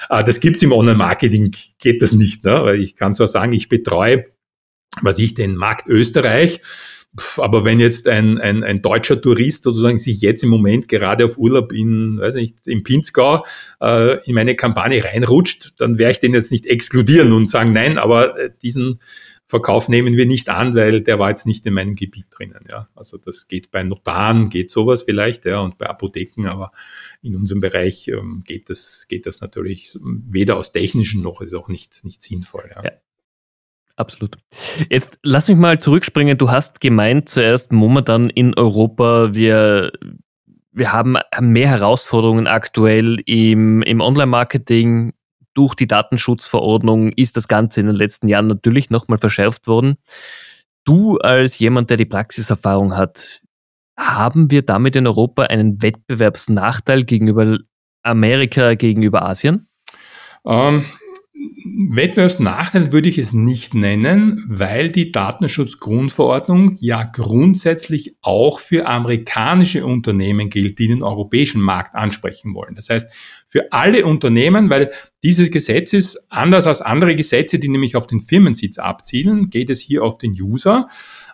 Äh, 0.09 0.23
das 0.23 0.39
gibt's 0.39 0.63
im 0.63 0.71
Online-Marketing, 0.71 1.51
geht 1.79 2.01
das 2.01 2.13
nicht, 2.13 2.43
ne? 2.45 2.63
weil 2.63 2.81
ich 2.81 2.95
kann 2.95 3.15
zwar 3.15 3.27
sagen, 3.27 3.53
ich 3.53 3.69
betreue, 3.69 4.25
was 5.01 5.19
ich, 5.19 5.33
den 5.33 5.55
Markt 5.55 5.87
Österreich, 5.87 6.61
aber 7.38 7.65
wenn 7.65 7.80
jetzt 7.80 8.08
ein, 8.08 8.38
ein, 8.39 8.63
ein 8.63 8.82
deutscher 8.82 9.21
Tourist 9.21 9.63
sozusagen 9.63 10.00
sich 10.00 10.21
jetzt 10.21 10.43
im 10.43 10.50
Moment 10.50 10.88
gerade 10.88 11.26
auf 11.26 11.38
Urlaub 11.38 11.74
in, 11.74 12.19
weiß 12.19 12.36
nicht, 12.36 12.67
im 12.67 12.84
Pinzgau 12.84 13.45
äh, 13.82 14.24
in 14.26 14.36
meine 14.36 14.56
Kampagne 14.56 15.04
reinrutscht, 15.04 15.74
dann 15.78 15.97
werde 15.97 16.12
ich 16.12 16.19
den 16.19 16.34
jetzt 16.34 16.52
nicht 16.52 16.65
exkludieren 16.65 17.34
und 17.34 17.47
sagen, 17.47 17.74
nein, 17.74 17.97
aber 17.97 18.39
äh, 18.39 18.50
diesen 18.62 19.00
Verkauf 19.45 19.89
nehmen 19.89 20.15
wir 20.15 20.26
nicht 20.26 20.47
an, 20.47 20.76
weil 20.76 21.02
der 21.02 21.19
war 21.19 21.28
jetzt 21.28 21.45
nicht 21.45 21.65
in 21.65 21.74
meinem 21.74 21.95
Gebiet 21.95 22.28
drinnen. 22.30 22.65
Ja. 22.71 22.88
Also 22.95 23.17
das 23.17 23.50
geht 23.50 23.69
bei 23.69 23.84
Notaren, 23.84 24.50
geht 24.50 24.71
sowas 24.71 25.02
vielleicht, 25.02 25.43
ja, 25.43 25.60
und 25.60 25.78
bei 25.78 25.88
Apotheken, 25.88 26.47
aber 26.47 26.71
in 27.21 27.36
unserem 27.36 27.60
Bereich 27.60 28.08
ähm, 28.08 28.43
geht, 28.47 28.69
das, 28.69 29.08
geht 29.10 29.26
das 29.26 29.41
natürlich 29.41 29.97
weder 30.02 30.56
aus 30.56 30.71
technischen 30.71 31.21
noch 31.21 31.41
ist 31.41 31.54
auch 31.54 31.67
nicht, 31.67 32.06
nicht 32.06 32.24
sinnvoll. 32.24 32.71
Ja. 32.74 32.84
ja. 32.86 32.91
Absolut. 33.95 34.38
Jetzt 34.89 35.19
lass 35.23 35.47
mich 35.47 35.58
mal 35.58 35.80
zurückspringen. 35.80 36.38
Du 36.38 36.51
hast 36.51 36.82
gemeint 36.82 37.30
zuerst 37.30 37.71
momentan 37.71 38.30
in 38.30 38.58
Europa, 38.58 39.34
wir, 39.34 39.91
wir 40.71 40.93
haben 40.93 41.17
mehr 41.39 41.67
Herausforderungen 41.69 42.47
aktuell 42.47 43.19
im, 43.25 43.82
im 43.82 44.01
Online-Marketing. 44.01 45.13
Durch 45.54 45.75
die 45.75 45.88
Datenschutzverordnung 45.88 47.12
ist 47.12 47.36
das 47.36 47.47
Ganze 47.47 47.82
in 47.82 47.88
den 47.88 47.95
letzten 47.95 48.27
Jahren 48.27 48.47
natürlich 48.47 48.89
nochmal 48.89 49.17
verschärft 49.17 49.67
worden. 49.67 49.97
Du 50.86 51.17
als 51.17 51.60
jemand, 51.60 51.89
der 51.89 51.97
die 51.97 52.06
Praxiserfahrung 52.06 52.95
hat, 52.95 53.41
haben 53.99 54.49
wir 54.49 54.63
damit 54.63 54.95
in 54.95 55.06
Europa 55.06 55.43
einen 55.43 55.82
Wettbewerbsnachteil 55.82 57.04
gegenüber 57.04 57.58
Amerika, 58.04 58.73
gegenüber 58.73 59.23
Asien? 59.23 59.67
Ähm, 60.45 60.86
Wettbewerbsnachteil 61.65 62.91
würde 62.91 63.10
ich 63.10 63.17
es 63.17 63.34
nicht 63.34 63.73
nennen, 63.73 64.43
weil 64.47 64.89
die 64.89 65.12
Datenschutzgrundverordnung 65.12 66.77
ja 66.80 67.04
grundsätzlich 67.04 68.15
auch 68.21 68.60
für 68.60 68.88
amerikanische 68.88 69.86
Unternehmen 69.86 70.49
gilt, 70.49 70.80
die 70.80 70.88
den 70.88 71.04
europäischen 71.04 71.62
Markt 71.62 71.95
ansprechen 71.95 72.54
wollen. 72.54 72.75
Das 72.75 72.89
heißt, 72.89 73.08
für 73.47 73.71
alle 73.71 74.06
Unternehmen, 74.06 74.69
weil 74.69 74.91
dieses 75.23 75.51
Gesetz 75.51 75.93
ist 75.93 76.27
anders 76.30 76.67
als 76.67 76.82
andere 76.82 77.15
Gesetze, 77.15 77.60
die 77.60 77.67
nämlich 77.69 77.95
auf 77.95 78.08
den 78.08 78.21
Firmensitz 78.21 78.77
abzielen, 78.77 79.49
geht 79.49 79.69
es 79.69 79.82
hier 79.82 80.04
auf 80.04 80.17
den 80.17 80.32
User. 80.32 80.88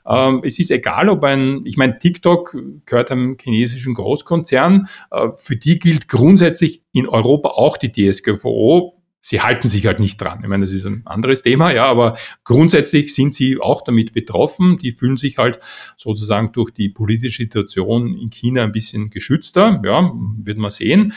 Ähm, 0.06 0.41
es 0.43 0.58
ist 0.58 0.72
egal, 0.72 1.10
ob 1.10 1.24
ein, 1.24 1.62
ich 1.65 1.78
meine, 1.78 2.00
TikTok 2.00 2.58
gehört 2.86 3.12
einem 3.12 3.38
chinesischen 3.39 3.93
Großkonzern, 3.93 4.88
äh, 5.12 5.30
für 5.38 5.56
die 5.56 5.78
gilt 5.78 6.08
grundsätzlich 6.08 6.84
in 6.91 7.08
Europa 7.08 7.50
auch 7.50 7.78
die 7.78 7.91
DSGVO 7.91 8.96
sie 9.19 9.41
halten 9.41 9.67
sich 9.67 9.86
halt 9.86 9.99
nicht 9.99 10.19
dran. 10.21 10.39
Ich 10.41 10.47
meine, 10.47 10.65
das 10.65 10.73
ist 10.73 10.86
ein 10.86 11.01
anderes 11.06 11.41
Thema, 11.41 11.71
ja, 11.71 11.86
aber 11.86 12.17
grundsätzlich 12.43 13.13
sind 13.13 13.34
sie 13.34 13.60
auch 13.60 13.84
damit 13.84 14.13
betroffen. 14.13 14.77
Die 14.77 14.91
fühlen 14.91 15.17
sich 15.17 15.38
halt 15.38 15.60
sozusagen 15.97 16.51
durch 16.51 16.71
die 16.71 16.89
politische 16.89 17.43
Situation 17.43 18.15
in 18.15 18.30
China 18.30 18.63
ein 18.63 18.71
bisschen 18.71 19.10
geschützter, 19.10 19.82
ja, 19.84 20.12
wird 20.38 20.58
man 20.58 20.71
sehen. 20.71 21.13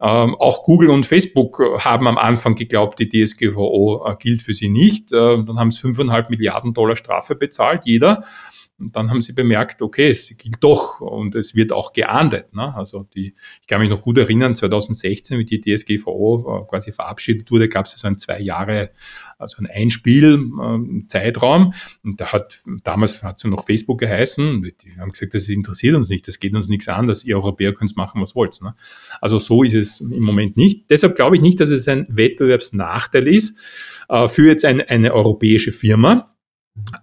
Ähm, 0.00 0.36
auch 0.36 0.62
Google 0.62 0.90
und 0.90 1.06
Facebook 1.06 1.60
haben 1.84 2.06
am 2.06 2.18
Anfang 2.18 2.54
geglaubt, 2.54 3.00
die 3.00 3.08
DSGVO 3.08 4.06
äh, 4.06 4.14
gilt 4.16 4.42
für 4.42 4.54
sie 4.54 4.68
nicht. 4.68 5.12
Äh, 5.12 5.42
dann 5.42 5.58
haben 5.58 5.72
sie 5.72 5.80
5,5 5.80 6.30
Milliarden 6.30 6.72
Dollar 6.72 6.94
Strafe 6.94 7.34
bezahlt, 7.34 7.84
jeder. 7.84 8.22
Und 8.78 8.94
dann 8.94 9.10
haben 9.10 9.20
sie 9.20 9.32
bemerkt, 9.32 9.82
okay, 9.82 10.10
es 10.10 10.32
gilt 10.36 10.62
doch 10.62 11.00
und 11.00 11.34
es 11.34 11.56
wird 11.56 11.72
auch 11.72 11.92
geahndet. 11.92 12.54
Ne? 12.54 12.72
Also 12.76 13.02
die, 13.14 13.34
ich 13.60 13.66
kann 13.66 13.80
mich 13.80 13.90
noch 13.90 14.02
gut 14.02 14.18
erinnern, 14.18 14.54
2016, 14.54 15.36
wie 15.38 15.44
die 15.44 15.60
DSGVO 15.60 16.62
äh, 16.62 16.68
quasi 16.68 16.92
verabschiedet 16.92 17.50
wurde, 17.50 17.68
gab 17.68 17.86
es 17.86 17.92
so 17.92 18.06
ein 18.06 18.18
zwei 18.18 18.38
Jahre, 18.40 18.90
also 19.36 19.56
ein 19.58 19.66
Einspiel-Zeitraum. 19.66 21.62
Ähm, 21.62 21.72
und 22.04 22.20
da 22.20 22.32
hat, 22.32 22.60
damals 22.84 23.24
hat 23.24 23.38
es 23.38 23.44
noch 23.44 23.66
Facebook 23.66 23.98
geheißen, 23.98 24.62
die 24.62 25.00
haben 25.00 25.10
gesagt, 25.10 25.34
das 25.34 25.48
interessiert 25.48 25.96
uns 25.96 26.08
nicht, 26.08 26.28
das 26.28 26.38
geht 26.38 26.54
uns 26.54 26.68
nichts 26.68 26.86
an, 26.88 27.08
dass 27.08 27.24
ihr 27.24 27.34
Europäer 27.34 27.74
könnt 27.74 27.96
machen, 27.96 28.22
was 28.22 28.36
wollt. 28.36 28.62
Ne? 28.62 28.76
Also 29.20 29.40
so 29.40 29.64
ist 29.64 29.74
es 29.74 30.00
im 30.00 30.22
Moment 30.22 30.56
nicht. 30.56 30.88
Deshalb 30.90 31.16
glaube 31.16 31.34
ich 31.34 31.42
nicht, 31.42 31.58
dass 31.58 31.70
es 31.70 31.88
ein 31.88 32.06
Wettbewerbsnachteil 32.08 33.26
ist 33.26 33.58
äh, 34.08 34.28
für 34.28 34.46
jetzt 34.46 34.64
eine, 34.64 34.88
eine 34.88 35.12
europäische 35.14 35.72
Firma 35.72 36.34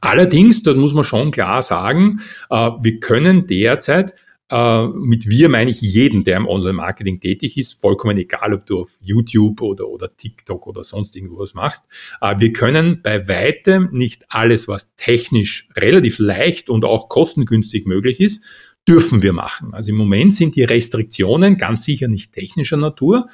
Allerdings, 0.01 0.63
das 0.63 0.75
muss 0.75 0.93
man 0.93 1.03
schon 1.03 1.31
klar 1.31 1.61
sagen, 1.61 2.21
äh, 2.49 2.71
wir 2.81 2.99
können 2.99 3.47
derzeit 3.47 4.15
äh, 4.49 4.87
mit 4.87 5.27
wir 5.27 5.49
meine 5.49 5.71
ich 5.71 5.81
jeden, 5.81 6.23
der 6.23 6.37
im 6.37 6.47
Online-Marketing 6.47 7.19
tätig 7.19 7.57
ist, 7.57 7.73
vollkommen 7.73 8.17
egal, 8.17 8.53
ob 8.53 8.65
du 8.65 8.81
auf 8.81 8.91
YouTube 9.01 9.61
oder, 9.61 9.87
oder 9.87 10.15
TikTok 10.15 10.67
oder 10.67 10.83
sonst 10.83 11.15
irgendwas 11.15 11.55
machst. 11.55 11.87
Äh, 12.21 12.35
wir 12.39 12.53
können 12.53 13.01
bei 13.01 13.27
weitem 13.27 13.89
nicht 13.91 14.25
alles, 14.29 14.67
was 14.67 14.95
technisch 14.95 15.69
relativ 15.75 16.19
leicht 16.19 16.69
und 16.69 16.85
auch 16.85 17.09
kostengünstig 17.09 17.85
möglich 17.85 18.19
ist, 18.19 18.45
dürfen 18.87 19.23
wir 19.23 19.33
machen. 19.33 19.73
Also 19.73 19.89
im 19.89 19.97
Moment 19.97 20.33
sind 20.33 20.55
die 20.55 20.63
Restriktionen 20.63 21.57
ganz 21.57 21.83
sicher 21.83 22.07
nicht 22.07 22.31
technischer 22.33 22.77
Natur, 22.77 23.27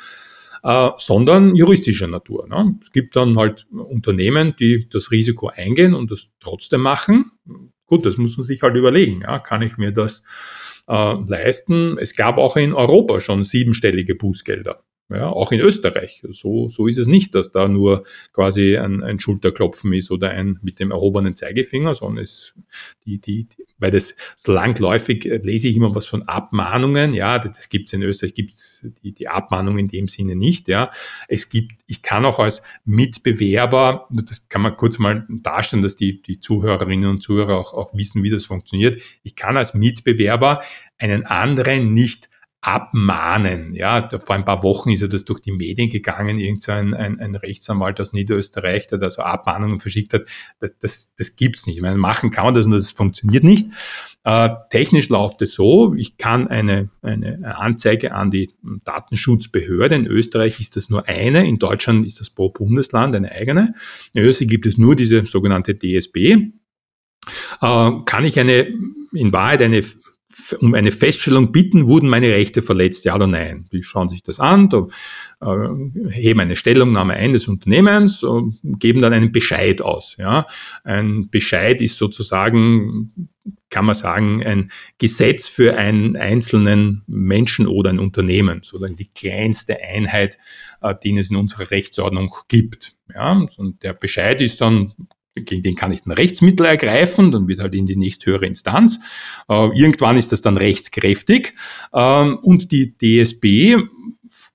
äh, 0.63 0.89
sondern 0.97 1.55
juristischer 1.55 2.07
Natur. 2.07 2.47
Ne? 2.47 2.75
Es 2.81 2.91
gibt 2.91 3.15
dann 3.15 3.37
halt 3.37 3.67
Unternehmen, 3.71 4.55
die 4.59 4.87
das 4.89 5.11
Risiko 5.11 5.47
eingehen 5.47 5.93
und 5.93 6.11
das 6.11 6.33
trotzdem 6.39 6.81
machen. 6.81 7.31
Gut, 7.85 8.05
das 8.05 8.17
muss 8.17 8.37
man 8.37 8.45
sich 8.45 8.61
halt 8.61 8.75
überlegen. 8.75 9.21
Ja? 9.21 9.39
Kann 9.39 9.61
ich 9.61 9.77
mir 9.77 9.91
das 9.91 10.23
äh, 10.87 11.13
leisten? 11.27 11.97
Es 11.97 12.15
gab 12.15 12.37
auch 12.37 12.57
in 12.57 12.73
Europa 12.73 13.19
schon 13.19 13.43
siebenstellige 13.43 14.15
Bußgelder. 14.15 14.83
Ja, 15.13 15.27
auch 15.27 15.51
in 15.51 15.59
Österreich. 15.59 16.23
So, 16.29 16.69
so 16.69 16.87
ist 16.87 16.97
es 16.97 17.07
nicht, 17.07 17.35
dass 17.35 17.51
da 17.51 17.67
nur 17.67 18.03
quasi 18.33 18.77
ein, 18.77 19.03
ein 19.03 19.19
Schulterklopfen 19.19 19.91
ist 19.93 20.09
oder 20.11 20.29
ein 20.29 20.59
mit 20.61 20.79
dem 20.79 20.91
erhobenen 20.91 21.35
Zeigefinger, 21.35 21.95
sondern 21.95 22.23
es, 22.23 22.53
die, 23.05 23.19
die, 23.19 23.47
weil 23.77 23.91
das 23.91 24.15
langläufig 24.45 25.25
äh, 25.25 25.37
lese 25.37 25.67
ich 25.67 25.75
immer 25.75 25.93
was 25.93 26.05
von 26.05 26.23
Abmahnungen. 26.23 27.13
Ja, 27.13 27.39
das 27.39 27.69
gibt 27.69 27.89
es 27.89 27.93
in 27.93 28.03
Österreich, 28.03 28.33
gibt 28.33 28.53
es 28.53 28.87
die, 29.03 29.11
die 29.11 29.27
Abmahnung 29.27 29.77
in 29.77 29.87
dem 29.87 30.07
Sinne 30.07 30.35
nicht. 30.35 30.67
Ja, 30.67 30.91
es 31.27 31.49
gibt, 31.49 31.73
ich 31.87 32.01
kann 32.01 32.25
auch 32.25 32.39
als 32.39 32.63
Mitbewerber, 32.85 34.07
das 34.11 34.47
kann 34.49 34.61
man 34.61 34.77
kurz 34.77 34.97
mal 34.97 35.27
darstellen, 35.29 35.83
dass 35.83 35.95
die, 35.95 36.21
die 36.21 36.39
Zuhörerinnen 36.39 37.09
und 37.09 37.21
Zuhörer 37.21 37.57
auch, 37.57 37.73
auch 37.73 37.93
wissen, 37.93 38.23
wie 38.23 38.29
das 38.29 38.45
funktioniert. 38.45 39.01
Ich 39.23 39.35
kann 39.35 39.57
als 39.57 39.73
Mitbewerber 39.73 40.61
einen 40.97 41.25
anderen 41.25 41.93
nicht 41.93 42.30
abmahnen. 42.61 43.73
Ja, 43.73 44.07
vor 44.07 44.35
ein 44.35 44.45
paar 44.45 44.61
Wochen 44.61 44.91
ist 44.91 45.01
ja 45.01 45.07
das 45.07 45.25
durch 45.25 45.39
die 45.39 45.51
Medien 45.51 45.89
gegangen, 45.89 46.37
irgend 46.37 46.61
so 46.61 46.71
ein, 46.71 46.93
ein, 46.93 47.35
Rechtsanwalt 47.35 47.99
aus 47.99 48.13
Niederösterreich, 48.13 48.85
der 48.87 48.99
da 48.99 49.09
so 49.09 49.23
Abmahnungen 49.23 49.79
verschickt 49.79 50.13
hat. 50.13 50.27
Das, 50.59 50.71
das, 50.79 51.15
das 51.15 51.35
gibt's 51.35 51.65
nicht. 51.65 51.77
Ich 51.77 51.81
meine, 51.81 51.97
machen 51.97 52.29
kann 52.29 52.45
man 52.45 52.53
das, 52.53 52.67
nur 52.67 52.77
das 52.77 52.91
funktioniert 52.91 53.43
nicht. 53.43 53.67
Äh, 54.23 54.49
technisch 54.69 55.09
läuft 55.09 55.41
es 55.41 55.55
so, 55.55 55.95
ich 55.95 56.17
kann 56.17 56.47
eine, 56.47 56.91
eine 57.01 57.57
Anzeige 57.57 58.13
an 58.13 58.29
die 58.29 58.51
Datenschutzbehörde, 58.83 59.95
in 59.95 60.05
Österreich 60.05 60.59
ist 60.59 60.75
das 60.75 60.91
nur 60.91 61.07
eine, 61.07 61.47
in 61.47 61.57
Deutschland 61.57 62.05
ist 62.05 62.19
das 62.19 62.29
pro 62.29 62.49
Bundesland 62.49 63.15
eine 63.15 63.31
eigene. 63.31 63.73
In 64.13 64.23
Österreich 64.23 64.49
gibt 64.49 64.67
es 64.67 64.77
nur 64.77 64.95
diese 64.95 65.25
sogenannte 65.25 65.75
DSB. 65.75 66.17
Äh, 67.61 67.91
kann 68.05 68.25
ich 68.25 68.39
eine, 68.39 68.67
in 69.13 69.33
Wahrheit 69.33 69.63
eine 69.63 69.83
um 70.59 70.73
eine 70.73 70.91
Feststellung 70.91 71.51
bitten, 71.51 71.87
wurden 71.87 72.09
meine 72.09 72.29
Rechte 72.29 72.61
verletzt, 72.61 73.05
ja 73.05 73.15
oder 73.15 73.27
nein. 73.27 73.67
Die 73.71 73.83
schauen 73.83 74.09
sich 74.09 74.23
das 74.23 74.39
an, 74.39 74.69
da, 74.69 74.87
äh, 75.41 76.11
heben 76.11 76.39
eine 76.39 76.55
Stellungnahme 76.55 77.13
ein 77.13 77.31
des 77.31 77.47
Unternehmens 77.47 78.23
und 78.23 78.59
geben 78.63 79.01
dann 79.01 79.13
einen 79.13 79.31
Bescheid 79.31 79.81
aus. 79.81 80.15
Ja. 80.17 80.47
Ein 80.83 81.29
Bescheid 81.29 81.81
ist 81.81 81.97
sozusagen, 81.97 83.29
kann 83.69 83.85
man 83.85 83.95
sagen, 83.95 84.43
ein 84.45 84.71
Gesetz 84.97 85.47
für 85.47 85.77
einen 85.77 86.17
einzelnen 86.17 87.03
Menschen 87.07 87.67
oder 87.67 87.89
ein 87.89 87.99
Unternehmen, 87.99 88.61
sozusagen 88.63 88.97
die 88.97 89.09
kleinste 89.13 89.81
Einheit, 89.81 90.37
äh, 90.81 90.93
die 91.03 91.17
es 91.17 91.29
in 91.29 91.37
unserer 91.37 91.71
Rechtsordnung 91.71 92.33
gibt. 92.47 92.95
Ja. 93.13 93.45
Und 93.57 93.83
der 93.83 93.93
Bescheid 93.93 94.41
ist 94.41 94.61
dann 94.61 94.93
gegen 95.35 95.63
den 95.63 95.75
kann 95.75 95.91
ich 95.91 96.05
ein 96.05 96.11
Rechtsmittel 96.11 96.65
ergreifen, 96.65 97.31
dann 97.31 97.47
wird 97.47 97.61
halt 97.61 97.73
in 97.73 97.85
die 97.85 97.95
nächsthöhere 97.95 98.45
Instanz. 98.45 98.99
Äh, 99.49 99.69
irgendwann 99.77 100.17
ist 100.17 100.31
das 100.31 100.41
dann 100.41 100.57
rechtskräftig 100.57 101.53
ähm, 101.93 102.37
und 102.41 102.71
die 102.71 102.97
DSB 102.97 103.77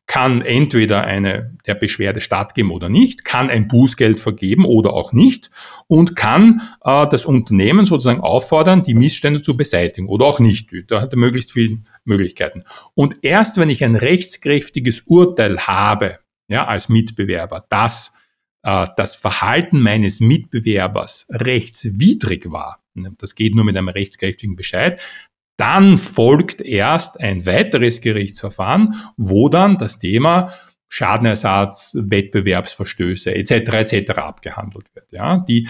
kann 0.06 0.40
entweder 0.40 1.02
eine 1.04 1.56
der 1.66 1.74
Beschwerde 1.74 2.20
stattgeben 2.20 2.70
oder 2.70 2.88
nicht, 2.88 3.24
kann 3.24 3.50
ein 3.50 3.66
Bußgeld 3.66 4.20
vergeben 4.20 4.64
oder 4.64 4.92
auch 4.92 5.12
nicht 5.12 5.50
und 5.88 6.14
kann 6.14 6.62
äh, 6.84 7.06
das 7.08 7.26
Unternehmen 7.26 7.84
sozusagen 7.84 8.20
auffordern, 8.20 8.82
die 8.82 8.94
Missstände 8.94 9.42
zu 9.42 9.56
beseitigen 9.56 10.08
oder 10.08 10.26
auch 10.26 10.38
nicht. 10.38 10.70
Da 10.88 11.00
hat 11.00 11.12
er 11.12 11.18
möglichst 11.18 11.52
viele 11.52 11.78
Möglichkeiten. 12.04 12.62
Und 12.94 13.16
erst 13.22 13.58
wenn 13.58 13.70
ich 13.70 13.82
ein 13.82 13.96
rechtskräftiges 13.96 15.02
Urteil 15.06 15.58
habe, 15.66 16.18
ja, 16.48 16.66
als 16.66 16.88
Mitbewerber, 16.88 17.66
dass 17.68 18.15
äh, 18.66 18.86
das 18.96 19.14
Verhalten 19.14 19.80
meines 19.80 20.20
Mitbewerbers 20.20 21.28
rechtswidrig 21.30 22.50
war, 22.50 22.82
das 23.18 23.36
geht 23.36 23.54
nur 23.54 23.64
mit 23.64 23.76
einem 23.76 23.88
rechtskräftigen 23.88 24.56
Bescheid, 24.56 25.00
dann 25.56 25.96
folgt 25.96 26.60
erst 26.60 27.20
ein 27.20 27.46
weiteres 27.46 28.00
Gerichtsverfahren, 28.00 28.96
wo 29.16 29.48
dann 29.48 29.78
das 29.78 30.00
Thema 30.00 30.52
Schadenersatz, 30.88 31.92
Wettbewerbsverstöße 31.94 33.34
etc. 33.34 33.92
etc. 33.92 34.10
abgehandelt 34.18 34.94
wird. 34.94 35.12
Ja, 35.12 35.38
die 35.48 35.68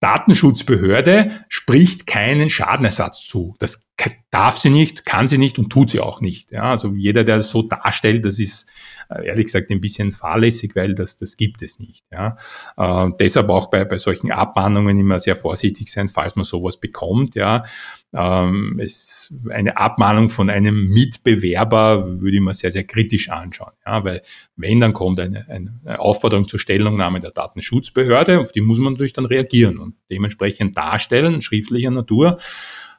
Datenschutzbehörde 0.00 1.44
spricht 1.48 2.06
keinen 2.06 2.50
Schadenersatz 2.50 3.26
zu. 3.26 3.56
Das 3.58 3.88
darf 4.30 4.58
sie 4.58 4.70
nicht, 4.70 5.04
kann 5.04 5.28
sie 5.28 5.38
nicht 5.38 5.58
und 5.58 5.70
tut 5.70 5.90
sie 5.90 6.00
auch 6.00 6.20
nicht. 6.20 6.50
Ja, 6.50 6.70
also 6.70 6.94
jeder, 6.94 7.24
der 7.24 7.36
das 7.36 7.50
so 7.50 7.62
darstellt, 7.62 8.24
das 8.24 8.38
ist 8.38 8.68
ehrlich 9.10 9.46
gesagt 9.46 9.70
ein 9.70 9.80
bisschen 9.80 10.12
fahrlässig, 10.12 10.76
weil 10.76 10.94
das, 10.94 11.16
das 11.16 11.36
gibt 11.36 11.62
es 11.62 11.78
nicht. 11.78 12.04
Ja. 12.12 12.36
Äh, 12.76 13.10
deshalb 13.18 13.48
auch 13.48 13.70
bei, 13.70 13.84
bei 13.84 13.98
solchen 13.98 14.30
Abmahnungen 14.30 14.98
immer 14.98 15.18
sehr 15.20 15.36
vorsichtig 15.36 15.90
sein, 15.90 16.08
falls 16.08 16.36
man 16.36 16.44
sowas 16.44 16.78
bekommt. 16.78 17.34
Ja. 17.34 17.64
Ähm, 18.12 18.80
es, 18.82 19.34
eine 19.50 19.76
Abmahnung 19.76 20.28
von 20.28 20.50
einem 20.50 20.88
Mitbewerber 20.88 22.20
würde 22.20 22.36
ich 22.36 22.42
mir 22.42 22.54
sehr, 22.54 22.72
sehr 22.72 22.84
kritisch 22.84 23.30
anschauen. 23.30 23.72
Ja, 23.86 24.04
weil 24.04 24.22
wenn, 24.56 24.80
dann 24.80 24.92
kommt 24.92 25.20
eine, 25.20 25.48
eine 25.48 26.00
Aufforderung 26.00 26.48
zur 26.48 26.58
Stellungnahme 26.58 27.20
der 27.20 27.30
Datenschutzbehörde, 27.30 28.40
auf 28.40 28.52
die 28.52 28.60
muss 28.60 28.78
man 28.78 28.92
natürlich 28.92 29.12
dann 29.12 29.26
reagieren 29.26 29.78
und 29.78 29.94
dementsprechend 30.10 30.76
darstellen, 30.76 31.40
schriftlicher 31.40 31.90
Natur, 31.90 32.38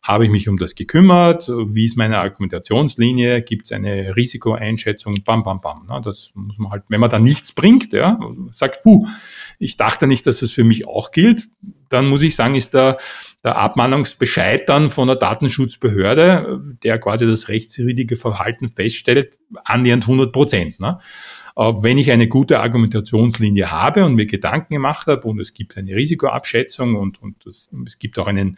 habe 0.02 0.26
ich 0.26 0.32
mich 0.32 0.48
um 0.48 0.58
das 0.58 0.76
gekümmert? 0.76 1.48
Wie 1.50 1.86
ist 1.86 1.98
meine 1.98 2.20
Argumentationslinie? 2.20 3.42
Gibt 3.42 3.66
es 3.66 3.72
eine 3.72 4.16
Risikoeinschätzung? 4.16 5.16
Bam, 5.26 5.44
bam, 5.44 5.62
bam. 5.62 5.88
Das 6.04 6.32
muss 6.34 6.60
man 6.60 6.72
halt, 6.72 6.84
wenn 6.90 7.00
man 7.00 7.10
da 7.10 7.20
nichts 7.20 7.54
bringt, 7.54 7.94
ja, 7.94 8.20
sagt, 8.52 8.84
puh, 8.84 9.08
ich 9.60 9.78
dachte 9.78 10.08
nicht, 10.08 10.26
dass 10.26 10.42
es 10.42 10.52
für 10.52 10.64
mich 10.64 10.88
auch 10.88 11.12
gilt, 11.12 11.48
dann 11.90 12.08
muss 12.08 12.24
ich 12.24 12.36
sagen, 12.36 12.56
ist 12.56 12.74
der, 12.74 12.98
der 13.44 13.58
Abmahnungsbescheid 13.58 14.68
dann 14.70 14.90
von 14.90 15.08
der 15.08 15.18
Datenschutzbehörde, 15.18 16.62
der 16.84 17.00
quasi 17.00 17.26
das 17.26 17.50
rechtswidrige 17.50 18.16
Verhalten 18.16 18.70
feststellt, 18.70 19.34
annähernd 19.64 20.04
100 20.04 20.32
Prozent. 20.32 20.80
Ne? 20.80 21.00
Äh, 21.60 21.84
wenn 21.84 21.98
ich 21.98 22.12
eine 22.12 22.30
gute 22.30 22.62
Argumentationslinie 22.62 23.70
habe 23.70 24.06
und 24.06 24.16
mir 24.16 24.26
Gedanken 24.26 24.74
gemacht 24.74 25.08
habe 25.08 25.28
und 25.28 25.42
es 25.42 25.54
gibt 25.54 25.78
eine 25.78 25.94
Risikoabschätzung 25.94 26.96
und, 26.96 27.22
und 27.22 27.46
das, 27.46 27.70
es 27.86 28.00
gibt 28.00 28.18
auch 28.18 28.28
einen 28.28 28.58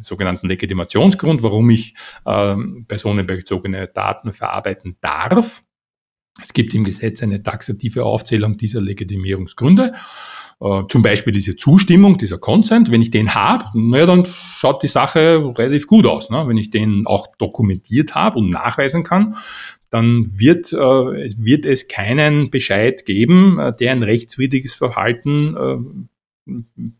sogenannten 0.00 0.48
Legitimationsgrund, 0.48 1.44
warum 1.44 1.70
ich 1.70 1.94
äh, 2.24 2.56
personenbezogene 2.88 3.86
Daten 3.86 4.32
verarbeiten 4.32 4.96
darf. 5.00 5.62
Es 6.42 6.52
gibt 6.52 6.74
im 6.74 6.82
Gesetz 6.82 7.22
eine 7.22 7.42
taxative 7.42 8.04
Aufzählung 8.04 8.56
dieser 8.56 8.80
Legitimierungsgründe 8.80 9.94
äh, 10.60 10.82
zum 10.88 11.02
Beispiel 11.02 11.32
diese 11.32 11.56
Zustimmung, 11.56 12.18
dieser 12.18 12.38
Consent, 12.38 12.90
wenn 12.90 13.00
ich 13.00 13.10
den 13.10 13.34
habe, 13.34 13.64
naja, 13.74 14.06
dann 14.06 14.26
schaut 14.26 14.82
die 14.82 14.88
Sache 14.88 15.54
relativ 15.56 15.86
gut 15.86 16.04
aus. 16.04 16.30
Ne? 16.30 16.44
Wenn 16.46 16.56
ich 16.56 16.70
den 16.70 17.06
auch 17.06 17.28
dokumentiert 17.36 18.14
habe 18.14 18.40
und 18.40 18.50
nachweisen 18.50 19.04
kann, 19.04 19.36
dann 19.90 20.30
wird, 20.38 20.72
äh, 20.72 20.76
wird 20.76 21.66
es 21.66 21.88
keinen 21.88 22.50
Bescheid 22.50 23.04
geben, 23.04 23.58
äh, 23.58 23.74
der 23.74 23.92
ein 23.92 24.02
rechtswidriges 24.02 24.74
Verhalten 24.74 25.56
äh, 25.56 26.06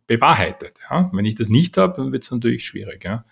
bewahrheitet. 0.07 0.79
Ja? 0.91 1.11
Wenn 1.13 1.25
ich 1.25 1.35
das 1.37 1.49
nicht 1.49 1.77
habe, 1.77 1.95
dann 1.97 2.13
wird 2.13 2.25
es 2.25 2.31
natürlich 2.31 2.65
schwierig. 2.65 3.05
Ja? 3.05 3.25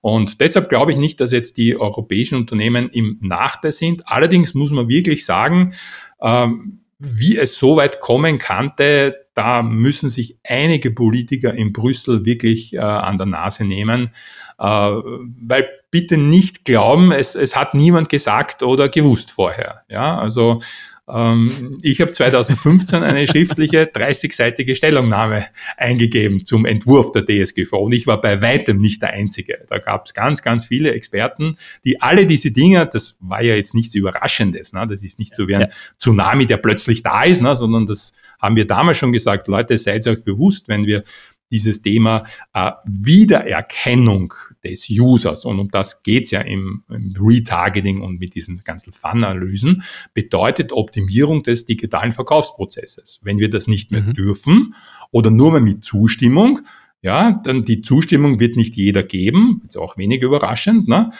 Und 0.00 0.40
deshalb 0.40 0.68
glaube 0.68 0.92
ich 0.92 0.98
nicht, 0.98 1.20
dass 1.20 1.32
jetzt 1.32 1.56
die 1.56 1.76
europäischen 1.76 2.36
Unternehmen 2.36 2.90
im 2.90 3.18
Nachteil 3.20 3.72
sind. 3.72 4.08
Allerdings 4.08 4.54
muss 4.54 4.72
man 4.72 4.88
wirklich 4.88 5.24
sagen, 5.24 5.74
ähm, 6.20 6.80
wie 6.98 7.36
es 7.36 7.56
so 7.56 7.76
weit 7.76 8.00
kommen 8.00 8.38
kannte, 8.38 9.26
da 9.34 9.62
müssen 9.62 10.10
sich 10.10 10.38
einige 10.44 10.90
Politiker 10.90 11.52
in 11.54 11.72
Brüssel 11.72 12.24
wirklich 12.24 12.74
äh, 12.74 12.78
an 12.78 13.18
der 13.18 13.26
Nase 13.26 13.64
nehmen, 13.64 14.10
äh, 14.58 14.64
weil 14.64 15.68
bitte 15.94 16.16
nicht 16.16 16.64
glauben, 16.64 17.12
es, 17.12 17.36
es 17.36 17.54
hat 17.54 17.74
niemand 17.74 18.08
gesagt 18.08 18.64
oder 18.64 18.88
gewusst 18.88 19.30
vorher. 19.30 19.82
Ja, 19.88 20.18
also 20.18 20.60
ähm, 21.08 21.78
ich 21.82 22.00
habe 22.00 22.10
2015 22.10 23.04
eine 23.04 23.24
schriftliche 23.28 23.84
30-seitige 23.84 24.74
Stellungnahme 24.74 25.46
eingegeben 25.76 26.44
zum 26.44 26.66
Entwurf 26.66 27.12
der 27.12 27.24
DSGV 27.24 27.74
und 27.74 27.92
ich 27.92 28.08
war 28.08 28.20
bei 28.20 28.42
weitem 28.42 28.80
nicht 28.80 29.02
der 29.02 29.10
Einzige. 29.10 29.64
Da 29.68 29.78
gab 29.78 30.06
es 30.06 30.14
ganz, 30.14 30.42
ganz 30.42 30.64
viele 30.64 30.92
Experten, 30.92 31.58
die 31.84 32.02
alle 32.02 32.26
diese 32.26 32.50
Dinge, 32.50 32.88
das 32.92 33.16
war 33.20 33.40
ja 33.44 33.54
jetzt 33.54 33.74
nichts 33.74 33.94
Überraschendes, 33.94 34.72
ne? 34.72 34.88
das 34.88 35.04
ist 35.04 35.20
nicht 35.20 35.36
so 35.36 35.46
wie 35.46 35.54
ein. 35.54 35.68
Tsunami, 36.00 36.46
der 36.46 36.56
plötzlich 36.56 37.04
da 37.04 37.22
ist, 37.22 37.40
ne? 37.40 37.54
sondern 37.54 37.86
das 37.86 38.14
haben 38.40 38.56
wir 38.56 38.66
damals 38.66 38.96
schon 38.96 39.12
gesagt, 39.12 39.46
Leute, 39.46 39.78
seid 39.78 40.04
euch 40.08 40.24
bewusst, 40.24 40.66
wenn 40.66 40.86
wir 40.86 41.04
dieses 41.50 41.82
Thema 41.82 42.24
äh, 42.52 42.72
Wiedererkennung 42.84 44.34
des 44.62 44.88
Users, 44.90 45.44
und 45.44 45.60
um 45.60 45.70
das 45.70 46.02
geht's 46.02 46.30
ja 46.30 46.40
im, 46.40 46.84
im 46.88 47.14
Retargeting 47.18 48.00
und 48.00 48.18
mit 48.18 48.34
diesen 48.34 48.62
ganzen 48.64 48.92
Fun-Analysen, 48.92 49.82
bedeutet 50.14 50.72
Optimierung 50.72 51.42
des 51.42 51.66
digitalen 51.66 52.12
Verkaufsprozesses. 52.12 53.20
Wenn 53.22 53.38
wir 53.38 53.50
das 53.50 53.66
nicht 53.66 53.92
mehr 53.92 54.02
mhm. 54.02 54.14
dürfen 54.14 54.74
oder 55.10 55.30
nur 55.30 55.52
mehr 55.52 55.60
mit 55.60 55.84
Zustimmung, 55.84 56.60
ja, 57.02 57.40
dann 57.44 57.64
die 57.64 57.82
Zustimmung 57.82 58.40
wird 58.40 58.56
nicht 58.56 58.76
jeder 58.76 59.02
geben, 59.02 59.62
ist 59.68 59.76
auch 59.76 59.98
wenig 59.98 60.22
überraschend, 60.22 60.88
ne? 60.88 61.10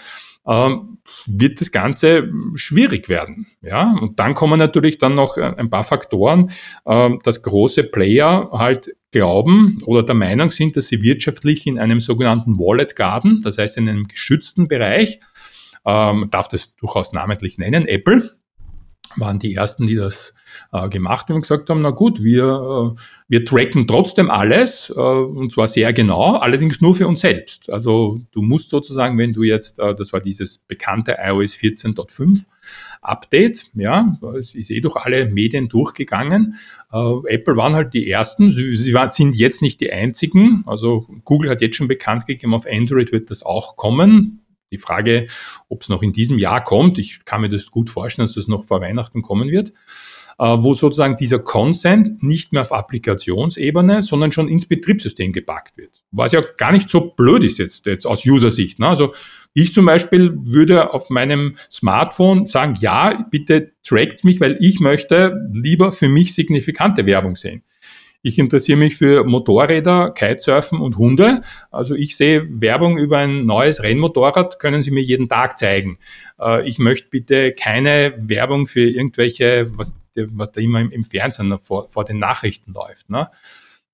ähm, 0.47 0.99
wird 1.27 1.61
das 1.61 1.71
Ganze 1.71 2.31
schwierig 2.55 3.09
werden. 3.09 3.47
Ja, 3.63 3.95
und 4.01 4.19
dann 4.21 4.35
kommen 4.35 4.59
natürlich 4.59 4.99
dann 4.99 5.15
noch 5.15 5.37
ein 5.37 5.71
paar 5.71 5.85
Faktoren, 5.85 6.51
ähm, 6.87 7.21
dass 7.23 7.43
große 7.43 7.85
Player 7.85 8.51
halt 8.53 8.97
glauben 9.15 9.79
oder 9.87 10.03
der 10.03 10.17
Meinung 10.17 10.51
sind, 10.51 10.77
dass 10.77 10.89
sie 10.89 11.03
wirtschaftlich 11.03 11.67
in 11.67 11.79
einem 11.79 12.01
sogenannten 12.01 12.59
Wallet 12.59 12.97
Garden, 12.97 13.43
das 13.43 13.59
heißt 13.59 13.77
in 13.77 13.89
einem 13.89 14.09
geschützten 14.09 14.67
Bereich, 14.67 15.21
ähm, 15.87 16.29
darf 16.31 16.49
das 16.49 16.75
durchaus 16.75 17.13
namentlich 17.13 17.57
nennen, 17.57 17.87
Apple, 17.87 18.29
waren 19.17 19.39
die 19.39 19.55
ersten, 19.55 19.87
die 19.87 19.95
das 19.95 20.35
äh, 20.73 20.89
gemacht 20.89 21.29
haben 21.29 21.37
und 21.37 21.43
gesagt 21.43 21.71
haben, 21.71 21.83
na 21.83 21.91
gut, 21.91 22.25
wir, 22.25 22.97
äh, 22.97 23.01
wir 23.29 23.45
tracken 23.45 23.87
trotzdem 23.87 24.31
alles, 24.31 24.93
äh, 24.97 25.01
und 25.01 25.53
zwar 25.53 25.69
sehr 25.69 25.93
genau, 25.93 26.37
allerdings 26.37 26.81
nur 26.81 26.97
für 26.97 27.07
uns 27.07 27.21
selbst. 27.21 27.71
Also 27.71 28.21
du 28.33 28.43
musst 28.43 28.71
sozusagen, 28.71 29.17
wenn 29.17 29.33
du 29.33 29.45
jetzt, 29.45 29.79
äh, 29.79 29.95
das 29.95 30.13
war 30.13 30.21
dieses 30.21 30.59
bekannte 30.59 31.19
iOS 31.23 31.55
14.5 31.55 32.47
Update, 33.05 33.71
ja, 33.75 34.19
es 34.39 34.55
ist 34.55 34.71
eh 34.71 34.81
durch 34.81 34.97
alle 34.97 35.27
Medien 35.27 35.69
durchgegangen. 35.69 36.55
Äh, 36.93 36.99
Apple 37.29 37.57
waren 37.57 37.75
halt 37.75 37.95
die 37.95 38.11
ersten, 38.11 38.49
sie, 38.49 38.75
sie 38.75 38.95
waren, 38.95 39.11
sind 39.11 39.37
jetzt 39.37 39.63
nicht 39.63 39.81
die 39.81 39.93
einzigen, 39.93 40.65
also 40.67 41.07
Google 41.25 41.51
hat 41.51 41.61
jetzt 41.61 41.77
schon 41.77 41.89
bekannt 41.89 42.27
gegeben, 42.27 42.55
auf 42.55 42.67
Android 42.67 43.13
wird 43.13 43.31
das 43.31 43.43
auch 43.43 43.77
kommen. 43.77 44.41
Die 44.73 44.79
Frage, 44.79 45.27
ob 45.69 45.83
es 45.83 45.89
noch 45.89 46.03
in 46.03 46.13
diesem 46.13 46.39
Jahr 46.39 46.63
kommt, 46.63 46.99
ich 46.99 47.25
kann 47.25 47.43
mir 47.43 47.49
das 47.49 47.71
gut 47.71 47.91
vorstellen, 47.91 48.25
dass 48.25 48.37
es 48.37 48.45
das 48.45 48.49
noch 48.49 48.65
vor 48.65 48.81
Weihnachten 48.81 49.23
kommen 49.23 49.51
wird, 49.51 49.73
äh, 50.39 50.45
wo 50.45 50.75
sozusagen 50.75 51.17
dieser 51.17 51.39
Consent 51.39 52.23
nicht 52.23 52.53
mehr 52.53 52.63
auf 52.63 52.73
Applikationsebene, 52.73 54.03
sondern 54.03 54.33
schon 54.33 54.49
ins 54.49 54.67
Betriebssystem 54.67 55.33
gepackt 55.33 55.77
wird. 55.77 56.03
Was 56.11 56.33
ja 56.33 56.41
gar 56.57 56.73
nicht 56.73 56.89
so 56.89 57.11
blöd 57.11 57.45
ist 57.45 57.59
jetzt, 57.59 57.87
jetzt 57.87 58.07
aus 58.07 58.27
User-Sicht. 58.27 58.79
Ne? 58.79 58.89
Also 58.89 59.15
ich 59.55 59.73
zum 59.73 59.87
Beispiel 59.87 60.37
würde 60.43 60.93
auf 60.93 61.11
meinem 61.11 61.57
Smartphone 61.71 62.47
sagen, 62.47 62.75
ja, 62.81 63.27
bitte 63.31 63.73
trackt 63.85 64.25
mich, 64.25 64.41
weil 64.41 64.57
ich 64.61 64.81
möchte 64.81 65.49
lieber 65.53 65.93
für 65.93 66.09
mich 66.09 66.35
signifikante 66.35 67.07
Werbung 67.07 67.37
sehen. 67.37 67.63
Ich 68.27 68.39
interessiere 68.39 68.79
mich 68.79 68.97
für 68.97 69.23
Motorräder, 69.25 70.11
Kitesurfen 70.11 70.81
und 70.81 70.97
Hunde. 70.97 71.43
Also 71.71 71.95
ich 71.95 72.17
sehe 72.17 72.49
Werbung 72.51 72.97
über 72.97 73.19
ein 73.19 73.45
neues 73.45 73.83
Rennmotorrad, 73.83 74.59
können 74.59 74.83
Sie 74.83 74.91
mir 74.91 75.03
jeden 75.03 75.29
Tag 75.29 75.59
zeigen. 75.59 75.99
Äh, 76.41 76.67
ich 76.67 76.79
möchte 76.79 77.09
bitte 77.11 77.53
keine 77.53 78.15
Werbung 78.17 78.67
für 78.67 78.89
irgendwelche, 78.89 79.71
was, 79.77 79.95
was 80.15 80.53
da 80.53 80.61
immer 80.63 80.81
im, 80.81 81.05
Fernsehen 81.05 81.59
vor, 81.59 81.87
vor 81.89 82.05
den 82.05 82.19
Nachrichten 82.19 82.73
läuft. 82.73 83.11
Ne? 83.11 83.29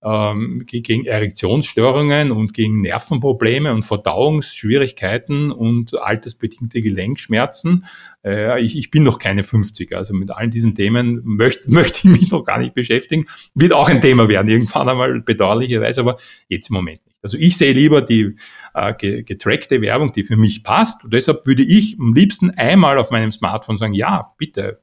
Ähm, 0.02 0.64
gegen 0.66 1.04
Erektionsstörungen 1.06 2.30
und 2.30 2.54
gegen 2.54 2.80
Nervenprobleme 2.80 3.72
und 3.72 3.84
Verdauungsschwierigkeiten 3.84 5.50
und 5.50 6.00
altersbedingte 6.00 6.80
Gelenkschmerzen. 6.80 7.84
Äh, 8.24 8.62
ich, 8.62 8.76
ich 8.76 8.90
bin 8.90 9.02
noch 9.02 9.18
keine 9.18 9.42
50, 9.42 9.94
also 9.94 10.14
mit 10.14 10.30
allen 10.30 10.50
diesen 10.50 10.74
Themen 10.74 11.20
möchte, 11.24 11.70
möchte 11.72 12.08
ich 12.08 12.20
mich 12.20 12.30
noch 12.30 12.44
gar 12.44 12.58
nicht 12.58 12.74
beschäftigen. 12.74 13.26
Wird 13.54 13.72
auch 13.72 13.88
ein 13.88 14.00
Thema 14.00 14.28
werden, 14.28 14.48
irgendwann 14.48 14.88
einmal 14.88 15.20
bedauerlicherweise, 15.20 16.00
aber 16.00 16.16
jetzt 16.48 16.70
im 16.70 16.76
Moment. 16.76 17.00
Also 17.22 17.36
ich 17.38 17.56
sehe 17.56 17.72
lieber 17.72 18.02
die 18.02 18.36
äh, 18.74 19.22
getrackte 19.22 19.80
Werbung, 19.80 20.12
die 20.12 20.22
für 20.22 20.36
mich 20.36 20.62
passt. 20.62 21.04
Und 21.04 21.12
deshalb 21.12 21.46
würde 21.46 21.62
ich 21.62 21.98
am 21.98 22.14
liebsten 22.14 22.50
einmal 22.50 22.98
auf 22.98 23.10
meinem 23.10 23.32
Smartphone 23.32 23.78
sagen, 23.78 23.94
ja, 23.94 24.32
bitte, 24.38 24.82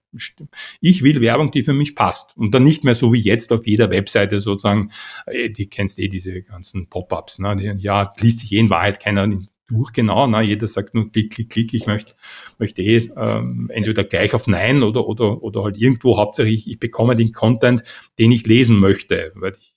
ich 0.82 1.04
will 1.04 1.22
Werbung, 1.22 1.52
die 1.52 1.64
für 1.64 1.74
mich 1.74 1.96
passt. 1.96 2.36
Und 2.38 2.54
dann 2.54 2.64
nicht 2.64 2.84
mehr 2.84 2.96
so 2.96 3.14
wie 3.14 3.22
jetzt 3.22 3.52
auf 3.52 3.66
jeder 3.66 3.90
Webseite 3.90 4.40
sozusagen, 4.40 4.92
äh, 5.26 5.50
die 5.50 5.68
kennst 5.68 6.00
eh 6.00 6.08
diese 6.08 6.44
ganzen 6.44 6.88
Pop-ups, 6.90 7.40
ne? 7.40 7.56
Die, 7.56 7.84
ja, 7.84 8.12
liest 8.20 8.40
sich 8.40 8.52
eh 8.52 8.60
in 8.60 8.70
Wahrheit 8.70 9.00
keiner 9.00 9.28
durch 9.68 9.92
genau. 9.92 10.28
Ne? 10.28 10.42
Jeder 10.42 10.68
sagt 10.68 10.96
nur 10.96 11.12
klick, 11.12 11.34
klick, 11.34 11.50
klick, 11.50 11.74
ich 11.74 11.88
möchte, 11.88 12.14
möchte 12.58 12.82
eh 12.82 13.12
ähm, 13.18 13.70
entweder 13.74 14.04
gleich 14.04 14.34
auf 14.34 14.48
Nein 14.48 14.84
oder, 14.84 15.08
oder, 15.08 15.44
oder 15.44 15.64
halt 15.64 15.78
irgendwo 15.78 16.18
hauptsächlich, 16.18 16.70
ich 16.70 16.80
bekomme 16.80 17.16
den 17.16 17.32
Content, 17.32 17.84
den 18.18 18.32
ich 18.32 18.46
lesen 18.46 18.80
möchte. 18.80 19.32
Weil 19.36 19.54
ich, 19.60 19.74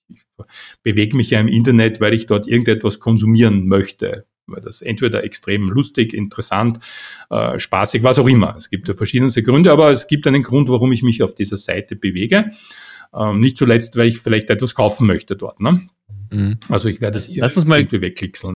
bewege 0.82 1.16
mich 1.16 1.30
ja 1.30 1.40
im 1.40 1.48
Internet, 1.48 2.00
weil 2.00 2.14
ich 2.14 2.26
dort 2.26 2.46
irgendetwas 2.46 3.00
konsumieren 3.00 3.66
möchte 3.66 4.26
weil 4.50 4.60
das 4.60 4.82
entweder 4.82 5.24
extrem 5.24 5.70
lustig, 5.70 6.12
interessant, 6.14 6.80
äh, 7.30 7.58
spaßig, 7.58 8.02
was 8.02 8.18
auch 8.18 8.28
immer. 8.28 8.54
Es 8.56 8.70
gibt 8.70 8.88
ja 8.88 8.94
verschiedenste 8.94 9.42
Gründe, 9.42 9.72
aber 9.72 9.90
es 9.90 10.06
gibt 10.06 10.26
einen 10.26 10.42
Grund, 10.42 10.68
warum 10.68 10.92
ich 10.92 11.02
mich 11.02 11.22
auf 11.22 11.34
dieser 11.34 11.56
Seite 11.56 11.96
bewege. 11.96 12.50
Ähm, 13.14 13.40
nicht 13.40 13.56
zuletzt, 13.56 13.96
weil 13.96 14.08
ich 14.08 14.18
vielleicht 14.18 14.50
etwas 14.50 14.74
kaufen 14.74 15.06
möchte 15.06 15.36
dort. 15.36 15.60
Ne? 15.60 15.88
Mhm. 16.30 16.58
Also 16.68 16.88
ich 16.88 17.00
werde 17.00 17.18
es 17.18 17.28
irgendwie 17.28 18.00
wegklickseln. 18.00 18.54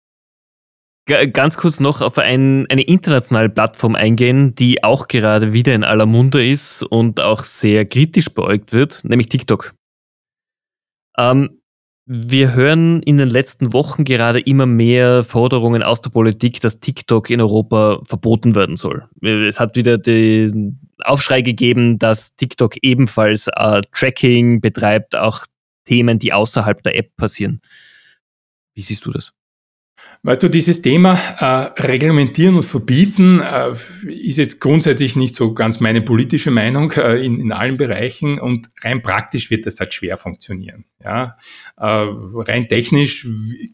Ganz 1.33 1.57
kurz 1.57 1.81
noch 1.81 2.01
auf 2.01 2.17
ein, 2.19 2.67
eine 2.71 2.83
internationale 2.83 3.49
Plattform 3.49 3.97
eingehen, 3.97 4.55
die 4.55 4.85
auch 4.85 5.09
gerade 5.09 5.53
wieder 5.53 5.75
in 5.75 5.83
aller 5.83 6.07
Munde 6.07 6.47
ist 6.47 6.85
und 6.85 7.19
auch 7.19 7.43
sehr 7.43 7.85
kritisch 7.87 8.29
beäugt 8.33 8.73
wird, 8.73 9.03
nämlich 9.05 9.29
TikTok. 9.29 9.75
Ähm, 11.19 11.62
wir 12.05 12.55
hören 12.55 13.03
in 13.03 13.17
den 13.17 13.31
letzten 13.31 13.73
Wochen 13.73 14.05
gerade 14.05 14.41
immer 14.41 14.67
mehr 14.67 15.23
Forderungen 15.23 15.83
aus 15.83 16.01
der 16.01 16.11
Politik, 16.11 16.61
dass 16.61 16.81
TikTok 16.81 17.31
in 17.31 17.41
Europa 17.41 18.01
verboten 18.05 18.55
werden 18.55 18.77
soll. 18.77 19.09
Es 19.23 19.61
hat 19.61 19.77
wieder 19.77 19.99
den 19.99 20.81
Aufschrei 21.05 21.43
gegeben, 21.43 21.99
dass 21.99 22.35
TikTok 22.35 22.77
ebenfalls 22.83 23.49
äh, 23.49 23.83
Tracking 23.93 24.61
betreibt, 24.61 25.15
auch 25.15 25.47
Themen, 25.85 26.19
die 26.19 26.33
außerhalb 26.33 26.83
der 26.83 26.97
App 26.97 27.17
passieren. 27.17 27.61
Wie 28.75 28.83
siehst 28.83 29.05
du 29.07 29.13
das? 29.13 29.33
Weißt 30.25 30.41
du, 30.41 30.49
dieses 30.49 30.83
Thema 30.83 31.15
äh, 31.39 31.83
reglementieren 31.83 32.55
und 32.55 32.63
verbieten 32.63 33.41
äh, 33.41 33.73
ist 34.07 34.39
jetzt 34.39 34.61
grundsätzlich 34.61 35.17
nicht 35.17 35.35
so 35.35 35.53
ganz 35.53 35.81
meine 35.81 36.01
politische 36.01 36.53
Meinung 36.53 36.93
äh, 36.93 37.25
in, 37.25 37.41
in 37.41 37.51
allen 37.51 37.77
Bereichen 37.77 38.39
und 38.39 38.69
rein 38.83 39.03
praktisch 39.03 39.51
wird 39.51 39.67
das 39.67 39.81
halt 39.81 39.93
schwer 39.95 40.17
funktionieren. 40.17 40.85
Ja, 41.05 41.37
äh, 41.77 41.85
rein 41.85 42.69
technisch, 42.69 43.27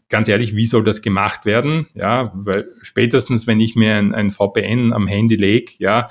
ganz 0.09 0.27
ehrlich, 0.27 0.55
wie 0.55 0.65
soll 0.65 0.83
das 0.83 1.03
gemacht 1.03 1.45
werden? 1.45 1.85
Ja, 1.93 2.31
weil 2.33 2.69
spätestens, 2.81 3.45
wenn 3.45 3.59
ich 3.59 3.75
mir 3.75 3.97
ein, 3.97 4.15
ein 4.15 4.31
VPN 4.31 4.91
am 4.91 5.05
Handy 5.05 5.35
lege, 5.35 5.73
ja, 5.77 6.07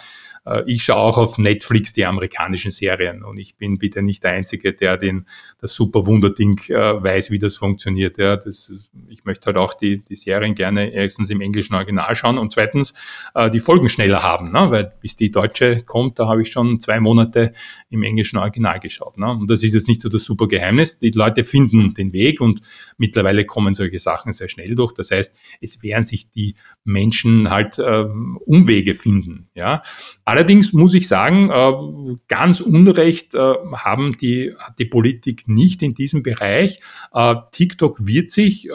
ich 0.66 0.84
schaue 0.84 0.98
auch 0.98 1.18
auf 1.18 1.38
Netflix 1.38 1.92
die 1.92 2.04
amerikanischen 2.04 2.70
Serien 2.70 3.22
und 3.22 3.38
ich 3.38 3.56
bin 3.56 3.78
bitte 3.78 4.02
nicht 4.02 4.24
der 4.24 4.32
Einzige, 4.32 4.72
der 4.72 4.96
den, 4.96 5.26
das 5.60 5.74
super 5.74 6.06
Wunderding 6.06 6.58
äh, 6.68 7.02
weiß, 7.02 7.30
wie 7.30 7.38
das 7.38 7.56
funktioniert. 7.56 8.18
Ja, 8.18 8.36
das, 8.36 8.72
ich 9.08 9.24
möchte 9.24 9.46
halt 9.46 9.56
auch 9.56 9.74
die, 9.74 9.98
die 9.98 10.14
Serien 10.14 10.54
gerne 10.54 10.92
erstens 10.92 11.30
im 11.30 11.40
englischen 11.40 11.74
Original 11.74 12.14
schauen 12.14 12.38
und 12.38 12.52
zweitens 12.52 12.94
äh, 13.34 13.50
die 13.50 13.60
Folgen 13.60 13.88
schneller 13.88 14.22
haben, 14.22 14.52
ne? 14.52 14.70
weil 14.70 14.92
bis 15.00 15.16
die 15.16 15.30
deutsche 15.30 15.82
kommt, 15.82 16.18
da 16.18 16.28
habe 16.28 16.42
ich 16.42 16.50
schon 16.50 16.80
zwei 16.80 17.00
Monate 17.00 17.52
im 17.90 18.02
englischen 18.02 18.38
Original 18.38 18.80
geschaut. 18.80 19.18
Ne? 19.18 19.30
Und 19.30 19.50
das 19.50 19.62
ist 19.62 19.74
jetzt 19.74 19.88
nicht 19.88 20.02
so 20.02 20.08
das 20.08 20.24
super 20.24 20.48
Geheimnis. 20.48 20.98
Die 20.98 21.10
Leute 21.10 21.44
finden 21.44 21.94
den 21.94 22.12
Weg 22.12 22.40
und 22.40 22.60
mittlerweile 22.98 23.44
kommen 23.44 23.74
solche 23.74 23.98
Sachen 23.98 24.32
sehr 24.32 24.48
schnell 24.48 24.74
durch. 24.74 24.92
Das 24.92 25.10
heißt, 25.10 25.36
es 25.60 25.82
werden 25.82 26.04
sich 26.04 26.30
die 26.30 26.56
Menschen 26.84 27.50
halt 27.50 27.78
ähm, 27.78 28.38
Umwege 28.44 28.94
finden. 28.94 29.48
Ja? 29.54 29.82
allerdings 30.24 30.72
muss 30.72 30.94
ich 30.94 31.08
sagen, 31.08 31.50
äh, 31.50 32.16
ganz 32.28 32.60
Unrecht 32.60 33.34
äh, 33.34 33.54
haben 33.72 34.16
die, 34.18 34.54
hat 34.58 34.78
die 34.78 34.84
Politik 34.84 35.48
nicht 35.48 35.82
in 35.82 35.94
diesem 35.94 36.22
Bereich. 36.22 36.80
Äh, 37.12 37.34
TikTok 37.52 38.06
wird 38.06 38.30
sich 38.30 38.68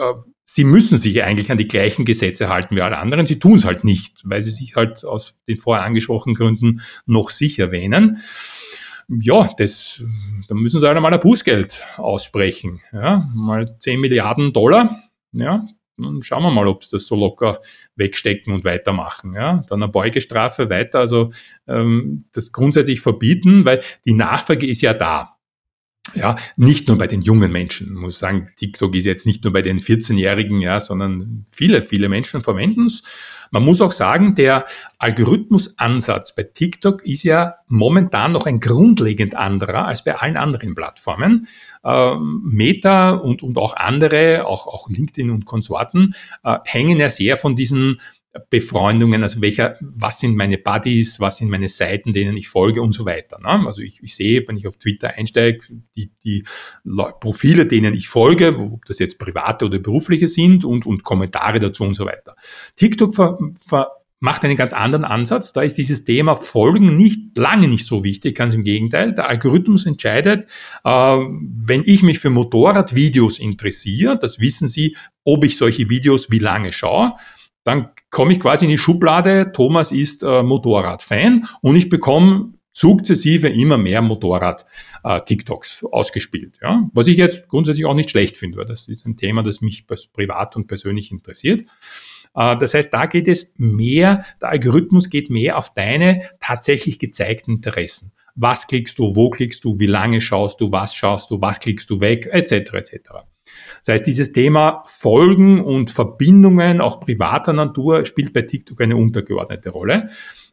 sie 0.44 0.64
müssen 0.64 0.98
sich 0.98 1.22
eigentlich 1.22 1.50
an 1.50 1.58
die 1.58 1.68
gleichen 1.68 2.04
Gesetze 2.04 2.48
halten 2.48 2.76
wie 2.76 2.82
alle 2.82 2.98
anderen. 2.98 3.26
Sie 3.26 3.38
tun 3.38 3.54
es 3.54 3.64
halt 3.64 3.84
nicht, 3.84 4.20
weil 4.24 4.42
sie 4.42 4.50
sich 4.50 4.76
halt 4.76 5.04
aus 5.04 5.36
den 5.48 5.56
vorher 5.56 5.84
angesprochenen 5.84 6.36
Gründen 6.36 6.80
noch 7.06 7.30
sicher 7.30 7.72
wähnen. 7.72 8.18
Ja, 9.08 9.50
das, 9.58 10.02
da 10.48 10.54
müssen 10.54 10.80
sie 10.80 10.86
halt 10.86 10.96
einmal 10.96 11.12
ein 11.12 11.20
Bußgeld 11.20 11.82
aussprechen. 11.96 12.80
Ja, 12.92 13.30
mal 13.34 13.66
10 13.78 14.00
Milliarden 14.00 14.52
Dollar. 14.52 14.98
Ja, 15.32 15.66
dann 15.96 16.22
schauen 16.22 16.42
wir 16.42 16.50
mal, 16.50 16.68
ob 16.68 16.82
sie 16.82 16.90
das 16.92 17.06
so 17.06 17.16
locker 17.16 17.60
wegstecken 17.96 18.52
und 18.52 18.64
weitermachen. 18.64 19.34
Ja, 19.34 19.62
dann 19.68 19.82
eine 19.82 19.92
Beugestrafe 19.92 20.70
weiter, 20.70 20.98
also 21.00 21.30
ähm, 21.66 22.24
das 22.32 22.52
grundsätzlich 22.52 23.00
verbieten, 23.00 23.64
weil 23.64 23.82
die 24.04 24.14
Nachfrage 24.14 24.66
ist 24.66 24.80
ja 24.80 24.94
da. 24.94 25.36
Ja, 26.14 26.36
nicht 26.56 26.88
nur 26.88 26.98
bei 26.98 27.06
den 27.06 27.22
jungen 27.22 27.50
Menschen. 27.50 27.94
Ich 27.94 28.00
muss 28.00 28.18
sagen, 28.18 28.50
TikTok 28.56 28.94
ist 28.94 29.06
jetzt 29.06 29.26
nicht 29.26 29.42
nur 29.42 29.52
bei 29.52 29.62
den 29.62 29.80
14-Jährigen, 29.80 30.60
ja, 30.60 30.78
sondern 30.78 31.46
viele, 31.50 31.82
viele 31.82 32.08
Menschen 32.08 32.42
verwenden 32.42 32.86
es. 32.86 33.02
Man 33.50 33.64
muss 33.64 33.80
auch 33.80 33.92
sagen, 33.92 34.34
der 34.34 34.64
Algorithmusansatz 34.98 36.34
bei 36.34 36.44
TikTok 36.44 37.04
ist 37.06 37.22
ja 37.22 37.56
momentan 37.68 38.32
noch 38.32 38.46
ein 38.46 38.60
grundlegend 38.60 39.36
anderer 39.36 39.86
als 39.86 40.04
bei 40.04 40.16
allen 40.16 40.36
anderen 40.36 40.74
Plattformen. 40.74 41.48
Ähm, 41.84 42.42
Meta 42.44 43.10
und, 43.10 43.42
und 43.42 43.58
auch 43.58 43.76
andere, 43.76 44.46
auch, 44.46 44.66
auch 44.66 44.88
LinkedIn 44.88 45.30
und 45.30 45.44
Konsorten, 45.44 46.14
äh, 46.42 46.58
hängen 46.64 46.98
ja 46.98 47.10
sehr 47.10 47.36
von 47.36 47.56
diesen 47.56 48.00
Befreundungen, 48.50 49.22
also 49.22 49.40
welcher, 49.40 49.76
was 49.80 50.18
sind 50.18 50.36
meine 50.36 50.58
Buddies, 50.58 51.20
was 51.20 51.36
sind 51.36 51.50
meine 51.50 51.68
Seiten, 51.68 52.12
denen 52.12 52.36
ich 52.36 52.48
folge 52.48 52.82
und 52.82 52.92
so 52.92 53.06
weiter. 53.06 53.38
Ne? 53.40 53.66
Also 53.66 53.80
ich, 53.80 54.02
ich 54.02 54.16
sehe, 54.16 54.42
wenn 54.46 54.56
ich 54.56 54.66
auf 54.66 54.76
Twitter 54.76 55.10
einsteige, 55.10 55.60
die, 55.96 56.10
die 56.24 56.44
Profile, 57.20 57.66
denen 57.66 57.94
ich 57.94 58.08
folge, 58.08 58.56
ob 58.58 58.84
das 58.86 58.98
jetzt 58.98 59.18
private 59.18 59.66
oder 59.66 59.78
berufliche 59.78 60.26
sind 60.26 60.64
und, 60.64 60.84
und 60.84 61.04
Kommentare 61.04 61.60
dazu 61.60 61.84
und 61.84 61.94
so 61.94 62.06
weiter. 62.06 62.34
TikTok 62.76 63.14
ver, 63.14 63.38
ver, 63.66 63.88
macht 64.24 64.42
einen 64.44 64.56
ganz 64.56 64.72
anderen 64.72 65.04
Ansatz. 65.04 65.52
Da 65.52 65.60
ist 65.60 65.76
dieses 65.76 66.04
Thema 66.04 66.34
Folgen 66.34 66.96
nicht 66.96 67.36
lange 67.36 67.68
nicht 67.68 67.86
so 67.86 68.04
wichtig, 68.04 68.34
ganz 68.34 68.54
im 68.54 68.64
Gegenteil. 68.64 69.14
Der 69.14 69.28
Algorithmus 69.28 69.84
entscheidet, 69.84 70.46
äh, 70.82 70.88
wenn 70.88 71.82
ich 71.84 72.02
mich 72.02 72.20
für 72.20 72.30
Motorradvideos 72.30 73.38
interessiere, 73.38 74.18
das 74.18 74.40
wissen 74.40 74.66
Sie, 74.66 74.96
ob 75.24 75.44
ich 75.44 75.56
solche 75.56 75.90
Videos 75.90 76.30
wie 76.30 76.38
lange 76.38 76.72
schaue, 76.72 77.12
dann 77.64 77.88
komme 78.10 78.32
ich 78.32 78.40
quasi 78.40 78.66
in 78.66 78.70
die 78.70 78.78
Schublade, 78.78 79.52
Thomas 79.52 79.90
ist 79.90 80.22
äh, 80.22 80.42
Motorrad-Fan 80.42 81.46
und 81.62 81.76
ich 81.76 81.88
bekomme 81.88 82.54
sukzessive 82.72 83.48
immer 83.48 83.78
mehr 83.78 84.02
Motorrad-TikToks 84.02 85.82
äh, 85.82 85.86
ausgespielt. 85.90 86.58
Ja? 86.60 86.88
Was 86.92 87.06
ich 87.06 87.16
jetzt 87.16 87.48
grundsätzlich 87.48 87.86
auch 87.86 87.94
nicht 87.94 88.10
schlecht 88.10 88.36
finde, 88.36 88.58
weil 88.58 88.66
das 88.66 88.88
ist 88.88 89.06
ein 89.06 89.16
Thema, 89.16 89.42
das 89.42 89.60
mich 89.60 89.86
privat 89.86 90.56
und 90.56 90.66
persönlich 90.66 91.10
interessiert. 91.10 91.64
Äh, 92.34 92.58
das 92.58 92.74
heißt, 92.74 92.92
da 92.92 93.06
geht 93.06 93.28
es 93.28 93.54
mehr, 93.58 94.24
der 94.42 94.50
Algorithmus 94.50 95.08
geht 95.08 95.30
mehr 95.30 95.56
auf 95.56 95.72
deine 95.72 96.28
tatsächlich 96.40 96.98
gezeigten 96.98 97.52
Interessen. 97.52 98.12
Was 98.34 98.66
klickst 98.66 98.98
du, 98.98 99.14
wo 99.14 99.30
klickst 99.30 99.64
du, 99.64 99.78
wie 99.78 99.86
lange 99.86 100.20
schaust 100.20 100.60
du, 100.60 100.72
was 100.72 100.94
schaust 100.94 101.30
du, 101.30 101.40
was 101.40 101.60
klickst 101.60 101.88
du 101.88 102.00
weg, 102.00 102.28
etc. 102.30 102.72
etc. 102.72 102.98
Das 103.84 103.94
heißt, 103.94 104.06
dieses 104.06 104.32
Thema 104.32 104.82
Folgen 104.86 105.62
und 105.62 105.90
Verbindungen, 105.90 106.80
auch 106.80 107.00
privater 107.00 107.52
Natur, 107.52 108.04
spielt 108.04 108.32
bei 108.32 108.42
TikTok 108.42 108.80
eine 108.80 108.96
untergeordnete 108.96 109.70
Rolle. 109.70 110.08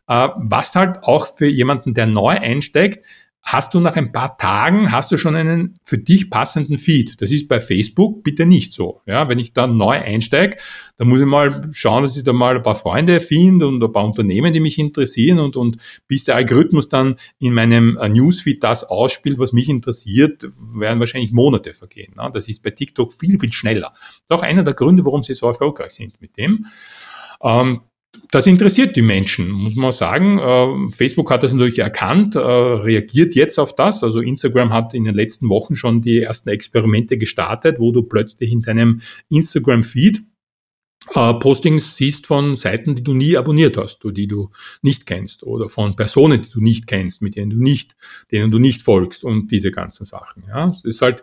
Äh, 0.08 0.30
was 0.36 0.76
halt 0.76 1.04
auch 1.04 1.36
für 1.36 1.48
jemanden, 1.48 1.94
der 1.94 2.08
neu 2.08 2.32
einsteigt, 2.38 3.06
hast 3.44 3.74
du 3.74 3.80
nach 3.80 3.96
ein 3.96 4.12
paar 4.12 4.38
Tagen, 4.38 4.92
hast 4.92 5.12
du 5.12 5.18
schon 5.18 5.36
einen 5.36 5.74
für 5.84 5.98
dich 5.98 6.30
passenden 6.30 6.78
Feed. 6.78 7.22
Das 7.22 7.32
ist 7.32 7.48
bei 7.48 7.60
Facebook 7.60 8.24
bitte 8.24 8.46
nicht 8.46 8.72
so. 8.74 9.02
Ja, 9.06 9.30
wenn 9.30 9.40
ich 9.40 9.54
da 9.54 9.68
neu 9.68 9.98
einsteige, 9.98 10.58
dann 10.98 11.10
muss 11.10 11.20
ich 11.20 11.26
mal 11.26 11.70
schauen, 11.74 12.04
dass 12.04 12.16
ich 12.16 12.24
da 12.24 12.34
mal 12.34 12.58
ein 12.58 12.62
paar 12.62 12.76
Freunde 12.76 13.20
finde 13.20 13.68
und 13.68 13.84
ein 13.84 13.92
paar 13.92 14.06
Unternehmen, 14.06 14.54
die 14.54 14.60
mich 14.60 14.78
interessieren 14.78 15.40
und, 15.40 15.56
und 15.56 15.78
bis 16.08 16.24
der 16.24 16.36
Algorithmus 16.36 16.88
dann 16.88 17.16
in 17.40 17.54
meinem 17.54 17.98
äh, 17.98 18.10
Newsfeed 18.10 18.64
das 18.64 18.84
ausspielt, 18.84 19.40
was 19.40 19.54
mich 19.54 19.70
interessiert, 19.70 20.44
werden 20.76 21.00
wahrscheinlich 21.00 21.32
Monate 21.32 21.74
vergehen. 21.74 22.14
Ne? 22.16 22.30
Das 22.34 22.48
ist 22.48 22.62
bei 22.62 22.70
TikTok 22.70 23.14
viel, 23.14 23.40
viel 23.40 23.54
schneller. 23.54 23.92
Das 23.94 24.22
ist 24.24 24.32
auch 24.32 24.44
einer 24.44 24.64
der 24.64 24.76
Gründe, 24.76 25.06
warum 25.06 25.24
sie 25.24 25.34
so 25.34 25.48
erfolgreich 25.48 25.92
sind 25.92 26.22
mit 26.22 26.38
dem. 26.38 26.68
Ähm, 27.44 27.82
das 28.32 28.48
interessiert 28.48 28.96
die 28.96 29.02
Menschen, 29.02 29.52
muss 29.52 29.76
man 29.76 29.92
sagen. 29.92 30.40
Äh, 30.40 30.90
Facebook 30.96 31.30
hat 31.30 31.44
das 31.44 31.54
natürlich 31.54 31.80
erkannt, 31.80 32.36
äh, 32.36 32.40
reagiert 32.40 33.36
jetzt 33.36 33.60
auf 33.60 33.76
das. 33.76 34.04
Also 34.04 34.22
Instagram 34.22 34.72
hat 34.72 34.94
in 34.94 35.04
den 35.04 35.16
letzten 35.16 35.50
Wochen 35.50 35.76
schon 35.76 36.02
die 36.02 36.22
ersten 36.22 36.50
Experimente 36.50 37.18
gestartet, 37.18 37.80
wo 37.80 37.92
du 37.92 38.04
plötzlich 38.04 38.52
in 38.52 38.62
deinem 38.62 39.02
Instagram-Feed 39.30 40.22
äh, 41.14 41.34
Postings 41.34 41.98
siehst 41.98 42.26
von 42.26 42.56
Seiten, 42.56 42.96
die 42.96 43.04
du 43.04 43.14
nie 43.14 43.36
abonniert 43.36 43.78
hast 43.78 44.06
oder 44.06 44.14
die 44.14 44.28
du 44.28 44.50
nicht 44.82 45.06
kennst 45.06 45.44
oder 45.44 45.68
von 45.68 45.98
Personen, 45.98 46.42
die 46.42 46.50
du 46.50 46.62
nicht 46.62 46.88
kennst, 46.88 47.22
mit 47.22 47.36
denen 47.36 47.50
du 47.50 47.62
nicht, 47.62 47.98
denen 48.32 48.50
du 48.50 48.60
nicht 48.60 48.82
folgst 48.82 49.26
und 49.26 49.52
diese 49.52 49.72
ganzen 49.72 50.06
Sachen. 50.06 50.44
Ja, 50.48 50.70
es 50.70 50.86
ist 50.86 51.02
halt 51.02 51.22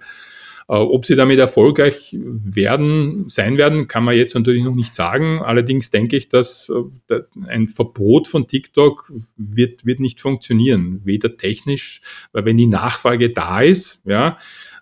ob 0.74 1.06
sie 1.06 1.16
damit 1.16 1.38
erfolgreich 1.38 2.14
werden, 2.14 3.28
sein 3.28 3.56
werden, 3.56 3.88
kann 3.88 4.04
man 4.04 4.14
jetzt 4.16 4.34
natürlich 4.34 4.62
noch 4.62 4.74
nicht 4.74 4.94
sagen. 4.94 5.40
Allerdings 5.40 5.90
denke 5.90 6.16
ich, 6.16 6.28
dass 6.28 6.70
äh, 7.08 7.20
ein 7.46 7.68
Verbot 7.68 8.28
von 8.28 8.46
TikTok 8.46 9.10
wird, 9.36 9.86
wird 9.86 10.00
nicht 10.00 10.20
funktionieren. 10.20 11.00
Weder 11.04 11.38
technisch, 11.38 12.02
weil 12.32 12.44
wenn 12.44 12.58
die 12.58 12.66
Nachfrage 12.66 13.30
da 13.30 13.62
ist, 13.62 14.02
ja, 14.04 14.36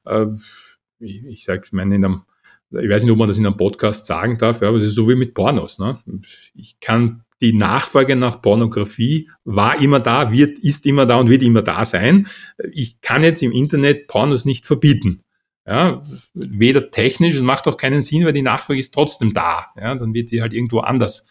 äh, 0.04 0.26
ich, 0.98 1.24
ich 1.24 1.44
sage, 1.44 1.62
ich 1.66 1.72
meine, 1.72 1.94
in 1.94 2.04
einem 2.04 2.22
ich 2.72 2.90
weiß 2.90 3.04
nicht, 3.04 3.12
ob 3.12 3.18
man 3.18 3.28
das 3.28 3.38
in 3.38 3.46
einem 3.46 3.56
Podcast 3.56 4.06
sagen 4.06 4.38
darf, 4.38 4.60
ja, 4.60 4.68
aber 4.68 4.78
es 4.78 4.84
ist 4.84 4.96
so 4.96 5.08
wie 5.08 5.14
mit 5.14 5.34
Pornos. 5.34 5.78
Ne? 5.78 5.98
Ich 6.52 6.80
kann 6.80 7.22
die 7.40 7.52
Nachfrage 7.52 8.16
nach 8.16 8.40
Pornografie 8.42 9.30
war 9.44 9.80
immer 9.80 10.00
da, 10.00 10.32
wird, 10.32 10.58
ist 10.58 10.86
immer 10.86 11.06
da 11.06 11.16
und 11.16 11.28
wird 11.28 11.42
immer 11.42 11.62
da 11.62 11.84
sein. 11.84 12.28
Ich 12.72 13.00
kann 13.02 13.22
jetzt 13.22 13.42
im 13.42 13.52
Internet 13.52 14.08
Pornos 14.08 14.44
nicht 14.44 14.66
verbieten. 14.66 15.22
Ja, 15.66 16.02
weder 16.34 16.90
technisch, 16.90 17.34
es 17.34 17.42
macht 17.42 17.66
auch 17.66 17.76
keinen 17.76 18.02
Sinn, 18.02 18.24
weil 18.24 18.32
die 18.32 18.42
Nachfrage 18.42 18.78
ist 18.78 18.94
trotzdem 18.94 19.34
da. 19.34 19.66
Ja, 19.76 19.94
dann 19.94 20.14
wird 20.14 20.28
sie 20.28 20.40
halt 20.40 20.52
irgendwo 20.52 20.80
anders 20.80 21.26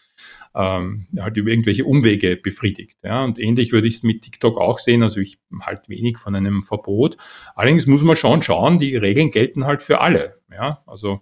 ähm, 0.56 1.06
halt 1.18 1.36
über 1.36 1.50
irgendwelche 1.50 1.84
Umwege 1.84 2.36
befriedigt. 2.36 2.98
Ja, 3.04 3.24
und 3.24 3.38
ähnlich 3.38 3.72
würde 3.72 3.88
ich 3.88 3.96
es 3.96 4.02
mit 4.02 4.22
TikTok 4.22 4.58
auch 4.58 4.78
sehen. 4.78 5.02
Also 5.02 5.20
ich 5.20 5.38
halt 5.60 5.88
wenig 5.88 6.16
von 6.16 6.34
einem 6.34 6.62
Verbot. 6.62 7.18
Allerdings 7.54 7.86
muss 7.86 8.02
man 8.02 8.16
schon 8.16 8.42
schauen, 8.42 8.78
die 8.78 8.96
Regeln 8.96 9.30
gelten 9.30 9.66
halt 9.66 9.82
für 9.82 10.00
alle. 10.00 10.40
Ja, 10.50 10.82
also 10.86 11.20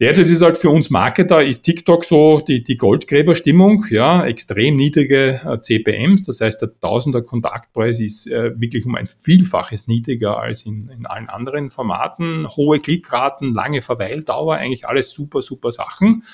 Derzeit 0.00 0.28
ist 0.28 0.40
halt 0.40 0.56
für 0.56 0.70
uns 0.70 0.88
Marketer, 0.88 1.44
ist 1.44 1.62
TikTok 1.62 2.04
so 2.06 2.40
die, 2.40 2.64
die 2.64 2.78
Goldgräberstimmung, 2.78 3.84
ja, 3.90 4.24
extrem 4.24 4.76
niedrige 4.76 5.42
äh, 5.44 5.60
CPMs, 5.60 6.22
das 6.22 6.40
heißt, 6.40 6.62
der 6.62 6.80
Tausender 6.80 7.20
Kontaktpreis 7.20 8.00
ist 8.00 8.26
äh, 8.26 8.58
wirklich 8.58 8.86
um 8.86 8.94
ein 8.94 9.06
Vielfaches 9.06 9.88
niedriger 9.88 10.38
als 10.38 10.62
in, 10.64 10.88
in 10.88 11.04
allen 11.04 11.28
anderen 11.28 11.70
Formaten, 11.70 12.48
hohe 12.48 12.78
Klickraten, 12.78 13.52
lange 13.52 13.82
Verweildauer, 13.82 14.54
eigentlich 14.54 14.86
alles 14.86 15.10
super, 15.10 15.42
super 15.42 15.70
Sachen. 15.70 16.24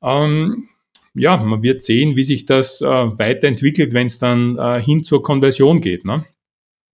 Ähm, 0.00 0.68
ja, 1.14 1.36
man 1.36 1.64
wird 1.64 1.82
sehen, 1.82 2.16
wie 2.16 2.24
sich 2.24 2.46
das 2.46 2.80
äh, 2.80 2.86
weiterentwickelt, 2.86 3.92
wenn 3.92 4.06
es 4.06 4.20
dann 4.20 4.56
äh, 4.56 4.80
hin 4.80 5.02
zur 5.02 5.20
Konversion 5.20 5.80
geht. 5.80 6.04
Ne? 6.04 6.26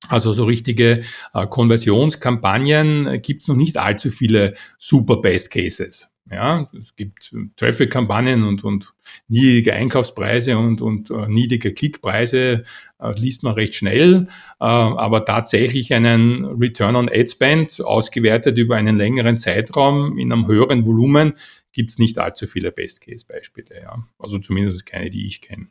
Also 0.08 0.32
so 0.32 0.44
richtige 0.44 1.04
äh, 1.34 1.46
Konversionskampagnen 1.46 3.06
äh, 3.06 3.18
gibt 3.18 3.42
es 3.42 3.48
noch 3.48 3.56
nicht 3.56 3.76
allzu 3.76 4.10
viele 4.10 4.54
super 4.78 5.18
Best 5.18 5.50
Cases. 5.50 6.10
Ja, 6.30 6.70
es 6.80 6.94
gibt 6.94 7.34
Traffic-Kampagnen 7.56 8.44
und, 8.44 8.62
und 8.62 8.94
niedrige 9.26 9.74
Einkaufspreise 9.74 10.56
und, 10.56 10.80
und 10.80 11.10
uh, 11.10 11.26
niedrige 11.26 11.74
Klickpreise 11.74 12.62
uh, 13.02 13.10
liest 13.16 13.42
man 13.42 13.54
recht 13.54 13.74
schnell, 13.74 14.28
uh, 14.60 14.64
aber 14.64 15.24
tatsächlich 15.24 15.92
einen 15.92 16.44
Return 16.44 16.94
on 16.94 17.08
Ad 17.08 17.26
Spend 17.26 17.80
ausgewertet 17.80 18.58
über 18.58 18.76
einen 18.76 18.96
längeren 18.96 19.36
Zeitraum 19.36 20.18
in 20.18 20.32
einem 20.32 20.46
höheren 20.46 20.86
Volumen 20.86 21.32
gibt 21.72 21.90
es 21.90 21.98
nicht 21.98 22.18
allzu 22.18 22.46
viele 22.46 22.70
Best-Case-Beispiele. 22.70 23.82
Ja. 23.82 24.04
Also 24.18 24.38
zumindest 24.38 24.86
keine, 24.86 25.10
die 25.10 25.26
ich 25.26 25.40
kenne. 25.40 25.66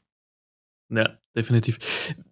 Ja, 0.90 1.18
definitiv. 1.36 1.78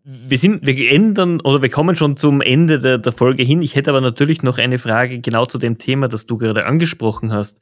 Wir 0.03 0.37
sind, 0.37 0.65
wir 0.65 0.91
ändern 0.91 1.41
oder 1.41 1.61
wir 1.61 1.69
kommen 1.69 1.95
schon 1.95 2.17
zum 2.17 2.41
Ende 2.41 2.79
der, 2.79 2.97
der 2.97 3.11
Folge 3.11 3.43
hin. 3.43 3.61
Ich 3.61 3.75
hätte 3.75 3.91
aber 3.91 4.01
natürlich 4.01 4.41
noch 4.41 4.57
eine 4.57 4.79
Frage 4.79 5.19
genau 5.19 5.45
zu 5.45 5.59
dem 5.59 5.77
Thema, 5.77 6.07
das 6.07 6.25
du 6.25 6.37
gerade 6.37 6.65
angesprochen 6.65 7.31
hast. 7.31 7.61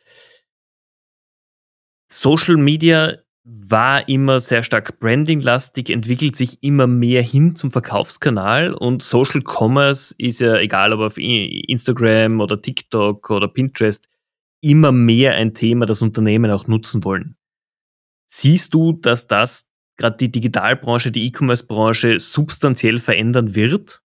Social 2.10 2.56
Media 2.56 3.18
war 3.44 4.08
immer 4.10 4.40
sehr 4.40 4.64
stark 4.64 5.00
brandinglastig, 5.00 5.92
entwickelt 5.92 6.36
sich 6.36 6.64
immer 6.64 6.88
mehr 6.88 7.22
hin 7.22 7.56
zum 7.56 7.72
Verkaufskanal 7.72 8.74
und 8.74 9.04
Social 9.04 9.44
Commerce 9.44 10.16
ist 10.18 10.42
ja 10.42 10.58
egal, 10.58 10.94
ob 10.94 11.02
auf 11.02 11.18
Instagram 11.18 12.42
oder 12.42 12.60
TikTok 12.60 13.30
oder 13.30 13.48
Pinterest 13.48 14.08
immer 14.62 14.92
mehr 14.92 15.36
ein 15.36 15.54
Thema, 15.54 15.86
das 15.86 16.02
Unternehmen 16.02 16.50
auch 16.50 16.68
nutzen 16.68 17.04
wollen. 17.04 17.38
Siehst 18.26 18.74
du, 18.74 18.94
dass 18.94 19.28
das 19.28 19.68
gerade 19.98 20.18
die 20.18 20.32
Digitalbranche, 20.32 21.12
die 21.12 21.28
E-Commerce-Branche 21.28 22.20
substanziell 22.20 22.98
verändern 22.98 23.56
wird? 23.56 24.02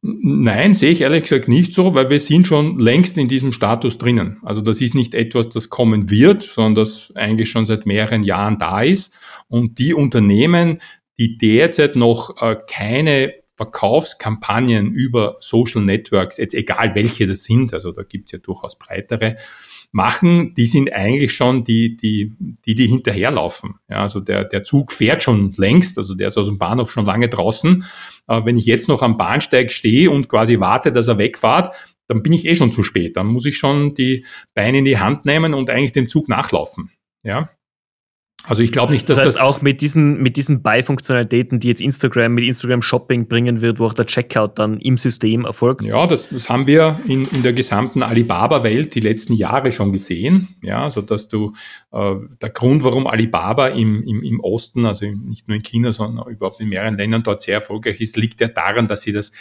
Nein, 0.00 0.74
sehe 0.74 0.92
ich 0.92 1.00
ehrlich 1.00 1.24
gesagt 1.24 1.48
nicht 1.48 1.74
so, 1.74 1.94
weil 1.94 2.08
wir 2.08 2.20
sind 2.20 2.46
schon 2.46 2.78
längst 2.78 3.18
in 3.18 3.28
diesem 3.28 3.52
Status 3.52 3.98
drinnen. 3.98 4.38
Also 4.42 4.60
das 4.60 4.80
ist 4.80 4.94
nicht 4.94 5.14
etwas, 5.14 5.48
das 5.48 5.70
kommen 5.70 6.08
wird, 6.08 6.42
sondern 6.42 6.76
das 6.76 7.12
eigentlich 7.16 7.50
schon 7.50 7.66
seit 7.66 7.84
mehreren 7.84 8.22
Jahren 8.22 8.58
da 8.58 8.82
ist. 8.82 9.16
Und 9.48 9.78
die 9.78 9.94
Unternehmen, 9.94 10.80
die 11.18 11.36
derzeit 11.36 11.96
noch 11.96 12.40
äh, 12.40 12.56
keine 12.68 13.34
Verkaufskampagnen 13.56 14.92
über 14.92 15.36
Social 15.40 15.82
Networks, 15.82 16.36
jetzt 16.36 16.54
egal 16.54 16.94
welche 16.94 17.26
das 17.26 17.42
sind, 17.42 17.74
also 17.74 17.90
da 17.90 18.04
gibt's 18.04 18.30
ja 18.30 18.38
durchaus 18.38 18.78
breitere, 18.78 19.36
machen, 19.92 20.54
die 20.54 20.66
sind 20.66 20.92
eigentlich 20.92 21.32
schon 21.32 21.64
die, 21.64 21.96
die, 21.96 22.36
die, 22.66 22.74
die 22.74 22.86
hinterherlaufen. 22.86 23.76
Ja, 23.88 24.02
also 24.02 24.20
der, 24.20 24.44
der 24.44 24.62
Zug 24.62 24.92
fährt 24.92 25.22
schon 25.22 25.52
längst, 25.56 25.96
also 25.98 26.14
der 26.14 26.28
ist 26.28 26.36
aus 26.36 26.46
dem 26.46 26.58
Bahnhof 26.58 26.90
schon 26.90 27.06
lange 27.06 27.28
draußen. 27.28 27.84
Äh, 28.28 28.44
wenn 28.44 28.56
ich 28.56 28.66
jetzt 28.66 28.88
noch 28.88 29.02
am 29.02 29.16
Bahnsteig 29.16 29.72
stehe 29.72 30.10
und 30.10 30.28
quasi 30.28 30.60
warte, 30.60 30.92
dass 30.92 31.08
er 31.08 31.18
wegfahrt, 31.18 31.74
dann 32.06 32.22
bin 32.22 32.32
ich 32.32 32.46
eh 32.46 32.54
schon 32.54 32.72
zu 32.72 32.82
spät. 32.82 33.16
Dann 33.16 33.26
muss 33.26 33.46
ich 33.46 33.56
schon 33.56 33.94
die 33.94 34.24
Beine 34.54 34.78
in 34.78 34.84
die 34.84 34.98
Hand 34.98 35.24
nehmen 35.24 35.54
und 35.54 35.70
eigentlich 35.70 35.92
dem 35.92 36.08
Zug 36.08 36.28
nachlaufen. 36.28 36.90
Ja. 37.22 37.50
Also 38.44 38.62
ich 38.62 38.72
glaube 38.72 38.92
nicht, 38.92 39.08
dass 39.08 39.16
das, 39.16 39.26
heißt, 39.26 39.36
das 39.36 39.42
auch 39.42 39.62
mit 39.62 39.80
diesen 39.80 40.22
mit 40.22 40.36
diesen 40.36 40.62
Beifunktionalitäten, 40.62 41.60
die 41.60 41.68
jetzt 41.68 41.82
Instagram 41.82 42.34
mit 42.34 42.44
Instagram 42.44 42.82
Shopping 42.82 43.28
bringen 43.28 43.60
wird, 43.60 43.78
wo 43.78 43.86
auch 43.86 43.92
der 43.92 44.06
Checkout 44.06 44.58
dann 44.58 44.78
im 44.78 44.96
System 44.96 45.44
erfolgt. 45.44 45.82
Ja, 45.82 46.06
das, 46.06 46.28
das 46.30 46.48
haben 46.48 46.66
wir 46.66 46.98
in, 47.06 47.26
in 47.28 47.42
der 47.42 47.52
gesamten 47.52 48.02
Alibaba-Welt 48.02 48.94
die 48.94 49.00
letzten 49.00 49.34
Jahre 49.34 49.72
schon 49.72 49.92
gesehen. 49.92 50.48
Ja, 50.62 50.88
so 50.88 51.02
dass 51.02 51.28
du 51.28 51.52
äh, 51.92 52.14
der 52.40 52.50
Grund, 52.50 52.84
warum 52.84 53.06
Alibaba 53.06 53.68
im, 53.68 54.02
im, 54.04 54.22
im 54.22 54.40
Osten, 54.40 54.86
also 54.86 55.04
nicht 55.06 55.48
nur 55.48 55.56
in 55.56 55.62
China, 55.62 55.92
sondern 55.92 56.26
überhaupt 56.28 56.60
in 56.60 56.68
mehreren 56.68 56.96
Ländern 56.96 57.22
dort 57.22 57.42
sehr 57.42 57.56
erfolgreich 57.56 58.00
ist, 58.00 58.16
liegt 58.16 58.40
ja 58.40 58.48
daran, 58.48 58.86
dass 58.86 59.02
sie 59.02 59.12
das, 59.12 59.32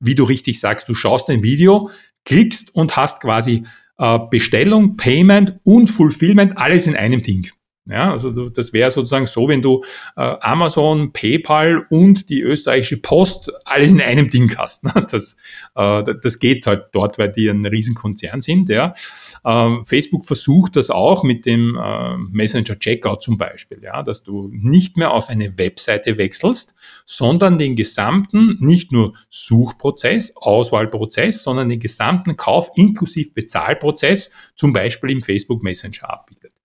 wie 0.00 0.14
du 0.14 0.24
richtig 0.24 0.58
sagst, 0.58 0.88
du 0.88 0.94
schaust 0.94 1.28
ein 1.30 1.44
Video, 1.44 1.90
klickst 2.24 2.74
und 2.74 2.96
hast 2.96 3.20
quasi 3.20 3.64
äh, 3.98 4.18
Bestellung, 4.30 4.96
Payment 4.96 5.60
und 5.62 5.88
Fulfillment 5.88 6.58
alles 6.58 6.86
in 6.86 6.96
einem 6.96 7.22
Ding. 7.22 7.48
Ja, 7.88 8.10
also 8.10 8.32
du, 8.32 8.48
das 8.48 8.72
wäre 8.72 8.90
sozusagen 8.90 9.26
so, 9.26 9.46
wenn 9.46 9.62
du 9.62 9.84
äh, 10.16 10.20
Amazon, 10.40 11.12
PayPal 11.12 11.86
und 11.88 12.28
die 12.28 12.40
österreichische 12.40 12.96
Post 12.96 13.52
alles 13.64 13.92
in 13.92 14.02
einem 14.02 14.28
Ding 14.28 14.56
hast. 14.58 14.82
Ne? 14.82 15.06
Das, 15.08 15.36
äh, 15.76 16.02
das 16.20 16.40
geht 16.40 16.66
halt 16.66 16.86
dort, 16.92 17.16
weil 17.18 17.30
die 17.30 17.48
ein 17.48 17.64
Riesenkonzern 17.64 18.40
sind. 18.40 18.68
Ja. 18.68 18.92
Ähm, 19.44 19.84
Facebook 19.86 20.24
versucht 20.24 20.74
das 20.74 20.90
auch 20.90 21.22
mit 21.22 21.46
dem 21.46 21.78
äh, 21.80 22.16
Messenger 22.32 22.76
Checkout 22.76 23.22
zum 23.22 23.38
Beispiel, 23.38 23.80
ja, 23.82 24.02
dass 24.02 24.24
du 24.24 24.50
nicht 24.52 24.96
mehr 24.96 25.12
auf 25.12 25.28
eine 25.28 25.56
Webseite 25.56 26.18
wechselst, 26.18 26.74
sondern 27.04 27.56
den 27.56 27.76
gesamten, 27.76 28.56
nicht 28.58 28.90
nur 28.90 29.14
Suchprozess, 29.28 30.36
Auswahlprozess, 30.36 31.44
sondern 31.44 31.68
den 31.68 31.78
gesamten 31.78 32.36
Kauf 32.36 32.70
inklusive 32.74 33.30
Bezahlprozess 33.30 34.32
zum 34.56 34.72
Beispiel 34.72 35.10
im 35.10 35.22
Facebook 35.22 35.62
Messenger 35.62 36.10
abbildet. 36.10 36.55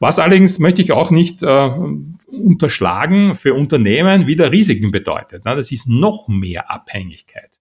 Was 0.00 0.18
allerdings 0.18 0.58
möchte 0.58 0.82
ich 0.82 0.92
auch 0.92 1.10
nicht 1.10 1.42
äh, 1.42 1.70
unterschlagen 2.26 3.34
für 3.34 3.54
Unternehmen 3.54 4.26
wieder 4.26 4.50
Risiken 4.50 4.90
bedeutet. 4.90 5.42
Na, 5.44 5.54
das 5.54 5.70
ist 5.70 5.88
noch 5.88 6.26
mehr 6.26 6.70
Abhängigkeit. 6.70 7.60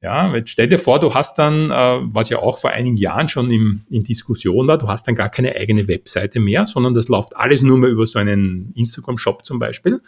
Ja, 0.00 0.32
jetzt 0.34 0.50
stell 0.50 0.68
dir 0.68 0.78
vor, 0.78 1.00
du 1.00 1.14
hast 1.14 1.38
dann, 1.38 1.70
äh, 1.70 1.98
was 2.02 2.28
ja 2.28 2.38
auch 2.38 2.58
vor 2.58 2.70
einigen 2.70 2.96
Jahren 2.96 3.28
schon 3.28 3.50
im, 3.50 3.82
in 3.90 4.04
Diskussion 4.04 4.68
war, 4.68 4.78
du 4.78 4.86
hast 4.86 5.08
dann 5.08 5.16
gar 5.16 5.28
keine 5.28 5.56
eigene 5.56 5.88
Webseite 5.88 6.38
mehr, 6.38 6.66
sondern 6.66 6.94
das 6.94 7.08
läuft 7.08 7.36
alles 7.36 7.62
nur 7.62 7.78
mehr 7.78 7.90
über 7.90 8.06
so 8.06 8.18
einen 8.20 8.72
Instagram-Shop 8.76 9.44
zum 9.44 9.58
Beispiel. 9.58 10.00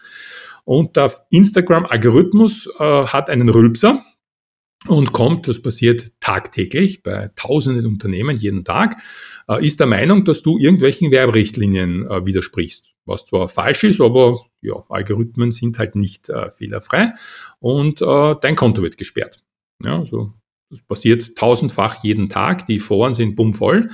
Und 0.65 0.97
der 0.97 1.13
Instagram-Algorithmus 1.31 2.69
äh, 2.79 3.07
hat 3.07 3.31
einen 3.31 3.49
Rülpser, 3.49 4.01
und 4.87 5.13
kommt, 5.13 5.47
das 5.47 5.61
passiert 5.61 6.13
tagtäglich 6.21 7.03
bei 7.03 7.31
tausenden 7.37 7.85
Unternehmen 7.85 8.37
jeden 8.37 8.65
Tag, 8.65 8.97
äh, 9.51 9.65
ist 9.65 9.81
der 9.81 9.87
Meinung, 9.87 10.25
dass 10.25 10.43
du 10.43 10.59
irgendwelchen 10.59 11.11
Werberichtlinien 11.11 12.09
äh, 12.09 12.25
widersprichst. 12.25 12.93
Was 13.05 13.27
zwar 13.27 13.49
falsch 13.49 13.85
ist, 13.85 14.01
aber 14.01 14.41
ja, 14.61 14.85
Algorithmen 14.89 15.51
sind 15.51 15.79
halt 15.79 15.97
nicht 15.97 16.29
äh, 16.29 16.51
fehlerfrei 16.51 17.13
und 17.59 18.01
äh, 18.01 18.35
dein 18.41 18.55
Konto 18.55 18.83
wird 18.83 18.97
gesperrt. 18.97 19.43
Ja, 19.83 19.99
also 19.99 20.35
das 20.71 20.83
passiert 20.83 21.35
tausendfach 21.35 22.05
jeden 22.05 22.29
Tag, 22.29 22.67
die 22.67 22.79
Foren 22.79 23.15
sind 23.15 23.35
bummvoll. 23.35 23.91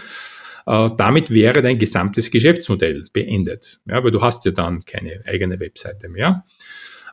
Äh, 0.67 0.91
damit 0.99 1.31
wäre 1.31 1.63
dein 1.63 1.79
gesamtes 1.79 2.31
Geschäftsmodell 2.31 3.07
beendet, 3.13 3.81
ja, 3.87 4.05
weil 4.05 4.11
du 4.11 4.21
hast 4.21 4.45
ja 4.45 4.51
dann 4.51 4.85
keine 4.85 5.23
eigene 5.27 5.59
Webseite 5.61 6.09
mehr. 6.09 6.45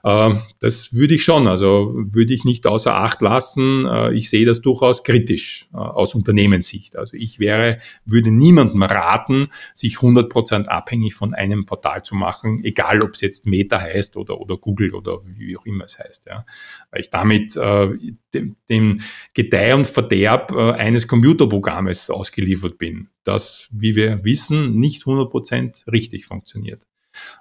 Das 0.03 0.93
würde 0.93 1.15
ich 1.15 1.23
schon, 1.23 1.47
also 1.47 1.93
würde 1.95 2.33
ich 2.33 2.43
nicht 2.43 2.67
außer 2.67 2.93
Acht 2.93 3.21
lassen. 3.21 3.85
Äh, 3.85 4.13
ich 4.13 4.29
sehe 4.29 4.45
das 4.45 4.59
durchaus 4.59 5.05
kritisch 5.05 5.69
äh, 5.73 5.77
aus 5.77 6.13
Unternehmenssicht. 6.13 6.97
Also 6.97 7.15
ich 7.15 7.39
wäre, 7.39 7.79
würde 8.03 8.29
niemandem 8.29 8.83
raten, 8.83 9.47
sich 9.73 9.95
100 9.97 10.29
Prozent 10.29 10.67
abhängig 10.67 11.15
von 11.15 11.33
einem 11.33 11.65
Portal 11.65 12.03
zu 12.03 12.15
machen, 12.15 12.65
egal 12.65 13.01
ob 13.01 13.11
es 13.11 13.21
jetzt 13.21 13.45
Meta 13.45 13.79
heißt 13.79 14.17
oder, 14.17 14.41
oder 14.41 14.57
Google 14.57 14.93
oder 14.93 15.21
wie 15.25 15.55
auch 15.55 15.65
immer 15.65 15.85
es 15.85 15.97
heißt. 15.97 16.25
Ja. 16.25 16.45
Weil 16.91 16.99
ich 16.99 17.09
damit 17.09 17.55
äh, 17.55 17.91
dem, 18.33 18.57
dem 18.69 19.01
Gedeih 19.33 19.75
und 19.75 19.87
Verderb 19.87 20.51
äh, 20.51 20.71
eines 20.73 21.07
Computerprogrammes 21.07 22.09
ausgeliefert 22.09 22.77
bin, 22.77 23.07
das, 23.23 23.69
wie 23.71 23.95
wir 23.95 24.25
wissen, 24.25 24.75
nicht 24.75 25.07
100 25.07 25.29
Prozent 25.29 25.85
richtig 25.89 26.25
funktioniert. 26.25 26.85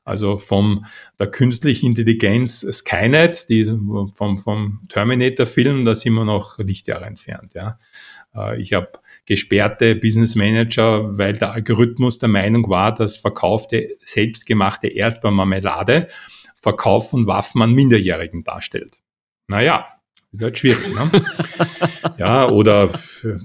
Also 0.05 0.39
vom 0.39 0.85
der 1.18 1.29
künstlichen 1.29 1.87
Intelligenz 1.87 2.61
Skynet, 2.61 3.49
die 3.49 3.64
vom, 4.14 4.39
vom 4.39 4.81
Terminator-Film, 4.89 5.85
da 5.85 5.95
sind 5.95 6.14
wir 6.14 6.25
noch 6.25 6.59
Lichtjahre 6.59 7.07
entfernt. 7.07 7.55
Ja. 7.55 7.79
Äh, 8.35 8.61
ich 8.61 8.73
habe 8.73 8.93
gesperrte 9.27 9.97
Business 9.97 10.35
Manager, 10.35 11.16
weil 11.18 11.35
der 11.35 11.53
Algorithmus 11.53 12.18
der 12.18 12.29
Meinung 12.29 12.68
war, 12.68 12.95
dass 12.95 13.16
verkaufte 13.16 13.97
selbstgemachte 14.05 14.89
Erdbeermarmelade 14.89 16.09
Verkauf 16.57 17.11
von 17.11 17.27
Waffen 17.27 17.61
an 17.61 17.73
Minderjährigen 17.73 18.45
darstellt. 18.45 18.99
Naja, 19.49 19.87
halt 20.41 20.59
schwierig. 20.59 20.95
Ne? 20.95 21.11
ja, 22.18 22.49
oder 22.49 22.89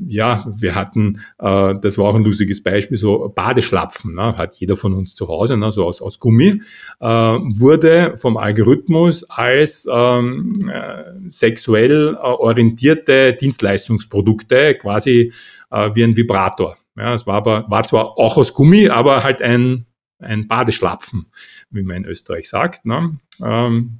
ja, 0.07 0.45
wir 0.57 0.75
hatten, 0.75 1.21
äh, 1.39 1.75
das 1.81 1.97
war 1.97 2.05
auch 2.05 2.15
ein 2.15 2.23
lustiges 2.23 2.63
Beispiel, 2.63 2.97
so 2.97 3.31
Badeschlapfen, 3.33 4.15
ne? 4.15 4.35
hat 4.37 4.55
jeder 4.55 4.77
von 4.77 4.93
uns 4.93 5.15
zu 5.15 5.27
Hause, 5.27 5.57
ne? 5.57 5.71
so 5.71 5.85
aus, 5.85 6.01
aus 6.01 6.19
Gummi, 6.19 6.61
äh, 6.99 7.05
wurde 7.05 8.15
vom 8.17 8.37
Algorithmus 8.37 9.23
als 9.29 9.87
ähm, 9.91 10.57
äh, 10.71 11.29
sexuell 11.29 12.15
äh, 12.15 12.17
orientierte 12.17 13.33
Dienstleistungsprodukte 13.33 14.75
quasi 14.75 15.33
äh, 15.71 15.91
wie 15.93 16.03
ein 16.03 16.15
Vibrator. 16.15 16.77
Ja, 16.95 17.13
es 17.13 17.27
war 17.27 17.35
aber, 17.35 17.65
war 17.69 17.83
zwar 17.83 18.17
auch 18.17 18.37
aus 18.37 18.53
Gummi, 18.53 18.89
aber 18.89 19.23
halt 19.23 19.41
ein, 19.41 19.85
ein 20.19 20.47
Badeschlapfen, 20.47 21.27
wie 21.69 21.83
man 21.83 21.97
in 21.97 22.05
Österreich 22.05 22.49
sagt. 22.49 22.85
Ne? 22.85 23.19
Ähm, 23.43 23.99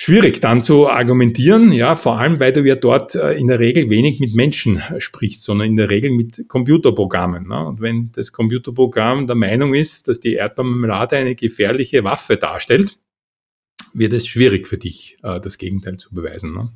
schwierig 0.00 0.40
dann 0.40 0.64
zu 0.64 0.88
argumentieren, 0.88 1.72
ja, 1.72 1.94
vor 1.94 2.18
allem, 2.18 2.40
weil 2.40 2.54
du 2.54 2.62
ja 2.64 2.74
dort 2.74 3.14
äh, 3.14 3.32
in 3.32 3.48
der 3.48 3.58
Regel 3.58 3.90
wenig 3.90 4.18
mit 4.18 4.34
Menschen 4.34 4.78
äh, 4.78 4.98
sprichst, 4.98 5.42
sondern 5.42 5.68
in 5.68 5.76
der 5.76 5.90
Regel 5.90 6.10
mit 6.10 6.48
Computerprogrammen. 6.48 7.48
Ne? 7.48 7.66
Und 7.66 7.82
wenn 7.82 8.10
das 8.12 8.32
Computerprogramm 8.32 9.26
der 9.26 9.36
Meinung 9.36 9.74
ist, 9.74 10.08
dass 10.08 10.18
die 10.18 10.36
Erdbeermarmelade 10.36 11.16
eine 11.16 11.34
gefährliche 11.34 12.02
Waffe 12.02 12.38
darstellt, 12.38 12.98
wird 13.92 14.14
es 14.14 14.26
schwierig 14.26 14.66
für 14.66 14.78
dich, 14.78 15.18
äh, 15.22 15.38
das 15.38 15.58
Gegenteil 15.58 15.98
zu 15.98 16.14
beweisen. 16.14 16.54
Ne? 16.54 16.72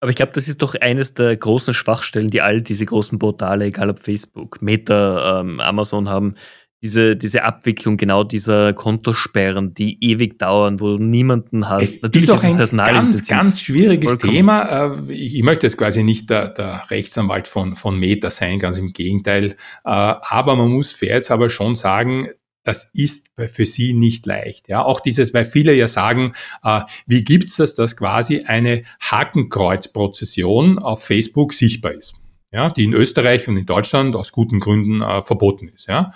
Aber 0.00 0.10
ich 0.10 0.16
glaube, 0.16 0.32
das 0.32 0.48
ist 0.48 0.60
doch 0.60 0.74
eines 0.74 1.14
der 1.14 1.34
großen 1.34 1.72
Schwachstellen, 1.72 2.28
die 2.28 2.42
all 2.42 2.60
diese 2.60 2.84
großen 2.84 3.18
Portale, 3.18 3.66
egal 3.66 3.88
ob 3.88 4.00
Facebook, 4.00 4.60
Meta, 4.60 5.40
ähm, 5.40 5.60
Amazon 5.60 6.10
haben, 6.10 6.34
diese, 6.82 7.16
diese 7.16 7.44
Abwicklung 7.44 7.96
genau 7.96 8.24
dieser 8.24 8.72
Kontosperren, 8.72 9.74
die 9.74 10.02
ewig 10.02 10.38
dauern, 10.38 10.80
wo 10.80 10.96
du 10.96 11.02
niemanden 11.02 11.68
hast. 11.68 11.96
Es 11.96 12.02
Natürlich 12.02 12.28
ist 12.28 12.34
auch 12.34 12.42
ein 12.42 12.58
ist 12.58 12.74
ganz, 12.74 13.28
ganz 13.28 13.60
schwieriges 13.60 14.12
Vollkommen. 14.12 14.32
Thema. 14.32 14.96
Äh, 14.96 15.12
ich 15.12 15.42
möchte 15.42 15.66
jetzt 15.66 15.76
quasi 15.76 16.02
nicht 16.02 16.30
der, 16.30 16.48
der 16.48 16.90
Rechtsanwalt 16.90 17.48
von, 17.48 17.76
von 17.76 17.98
Meta 17.98 18.30
sein, 18.30 18.58
ganz 18.58 18.78
im 18.78 18.92
Gegenteil. 18.92 19.52
Äh, 19.52 19.54
aber 19.84 20.56
man 20.56 20.70
muss 20.70 20.90
fair 20.90 21.16
jetzt 21.16 21.30
aber 21.30 21.50
schon 21.50 21.74
sagen, 21.74 22.28
das 22.62 22.90
ist 22.94 23.28
für 23.36 23.64
sie 23.64 23.94
nicht 23.94 24.26
leicht. 24.26 24.68
Ja, 24.68 24.82
auch 24.82 25.00
dieses, 25.00 25.32
weil 25.32 25.44
viele 25.44 25.74
ja 25.74 25.88
sagen, 25.88 26.34
äh, 26.62 26.82
wie 27.06 27.24
gibt's 27.24 27.56
das, 27.56 27.74
dass 27.74 27.96
quasi 27.96 28.40
eine 28.40 28.84
Hakenkreuzprozession 29.00 30.78
auf 30.78 31.04
Facebook 31.04 31.52
sichtbar 31.52 31.92
ist? 31.92 32.14
Ja, 32.52 32.68
die 32.68 32.84
in 32.84 32.94
Österreich 32.94 33.46
und 33.46 33.56
in 33.56 33.66
Deutschland 33.66 34.16
aus 34.16 34.32
guten 34.32 34.58
Gründen 34.58 35.02
äh, 35.02 35.22
verboten 35.22 35.68
ist. 35.68 35.86
Ja, 35.86 36.12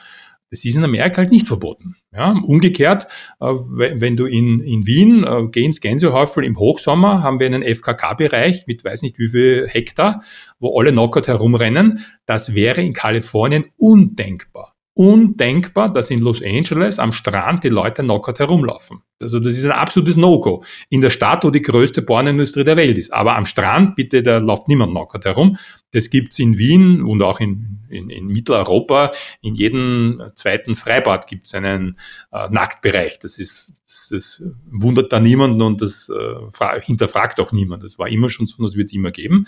das 0.54 0.64
ist 0.64 0.76
in 0.76 0.84
Amerika 0.84 1.16
halt 1.16 1.32
nicht 1.32 1.48
verboten. 1.48 1.96
Ja, 2.12 2.30
umgekehrt, 2.30 3.08
äh, 3.40 3.46
wenn 3.46 4.16
du 4.16 4.26
in, 4.26 4.60
in 4.60 4.86
Wien 4.86 5.24
äh, 5.24 5.48
geh 5.50 5.64
ins 5.64 5.80
Gänsehäufel 5.80 6.44
im 6.44 6.56
Hochsommer, 6.56 7.24
haben 7.24 7.40
wir 7.40 7.46
einen 7.46 7.64
FKK-Bereich 7.64 8.68
mit 8.68 8.84
weiß 8.84 9.02
nicht 9.02 9.18
wie 9.18 9.26
viel 9.26 9.66
Hektar, 9.68 10.22
wo 10.60 10.78
alle 10.78 10.92
Knockout 10.92 11.26
herumrennen. 11.26 12.04
Das 12.24 12.54
wäre 12.54 12.82
in 12.82 12.92
Kalifornien 12.92 13.66
undenkbar. 13.76 14.73
Undenkbar, 14.96 15.92
dass 15.92 16.10
in 16.10 16.20
Los 16.20 16.40
Angeles 16.40 17.00
am 17.00 17.12
Strand 17.12 17.64
die 17.64 17.68
Leute 17.68 18.02
knockert 18.02 18.38
herumlaufen. 18.38 19.02
Also 19.20 19.40
das 19.40 19.54
ist 19.54 19.64
ein 19.64 19.72
absolutes 19.72 20.16
No-Go. 20.16 20.62
In 20.88 21.00
der 21.00 21.10
Stadt, 21.10 21.44
wo 21.44 21.50
die 21.50 21.62
größte 21.62 22.02
Pornindustrie 22.02 22.62
der 22.62 22.76
Welt 22.76 22.96
ist. 22.98 23.12
Aber 23.12 23.34
am 23.34 23.44
Strand, 23.44 23.96
bitte, 23.96 24.22
da 24.22 24.38
läuft 24.38 24.68
niemand 24.68 24.92
knockert 24.92 25.24
herum. 25.24 25.56
Das 25.90 26.10
gibt's 26.10 26.38
in 26.38 26.58
Wien 26.58 27.02
und 27.02 27.22
auch 27.22 27.40
in, 27.40 27.80
in, 27.88 28.08
in 28.08 28.28
Mitteleuropa. 28.28 29.10
In 29.40 29.56
jedem 29.56 30.22
zweiten 30.36 30.76
Freibad 30.76 31.26
gibt's 31.26 31.54
einen 31.54 31.98
äh, 32.30 32.48
Nacktbereich. 32.48 33.18
Das 33.18 33.38
ist, 33.38 33.72
das, 33.86 34.08
das 34.10 34.42
wundert 34.70 35.12
da 35.12 35.18
niemanden 35.18 35.62
und 35.62 35.82
das 35.82 36.08
äh, 36.08 36.80
hinterfragt 36.82 37.40
auch 37.40 37.50
niemand. 37.50 37.82
Das 37.82 37.98
war 37.98 38.08
immer 38.08 38.28
schon 38.28 38.46
so 38.46 38.58
und 38.58 38.64
das 38.64 38.76
wird 38.76 38.90
es 38.90 38.92
immer 38.92 39.10
geben. 39.10 39.46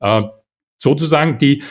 Äh, 0.00 0.22
sozusagen 0.76 1.38
die 1.38 1.62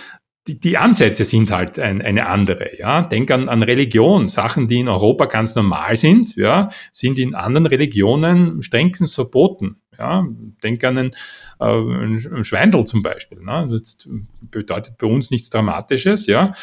die, 0.47 0.59
die 0.59 0.77
Ansätze 0.77 1.23
sind 1.23 1.51
halt 1.51 1.77
ein, 1.77 2.01
eine 2.01 2.27
andere. 2.27 2.77
Ja? 2.77 3.01
Denk 3.01 3.29
an, 3.31 3.47
an 3.47 3.63
Religion. 3.63 4.29
Sachen, 4.29 4.67
die 4.67 4.79
in 4.79 4.87
Europa 4.87 5.25
ganz 5.25 5.55
normal 5.55 5.95
sind, 5.95 6.35
ja, 6.35 6.69
sind 6.91 7.19
in 7.19 7.35
anderen 7.35 7.67
Religionen 7.67 8.61
strengstens 8.63 9.13
verboten. 9.13 9.81
Ja? 9.97 10.25
Denk 10.63 10.83
an 10.83 10.97
einen, 10.97 11.11
äh, 11.59 11.65
einen 11.65 12.43
Schweindel 12.43 12.85
zum 12.85 13.03
Beispiel. 13.03 13.39
Ne? 13.41 13.67
Das 13.71 14.09
bedeutet 14.41 14.97
bei 14.97 15.07
uns 15.07 15.29
nichts 15.29 15.51
Dramatisches. 15.51 16.25
Ja? 16.25 16.53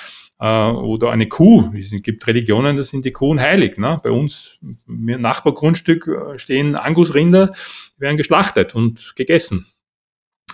Äh, 0.41 0.71
oder 0.71 1.11
eine 1.11 1.29
Kuh. 1.29 1.73
Es 1.77 1.91
gibt 2.03 2.27
Religionen, 2.27 2.77
da 2.77 2.83
sind 2.83 3.05
die 3.05 3.13
Kuhen 3.13 3.41
heilig. 3.41 3.79
Ne? 3.79 4.01
Bei 4.03 4.11
uns 4.11 4.59
im 4.89 5.21
Nachbargrundstück 5.21 6.09
äh, 6.09 6.39
stehen 6.39 6.75
Angusrinder, 6.75 7.55
werden 7.97 8.17
geschlachtet 8.17 8.75
und 8.75 9.15
gegessen. 9.15 9.67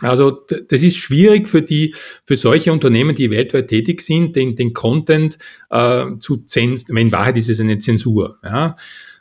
Also 0.01 0.31
das 0.69 0.83
ist 0.83 0.97
schwierig 0.97 1.49
für 1.49 1.63
die, 1.63 1.95
für 2.25 2.37
solche 2.37 2.73
Unternehmen, 2.73 3.15
die 3.15 3.31
weltweit 3.31 3.69
tätig 3.69 4.01
sind, 4.03 4.35
den, 4.37 4.57
den 4.57 4.73
Content 4.73 5.39
äh, 5.71 6.07
zu 6.19 6.45
zensieren. 6.47 6.97
In 6.97 7.13
Wahrheit 7.13 7.37
ist 7.37 7.49
es 7.49 7.61
eine 7.61 7.79
Zensur. 7.79 8.39
Ja. 8.43 8.77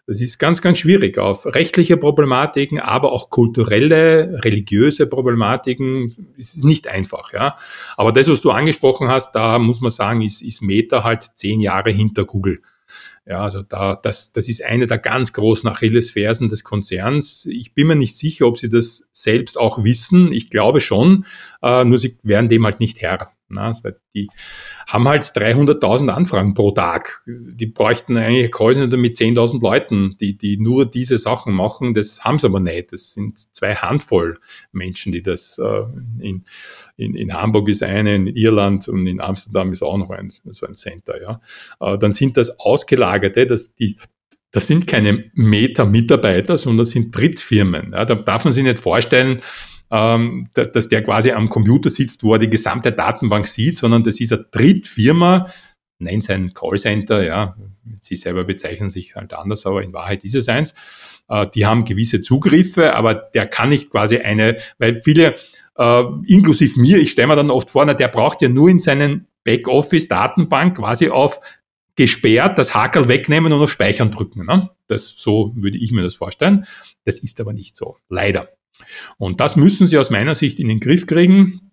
Das 0.06 0.20
ist 0.20 0.38
ganz, 0.38 0.62
ganz 0.62 0.80
schwierig 0.80 1.18
auf 1.18 1.46
rechtliche 1.46 1.96
Problematiken, 1.96 2.80
aber 2.80 3.14
auch 3.14 3.30
kulturelle, 3.30 4.44
religiöse 4.44 5.08
Problematiken. 5.08 6.34
ist 6.36 6.62
nicht 6.66 6.90
einfach, 6.90 7.32
ja. 7.32 7.56
Aber 7.96 8.12
das, 8.12 8.28
was 8.28 8.42
du 8.42 8.52
angesprochen 8.52 9.08
hast, 9.08 9.32
da 9.32 9.60
muss 9.60 9.80
man 9.80 9.92
sagen, 9.92 10.22
ist, 10.22 10.42
ist 10.42 10.62
Meta 10.62 11.06
halt 11.06 11.32
zehn 11.36 11.62
Jahre 11.62 11.92
hinter 11.92 12.26
Google. 12.26 12.60
Ja, 13.26 13.42
also 13.42 13.62
da, 13.62 13.96
das, 13.96 14.34
das 14.34 14.50
ist 14.50 14.64
eine 14.64 14.86
der 14.86 14.98
ganz 14.98 15.32
großen 15.32 15.70
Achillesfersen 15.70 16.50
des 16.50 16.66
Konzerns. 16.66 17.46
Ich 17.46 17.74
bin 17.74 17.88
mir 17.88 17.96
nicht 17.96 18.18
sicher, 18.18 18.48
ob 18.48 18.58
sie 18.58 18.70
das 18.70 19.10
selbst 19.14 19.58
auch 19.58 19.84
wissen. 19.86 20.34
Ich 20.34 20.50
glaube 20.50 20.82
schon, 20.82 21.26
äh, 21.62 21.86
nur 21.86 22.00
sie 22.00 22.18
werden 22.24 22.50
dem 22.50 22.66
halt 22.66 22.82
nicht 22.82 23.02
Herr. 23.02 23.32
Na, 23.54 23.74
die 24.14 24.28
haben 24.88 25.08
halt 25.08 25.24
300.000 25.24 26.10
Anfragen 26.10 26.54
pro 26.54 26.72
Tag. 26.72 27.24
Die 27.26 27.68
bräuchten 27.68 28.18
eigentlich 28.18 28.52
Callcenter 28.52 28.98
mit 28.98 29.18
10.000 29.18 29.62
Leuten, 29.62 30.18
die, 30.20 30.38
die 30.38 30.58
nur 30.58 30.86
diese 30.86 31.18
Sachen 31.18 31.54
machen. 31.54 31.94
Das 31.94 32.24
haben 32.24 32.40
sie 32.40 32.48
aber 32.48 32.60
nicht. 32.60 32.92
Das 32.92 33.14
sind 33.14 33.40
zwei 33.56 33.76
Handvoll 33.76 34.40
Menschen, 34.72 35.12
die 35.12 35.24
das 35.24 35.58
äh, 35.60 35.84
in, 36.20 36.46
in, 36.98 37.16
in 37.16 37.34
Hamburg 37.34 37.70
ist 37.70 37.84
eine, 37.84 38.16
in 38.16 38.28
Irland 38.28 38.88
und 38.88 39.08
in 39.08 39.22
Amsterdam 39.22 39.72
ist 39.72 39.84
auch 39.84 39.98
noch 39.98 40.10
ein, 40.10 40.30
so 40.30 40.66
ein 40.66 40.76
Center. 40.76 41.22
Ja. 41.22 41.42
Äh, 41.80 41.98
dann 41.98 42.12
sind 42.12 42.38
das 42.38 42.60
ausgelagerte, 42.60 43.48
dass 43.48 43.76
die 43.76 43.98
das 44.54 44.68
sind 44.68 44.86
keine 44.86 45.32
Meta-Mitarbeiter, 45.34 46.60
sondern 46.60 46.86
das 46.86 46.92
sind 46.92 47.14
Drittfirmen. 47.16 47.92
Ja, 47.92 48.06
da 48.06 48.14
darf 48.14 48.46
man 48.46 48.54
sich 48.54 48.64
nicht 48.64 48.80
vorstellen, 48.80 49.42
ähm, 49.94 50.50
dass 50.56 50.90
der 50.90 51.04
quasi 51.04 51.32
am 51.34 51.50
Computer 51.50 51.92
sitzt, 51.92 52.24
wo 52.24 52.34
er 52.34 52.40
die 52.40 52.50
gesamte 52.50 52.92
Datenbank 52.92 53.46
sieht, 53.46 53.78
sondern 53.78 54.04
das 54.04 54.20
ist 54.20 54.34
eine 54.34 54.44
Drittfirma, 54.50 55.52
nennt 56.00 56.24
es 56.24 56.32
ein 56.32 56.52
Callcenter, 56.52 57.24
ja, 57.24 57.56
sie 58.00 58.16
selber 58.16 58.44
bezeichnen 58.44 58.90
sich 58.90 59.16
halt 59.16 59.34
anders, 59.34 59.68
aber 59.68 59.84
in 59.84 59.94
Wahrheit 59.94 60.24
ist 60.24 60.34
es 60.34 60.50
eins. 60.50 60.74
Äh, 61.30 61.46
die 61.54 61.68
haben 61.68 61.86
gewisse 61.86 62.24
Zugriffe, 62.24 62.96
aber 62.96 63.14
der 63.14 63.46
kann 63.46 63.70
nicht 63.70 63.92
quasi 63.92 64.18
eine, 64.18 64.58
weil 64.80 64.96
viele, 65.00 65.36
äh, 65.78 66.04
inklusive 66.26 66.80
mir, 66.80 66.98
ich 66.98 67.12
stelle 67.12 67.28
mir 67.28 67.36
dann 67.36 67.52
oft 67.52 67.70
vor, 67.70 67.86
na, 67.86 67.94
der 67.94 68.08
braucht 68.08 68.42
ja 68.42 68.50
nur 68.50 68.70
in 68.70 68.80
seinen 68.80 69.28
Backoffice-Datenbank 69.44 70.78
quasi 70.78 71.10
auf 71.10 71.40
gesperrt 71.96 72.58
das 72.58 72.74
Hakel 72.74 73.08
wegnehmen 73.10 73.54
und 73.54 73.62
auf 73.62 73.72
Speichern 73.72 74.10
drücken. 74.10 74.48
Ne? 74.48 74.72
Das, 74.88 75.14
so 75.16 75.52
würde 75.56 75.78
ich 75.78 75.92
mir 75.92 76.02
das 76.02 76.16
vorstellen. 76.16 76.66
Das 77.06 77.20
ist 77.20 77.40
aber 77.40 77.54
nicht 77.54 77.76
so, 77.76 77.98
leider. 78.10 78.50
Und 79.18 79.40
das 79.40 79.56
müssen 79.56 79.88
Sie 79.88 79.98
aus 79.98 80.10
meiner 80.10 80.36
Sicht 80.36 80.60
in 80.60 80.68
den 80.68 80.80
Griff 80.80 81.06
kriegen. 81.06 81.72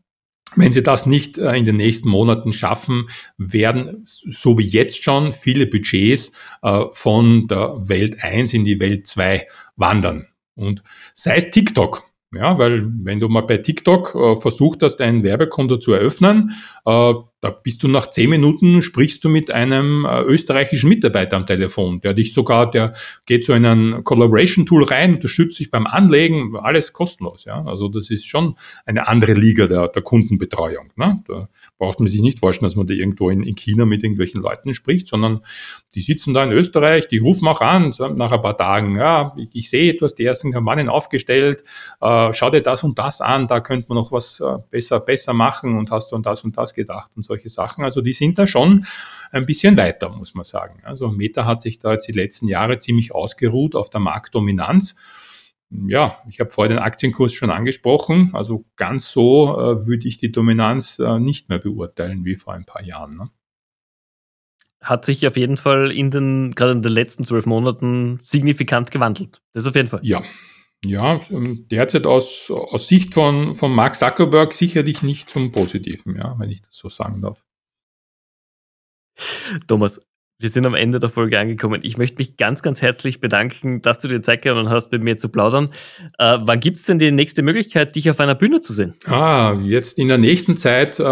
Wenn 0.57 0.73
Sie 0.73 0.83
das 0.83 1.07
nicht 1.07 1.39
äh, 1.39 1.57
in 1.57 1.65
den 1.65 1.77
nächsten 1.77 2.09
Monaten 2.09 2.53
schaffen, 2.53 3.09
werden, 3.39 4.03
so 4.05 4.59
wie 4.59 4.67
jetzt 4.67 5.03
schon, 5.03 5.33
viele 5.33 5.67
Budgets 5.67 6.33
äh, 6.63 6.87
von 6.93 7.47
der 7.47 7.89
Welt 7.89 8.23
1 8.23 8.55
in 8.55 8.65
die 8.65 8.81
Welt 8.81 9.07
2 9.07 9.47
wandern. 9.77 10.27
Und 10.55 10.83
sei 11.15 11.37
es 11.37 11.51
TikTok. 11.51 12.10
Ja, 12.33 12.59
weil 12.59 12.87
wenn 13.03 13.19
du 13.19 13.29
mal 13.29 13.41
bei 13.41 13.57
TikTok 13.57 14.15
äh, 14.15 14.37
versucht 14.37 14.85
hast, 14.85 15.01
ein 15.01 15.25
Werbekonto 15.25 15.79
zu 15.79 15.93
eröffnen, 15.93 16.53
äh, 16.87 17.15
da 17.41 17.51
bist 17.51 17.83
du 17.83 17.89
nach 17.89 18.09
zehn 18.11 18.31
Minuten, 18.31 18.83
sprichst 18.83 19.25
du 19.25 19.29
mit 19.29 19.51
einem 19.51 20.05
äh, 20.05 20.21
österreichischen 20.23 20.89
Mitarbeiter 20.89 21.37
am 21.37 21.47
Telefon, 21.47 22.01
der 22.01 22.15
dich 22.15 22.33
sogar, 22.33 22.71
der 22.71 22.95
geht 23.27 23.45
so 23.45 23.53
in 23.53 23.67
ein 23.67 24.05
Collaboration-Tool 24.05 24.85
rein, 24.85 25.15
unterstützt 25.15 25.57
sich 25.57 25.73
beim 25.73 25.89
Anlegen, 25.89 26.55
alles 26.57 26.93
kostenlos. 26.93 27.47
Ja? 27.47 27.65
Also 27.65 27.89
das 27.89 28.11
ist 28.11 28.27
schon 28.27 28.55
eine 28.87 29.09
andere 29.09 29.33
Liga 29.33 29.67
der, 29.67 29.89
der 29.89 30.03
Kundenbetreuung. 30.03 30.93
Ne? 30.95 31.25
Da 31.27 31.49
braucht 31.81 31.99
man 31.99 32.07
sich 32.07 32.21
nicht 32.21 32.39
vorstellen, 32.39 32.69
dass 32.69 32.77
man 32.77 32.87
da 32.87 32.95
irgendwo 32.95 33.31
in, 33.31 33.43
in 33.43 33.57
China 33.57 33.87
mit 33.87 34.05
irgendwelchen 34.05 34.41
Leuten 34.41 34.75
spricht, 34.75 35.09
sondern 35.09 35.41
die 35.97 36.03
sitzen 36.03 36.35
da 36.35 36.45
in 36.45 36.53
Österreich, 36.53 37.09
die 37.09 37.19
rufen 37.19 37.49
auch 37.49 37.61
an, 37.61 37.93
nach 38.15 38.31
ein 38.31 38.43
paar 38.43 38.57
Tagen, 38.57 38.97
ja, 38.97 39.35
ich, 39.37 39.51
ich 39.55 39.71
sehe, 39.71 39.95
du 39.95 40.05
hast 40.05 40.15
die 40.17 40.25
ersten 40.25 40.53
Kampagnen 40.53 40.89
aufgestellt, 40.89 41.65
äh, 42.01 42.33
schau 42.33 42.51
dir 42.51 42.61
das 42.61 42.85
und 42.85 42.99
das 42.99 43.21
an, 43.21 43.49
da 43.49 43.61
könnte 43.61 43.87
man 43.89 43.97
noch 43.97 44.13
was 44.13 44.39
äh, 44.39 44.59
besser, 44.71 45.01
besser 45.01 45.33
machen 45.33 45.77
und 45.77 45.91
hast 45.91 46.13
du 46.13 46.17
an 46.17 46.23
das 46.23 46.45
und 46.45 46.57
das 46.57 46.75
gedacht 46.75 47.11
und 47.17 47.25
so 47.25 47.31
solche 47.31 47.49
Sachen. 47.49 47.85
Also 47.85 48.01
die 48.01 48.13
sind 48.13 48.39
da 48.39 48.47
schon 48.47 48.85
ein 49.33 49.47
bisschen 49.47 49.77
weiter, 49.77 50.11
muss 50.11 50.35
man 50.35 50.45
sagen. 50.45 50.81
Also 50.83 51.09
Meta 51.09 51.47
hat 51.47 51.63
sich 51.63 51.79
da 51.79 51.93
jetzt 51.93 52.09
die 52.09 52.13
letzten 52.13 52.49
Jahre 52.49 52.79
ziemlich 52.79 53.15
ausgeruht 53.15 53.75
auf 53.75 53.89
der 53.89 54.01
Marktdominanz. 54.01 54.97
Ja, 55.71 56.19
ich 56.29 56.41
habe 56.41 56.51
vorher 56.51 56.75
den 56.75 56.83
Aktienkurs 56.83 57.33
schon 57.33 57.51
angesprochen. 57.51 58.31
Also 58.33 58.65
ganz 58.77 59.11
so 59.11 59.57
äh, 59.57 59.87
würde 59.87 60.09
ich 60.09 60.17
die 60.17 60.33
Dominanz 60.33 60.99
äh, 60.99 61.21
nicht 61.21 61.49
mehr 61.49 61.59
beurteilen 61.59 62.25
wie 62.25 62.35
vor 62.35 62.55
ein 62.55 62.65
paar 62.65 62.83
Jahren. 62.83 63.17
Ne? 63.17 63.31
Hat 64.83 65.05
sich 65.05 65.27
auf 65.27 65.37
jeden 65.37 65.57
Fall 65.57 65.93
in 65.93 66.11
den, 66.11 66.53
gerade 66.53 66.73
in 66.73 66.83
den 66.83 66.93
letzten 66.93 67.25
zwölf 67.25 67.47
Monaten 67.47 68.19
signifikant 68.23 68.91
gewandelt. 68.91 69.43
Das 69.53 69.67
auf 69.67 69.77
jeden 69.77 69.89
Fall. 69.89 70.01
Ja, 70.03 70.23
ja, 70.85 71.21
ähm, 71.31 71.69
derzeit 71.69 72.07
aus, 72.07 72.51
aus 72.51 72.89
Sicht 72.89 73.13
von, 73.13 73.55
von 73.55 73.73
Mark 73.73 73.97
Zuckerberg 73.97 74.55
sicherlich 74.55 75.03
nicht 75.03 75.29
zum 75.29 75.53
Positiven, 75.53 76.17
ja, 76.17 76.35
wenn 76.39 76.51
ich 76.51 76.63
das 76.63 76.75
so 76.75 76.89
sagen 76.89 77.21
darf. 77.21 77.45
Thomas, 79.67 80.01
wir 80.41 80.49
sind 80.49 80.65
am 80.65 80.75
Ende 80.75 80.99
der 80.99 81.11
Folge 81.11 81.39
angekommen. 81.39 81.81
Ich 81.85 81.99
möchte 81.99 82.17
mich 82.17 82.39
ganz, 82.39 82.63
ganz 82.63 82.81
herzlich 82.81 83.21
bedanken, 83.21 83.83
dass 83.83 83.99
du 83.99 84.09
dir 84.09 84.23
Zeit 84.23 84.41
genommen 84.41 84.71
hast, 84.71 84.91
mit 84.91 85.03
mir 85.03 85.19
zu 85.19 85.29
plaudern. 85.29 85.69
Äh, 86.19 86.39
wann 86.41 86.61
gibt 86.61 86.79
es 86.79 86.85
denn 86.85 86.99
die 86.99 87.13
nächste 87.13 87.43
Möglichkeit, 87.43 87.95
dich 87.95 88.09
auf 88.09 88.21
einer 88.21 88.35
Bühne 88.35 88.61
zu 88.61 88.73
sehen? 88.73 88.95
Ah, 89.05 89.59
jetzt 89.63 89.99
in 89.99 90.09
der 90.09 90.17
nächsten 90.17 90.57
Zeit 90.57 90.99
äh, 90.99 91.03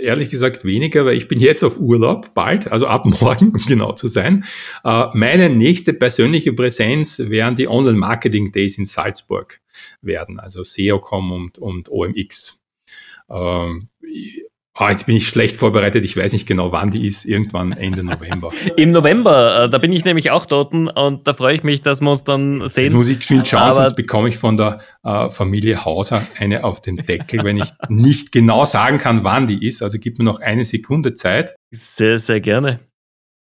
ehrlich 0.00 0.30
gesagt 0.30 0.64
weniger, 0.64 1.04
weil 1.04 1.16
ich 1.16 1.26
bin 1.26 1.40
jetzt 1.40 1.64
auf 1.64 1.80
Urlaub, 1.80 2.34
bald, 2.34 2.70
also 2.70 2.86
ab 2.86 3.04
morgen, 3.20 3.48
um 3.48 3.66
genau 3.66 3.92
zu 3.92 4.06
sein. 4.06 4.44
Äh, 4.84 5.06
meine 5.12 5.50
nächste 5.50 5.92
persönliche 5.92 6.52
Präsenz 6.52 7.18
wären 7.18 7.56
die 7.56 7.66
Online 7.66 7.98
Marketing 7.98 8.52
Days 8.52 8.78
in 8.78 8.86
Salzburg 8.86 9.60
werden, 10.02 10.38
also 10.38 10.62
SEOCom 10.62 11.32
und, 11.32 11.58
und 11.58 11.90
OMX. 11.90 12.60
Ähm, 13.28 13.88
Ah, 14.82 14.90
jetzt 14.90 15.06
bin 15.06 15.14
ich 15.14 15.28
schlecht 15.28 15.58
vorbereitet. 15.58 16.04
Ich 16.04 16.16
weiß 16.16 16.32
nicht 16.32 16.44
genau, 16.44 16.72
wann 16.72 16.90
die 16.90 17.06
ist. 17.06 17.24
Irgendwann 17.24 17.70
Ende 17.70 18.02
November. 18.02 18.50
Im 18.76 18.90
November, 18.90 19.64
äh, 19.64 19.70
da 19.70 19.78
bin 19.78 19.92
ich 19.92 20.04
nämlich 20.04 20.32
auch 20.32 20.44
dort 20.44 20.74
und 20.74 21.20
da 21.24 21.32
freue 21.34 21.54
ich 21.54 21.62
mich, 21.62 21.82
dass 21.82 22.00
wir 22.00 22.10
uns 22.10 22.24
dann 22.24 22.66
sehen. 22.66 22.84
Jetzt 22.84 22.94
muss 22.94 23.08
ich 23.08 23.20
geschwind 23.20 23.46
schauen, 23.46 23.62
Aber 23.62 23.74
sonst 23.74 23.94
bekomme 23.94 24.28
ich 24.28 24.38
von 24.38 24.56
der 24.56 24.80
äh, 25.04 25.30
Familie 25.30 25.84
Hauser 25.84 26.26
eine 26.36 26.64
auf 26.64 26.80
den 26.80 26.96
Deckel, 26.96 27.44
wenn 27.44 27.58
ich 27.58 27.70
nicht 27.88 28.32
genau 28.32 28.64
sagen 28.64 28.98
kann, 28.98 29.22
wann 29.22 29.46
die 29.46 29.64
ist. 29.64 29.84
Also 29.84 29.98
gib 30.00 30.18
mir 30.18 30.24
noch 30.24 30.40
eine 30.40 30.64
Sekunde 30.64 31.14
Zeit. 31.14 31.54
Sehr, 31.70 32.18
sehr 32.18 32.40
gerne. 32.40 32.80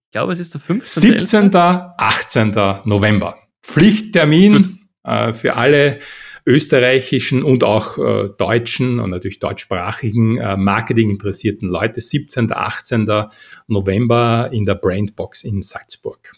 Ich 0.08 0.12
glaube, 0.14 0.32
es 0.32 0.40
ist 0.40 0.54
der 0.54 0.62
15. 0.62 1.20
17. 1.20 1.54
18. 1.54 2.56
November. 2.86 3.36
Pflichttermin 3.62 4.80
äh, 5.04 5.34
für 5.34 5.58
alle 5.58 6.00
österreichischen 6.46 7.44
und 7.44 7.64
auch 7.64 7.98
äh, 7.98 8.30
deutschen 8.38 9.00
und 9.00 9.10
natürlich 9.10 9.40
deutschsprachigen 9.40 10.38
äh, 10.38 10.58
Marketing 10.58 11.10
interessierten 11.10 11.70
Leute 11.70 12.02
17. 12.02 12.52
18. 12.52 13.08
November 13.68 14.50
in 14.52 14.66
der 14.66 14.76
Brandbox 14.76 15.44
in 15.44 15.64
Salzburg. 15.64 16.34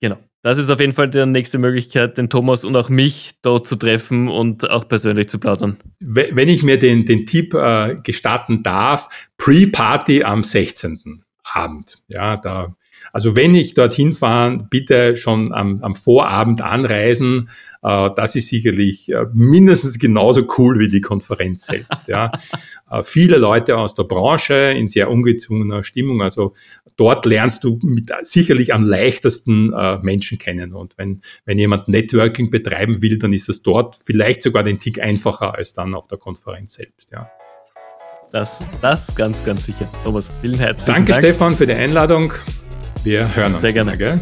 Genau. 0.00 0.18
Das 0.42 0.58
ist 0.58 0.70
auf 0.70 0.78
jeden 0.78 0.92
Fall 0.92 1.10
die 1.10 1.26
nächste 1.26 1.58
Möglichkeit, 1.58 2.18
den 2.18 2.30
Thomas 2.30 2.64
und 2.64 2.76
auch 2.76 2.88
mich 2.88 3.32
dort 3.42 3.66
zu 3.66 3.74
treffen 3.74 4.28
und 4.28 4.70
auch 4.70 4.86
persönlich 4.86 5.28
zu 5.28 5.40
plaudern. 5.40 5.76
Wenn 5.98 6.48
ich 6.48 6.62
mir 6.62 6.78
den, 6.78 7.04
den 7.04 7.26
Tipp 7.26 7.52
äh, 7.52 7.96
gestatten 8.00 8.62
darf, 8.62 9.08
Pre-Party 9.38 10.22
am 10.22 10.44
16. 10.44 11.24
Abend. 11.42 11.96
Ja, 12.06 12.36
da, 12.36 12.76
also 13.16 13.34
wenn 13.34 13.54
ich 13.54 13.72
dorthin 13.72 14.12
fahre, 14.12 14.66
bitte 14.68 15.16
schon 15.16 15.50
am, 15.54 15.82
am 15.82 15.94
Vorabend 15.94 16.60
anreisen. 16.60 17.48
Äh, 17.82 18.10
das 18.14 18.36
ist 18.36 18.48
sicherlich 18.48 19.10
äh, 19.10 19.24
mindestens 19.32 19.98
genauso 19.98 20.46
cool 20.58 20.78
wie 20.78 20.90
die 20.90 21.00
Konferenz 21.00 21.64
selbst. 21.66 22.08
Ja. 22.08 22.30
Äh, 22.88 23.02
viele 23.02 23.38
Leute 23.38 23.78
aus 23.78 23.96
der 23.96 24.04
Branche 24.04 24.54
in 24.54 24.86
sehr 24.86 25.10
ungezwungener 25.10 25.82
Stimmung. 25.82 26.22
Also 26.22 26.54
dort 26.94 27.26
lernst 27.26 27.64
du 27.64 27.80
mit, 27.82 28.12
sicherlich 28.22 28.72
am 28.72 28.84
leichtesten 28.84 29.72
Menschen 30.02 30.38
kennen. 30.38 30.72
Und 30.72 30.96
wenn, 30.96 31.20
wenn 31.46 31.58
jemand 31.58 31.88
Networking 31.88 32.48
betreiben 32.48 33.02
will, 33.02 33.18
dann 33.18 33.32
ist 33.32 33.48
es 33.48 33.62
dort 33.62 33.96
vielleicht 33.96 34.40
sogar 34.40 34.62
den 34.62 34.78
Tick 34.78 35.02
einfacher 35.02 35.56
als 35.56 35.74
dann 35.74 35.96
auf 35.96 36.06
der 36.06 36.18
Konferenz 36.18 36.74
selbst. 36.74 37.10
Ja. 37.10 37.28
Das, 38.30 38.60
das 38.80 39.12
ganz, 39.16 39.44
ganz 39.44 39.66
sicher. 39.66 39.88
Thomas, 40.04 40.30
vielen 40.40 40.56
herzlichen 40.60 40.86
Danke, 40.86 41.10
Dank. 41.10 41.22
Danke, 41.22 41.34
Stefan, 41.34 41.56
für 41.56 41.66
die 41.66 41.72
Einladung. 41.72 42.32
Wir 43.06 43.36
hören 43.36 43.52
uns. 43.54 43.62
Sehr 43.62 43.72
gerne. 43.72 43.92
Wieder, 43.92 44.18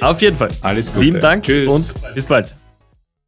Auf 0.00 0.20
jeden 0.20 0.36
Fall. 0.36 0.48
Alles 0.60 0.88
Gute. 0.88 0.98
Vielen 0.98 1.20
Dank 1.20 1.44
Tschüss. 1.44 1.72
und 1.72 2.14
bis 2.16 2.24
bald. 2.24 2.52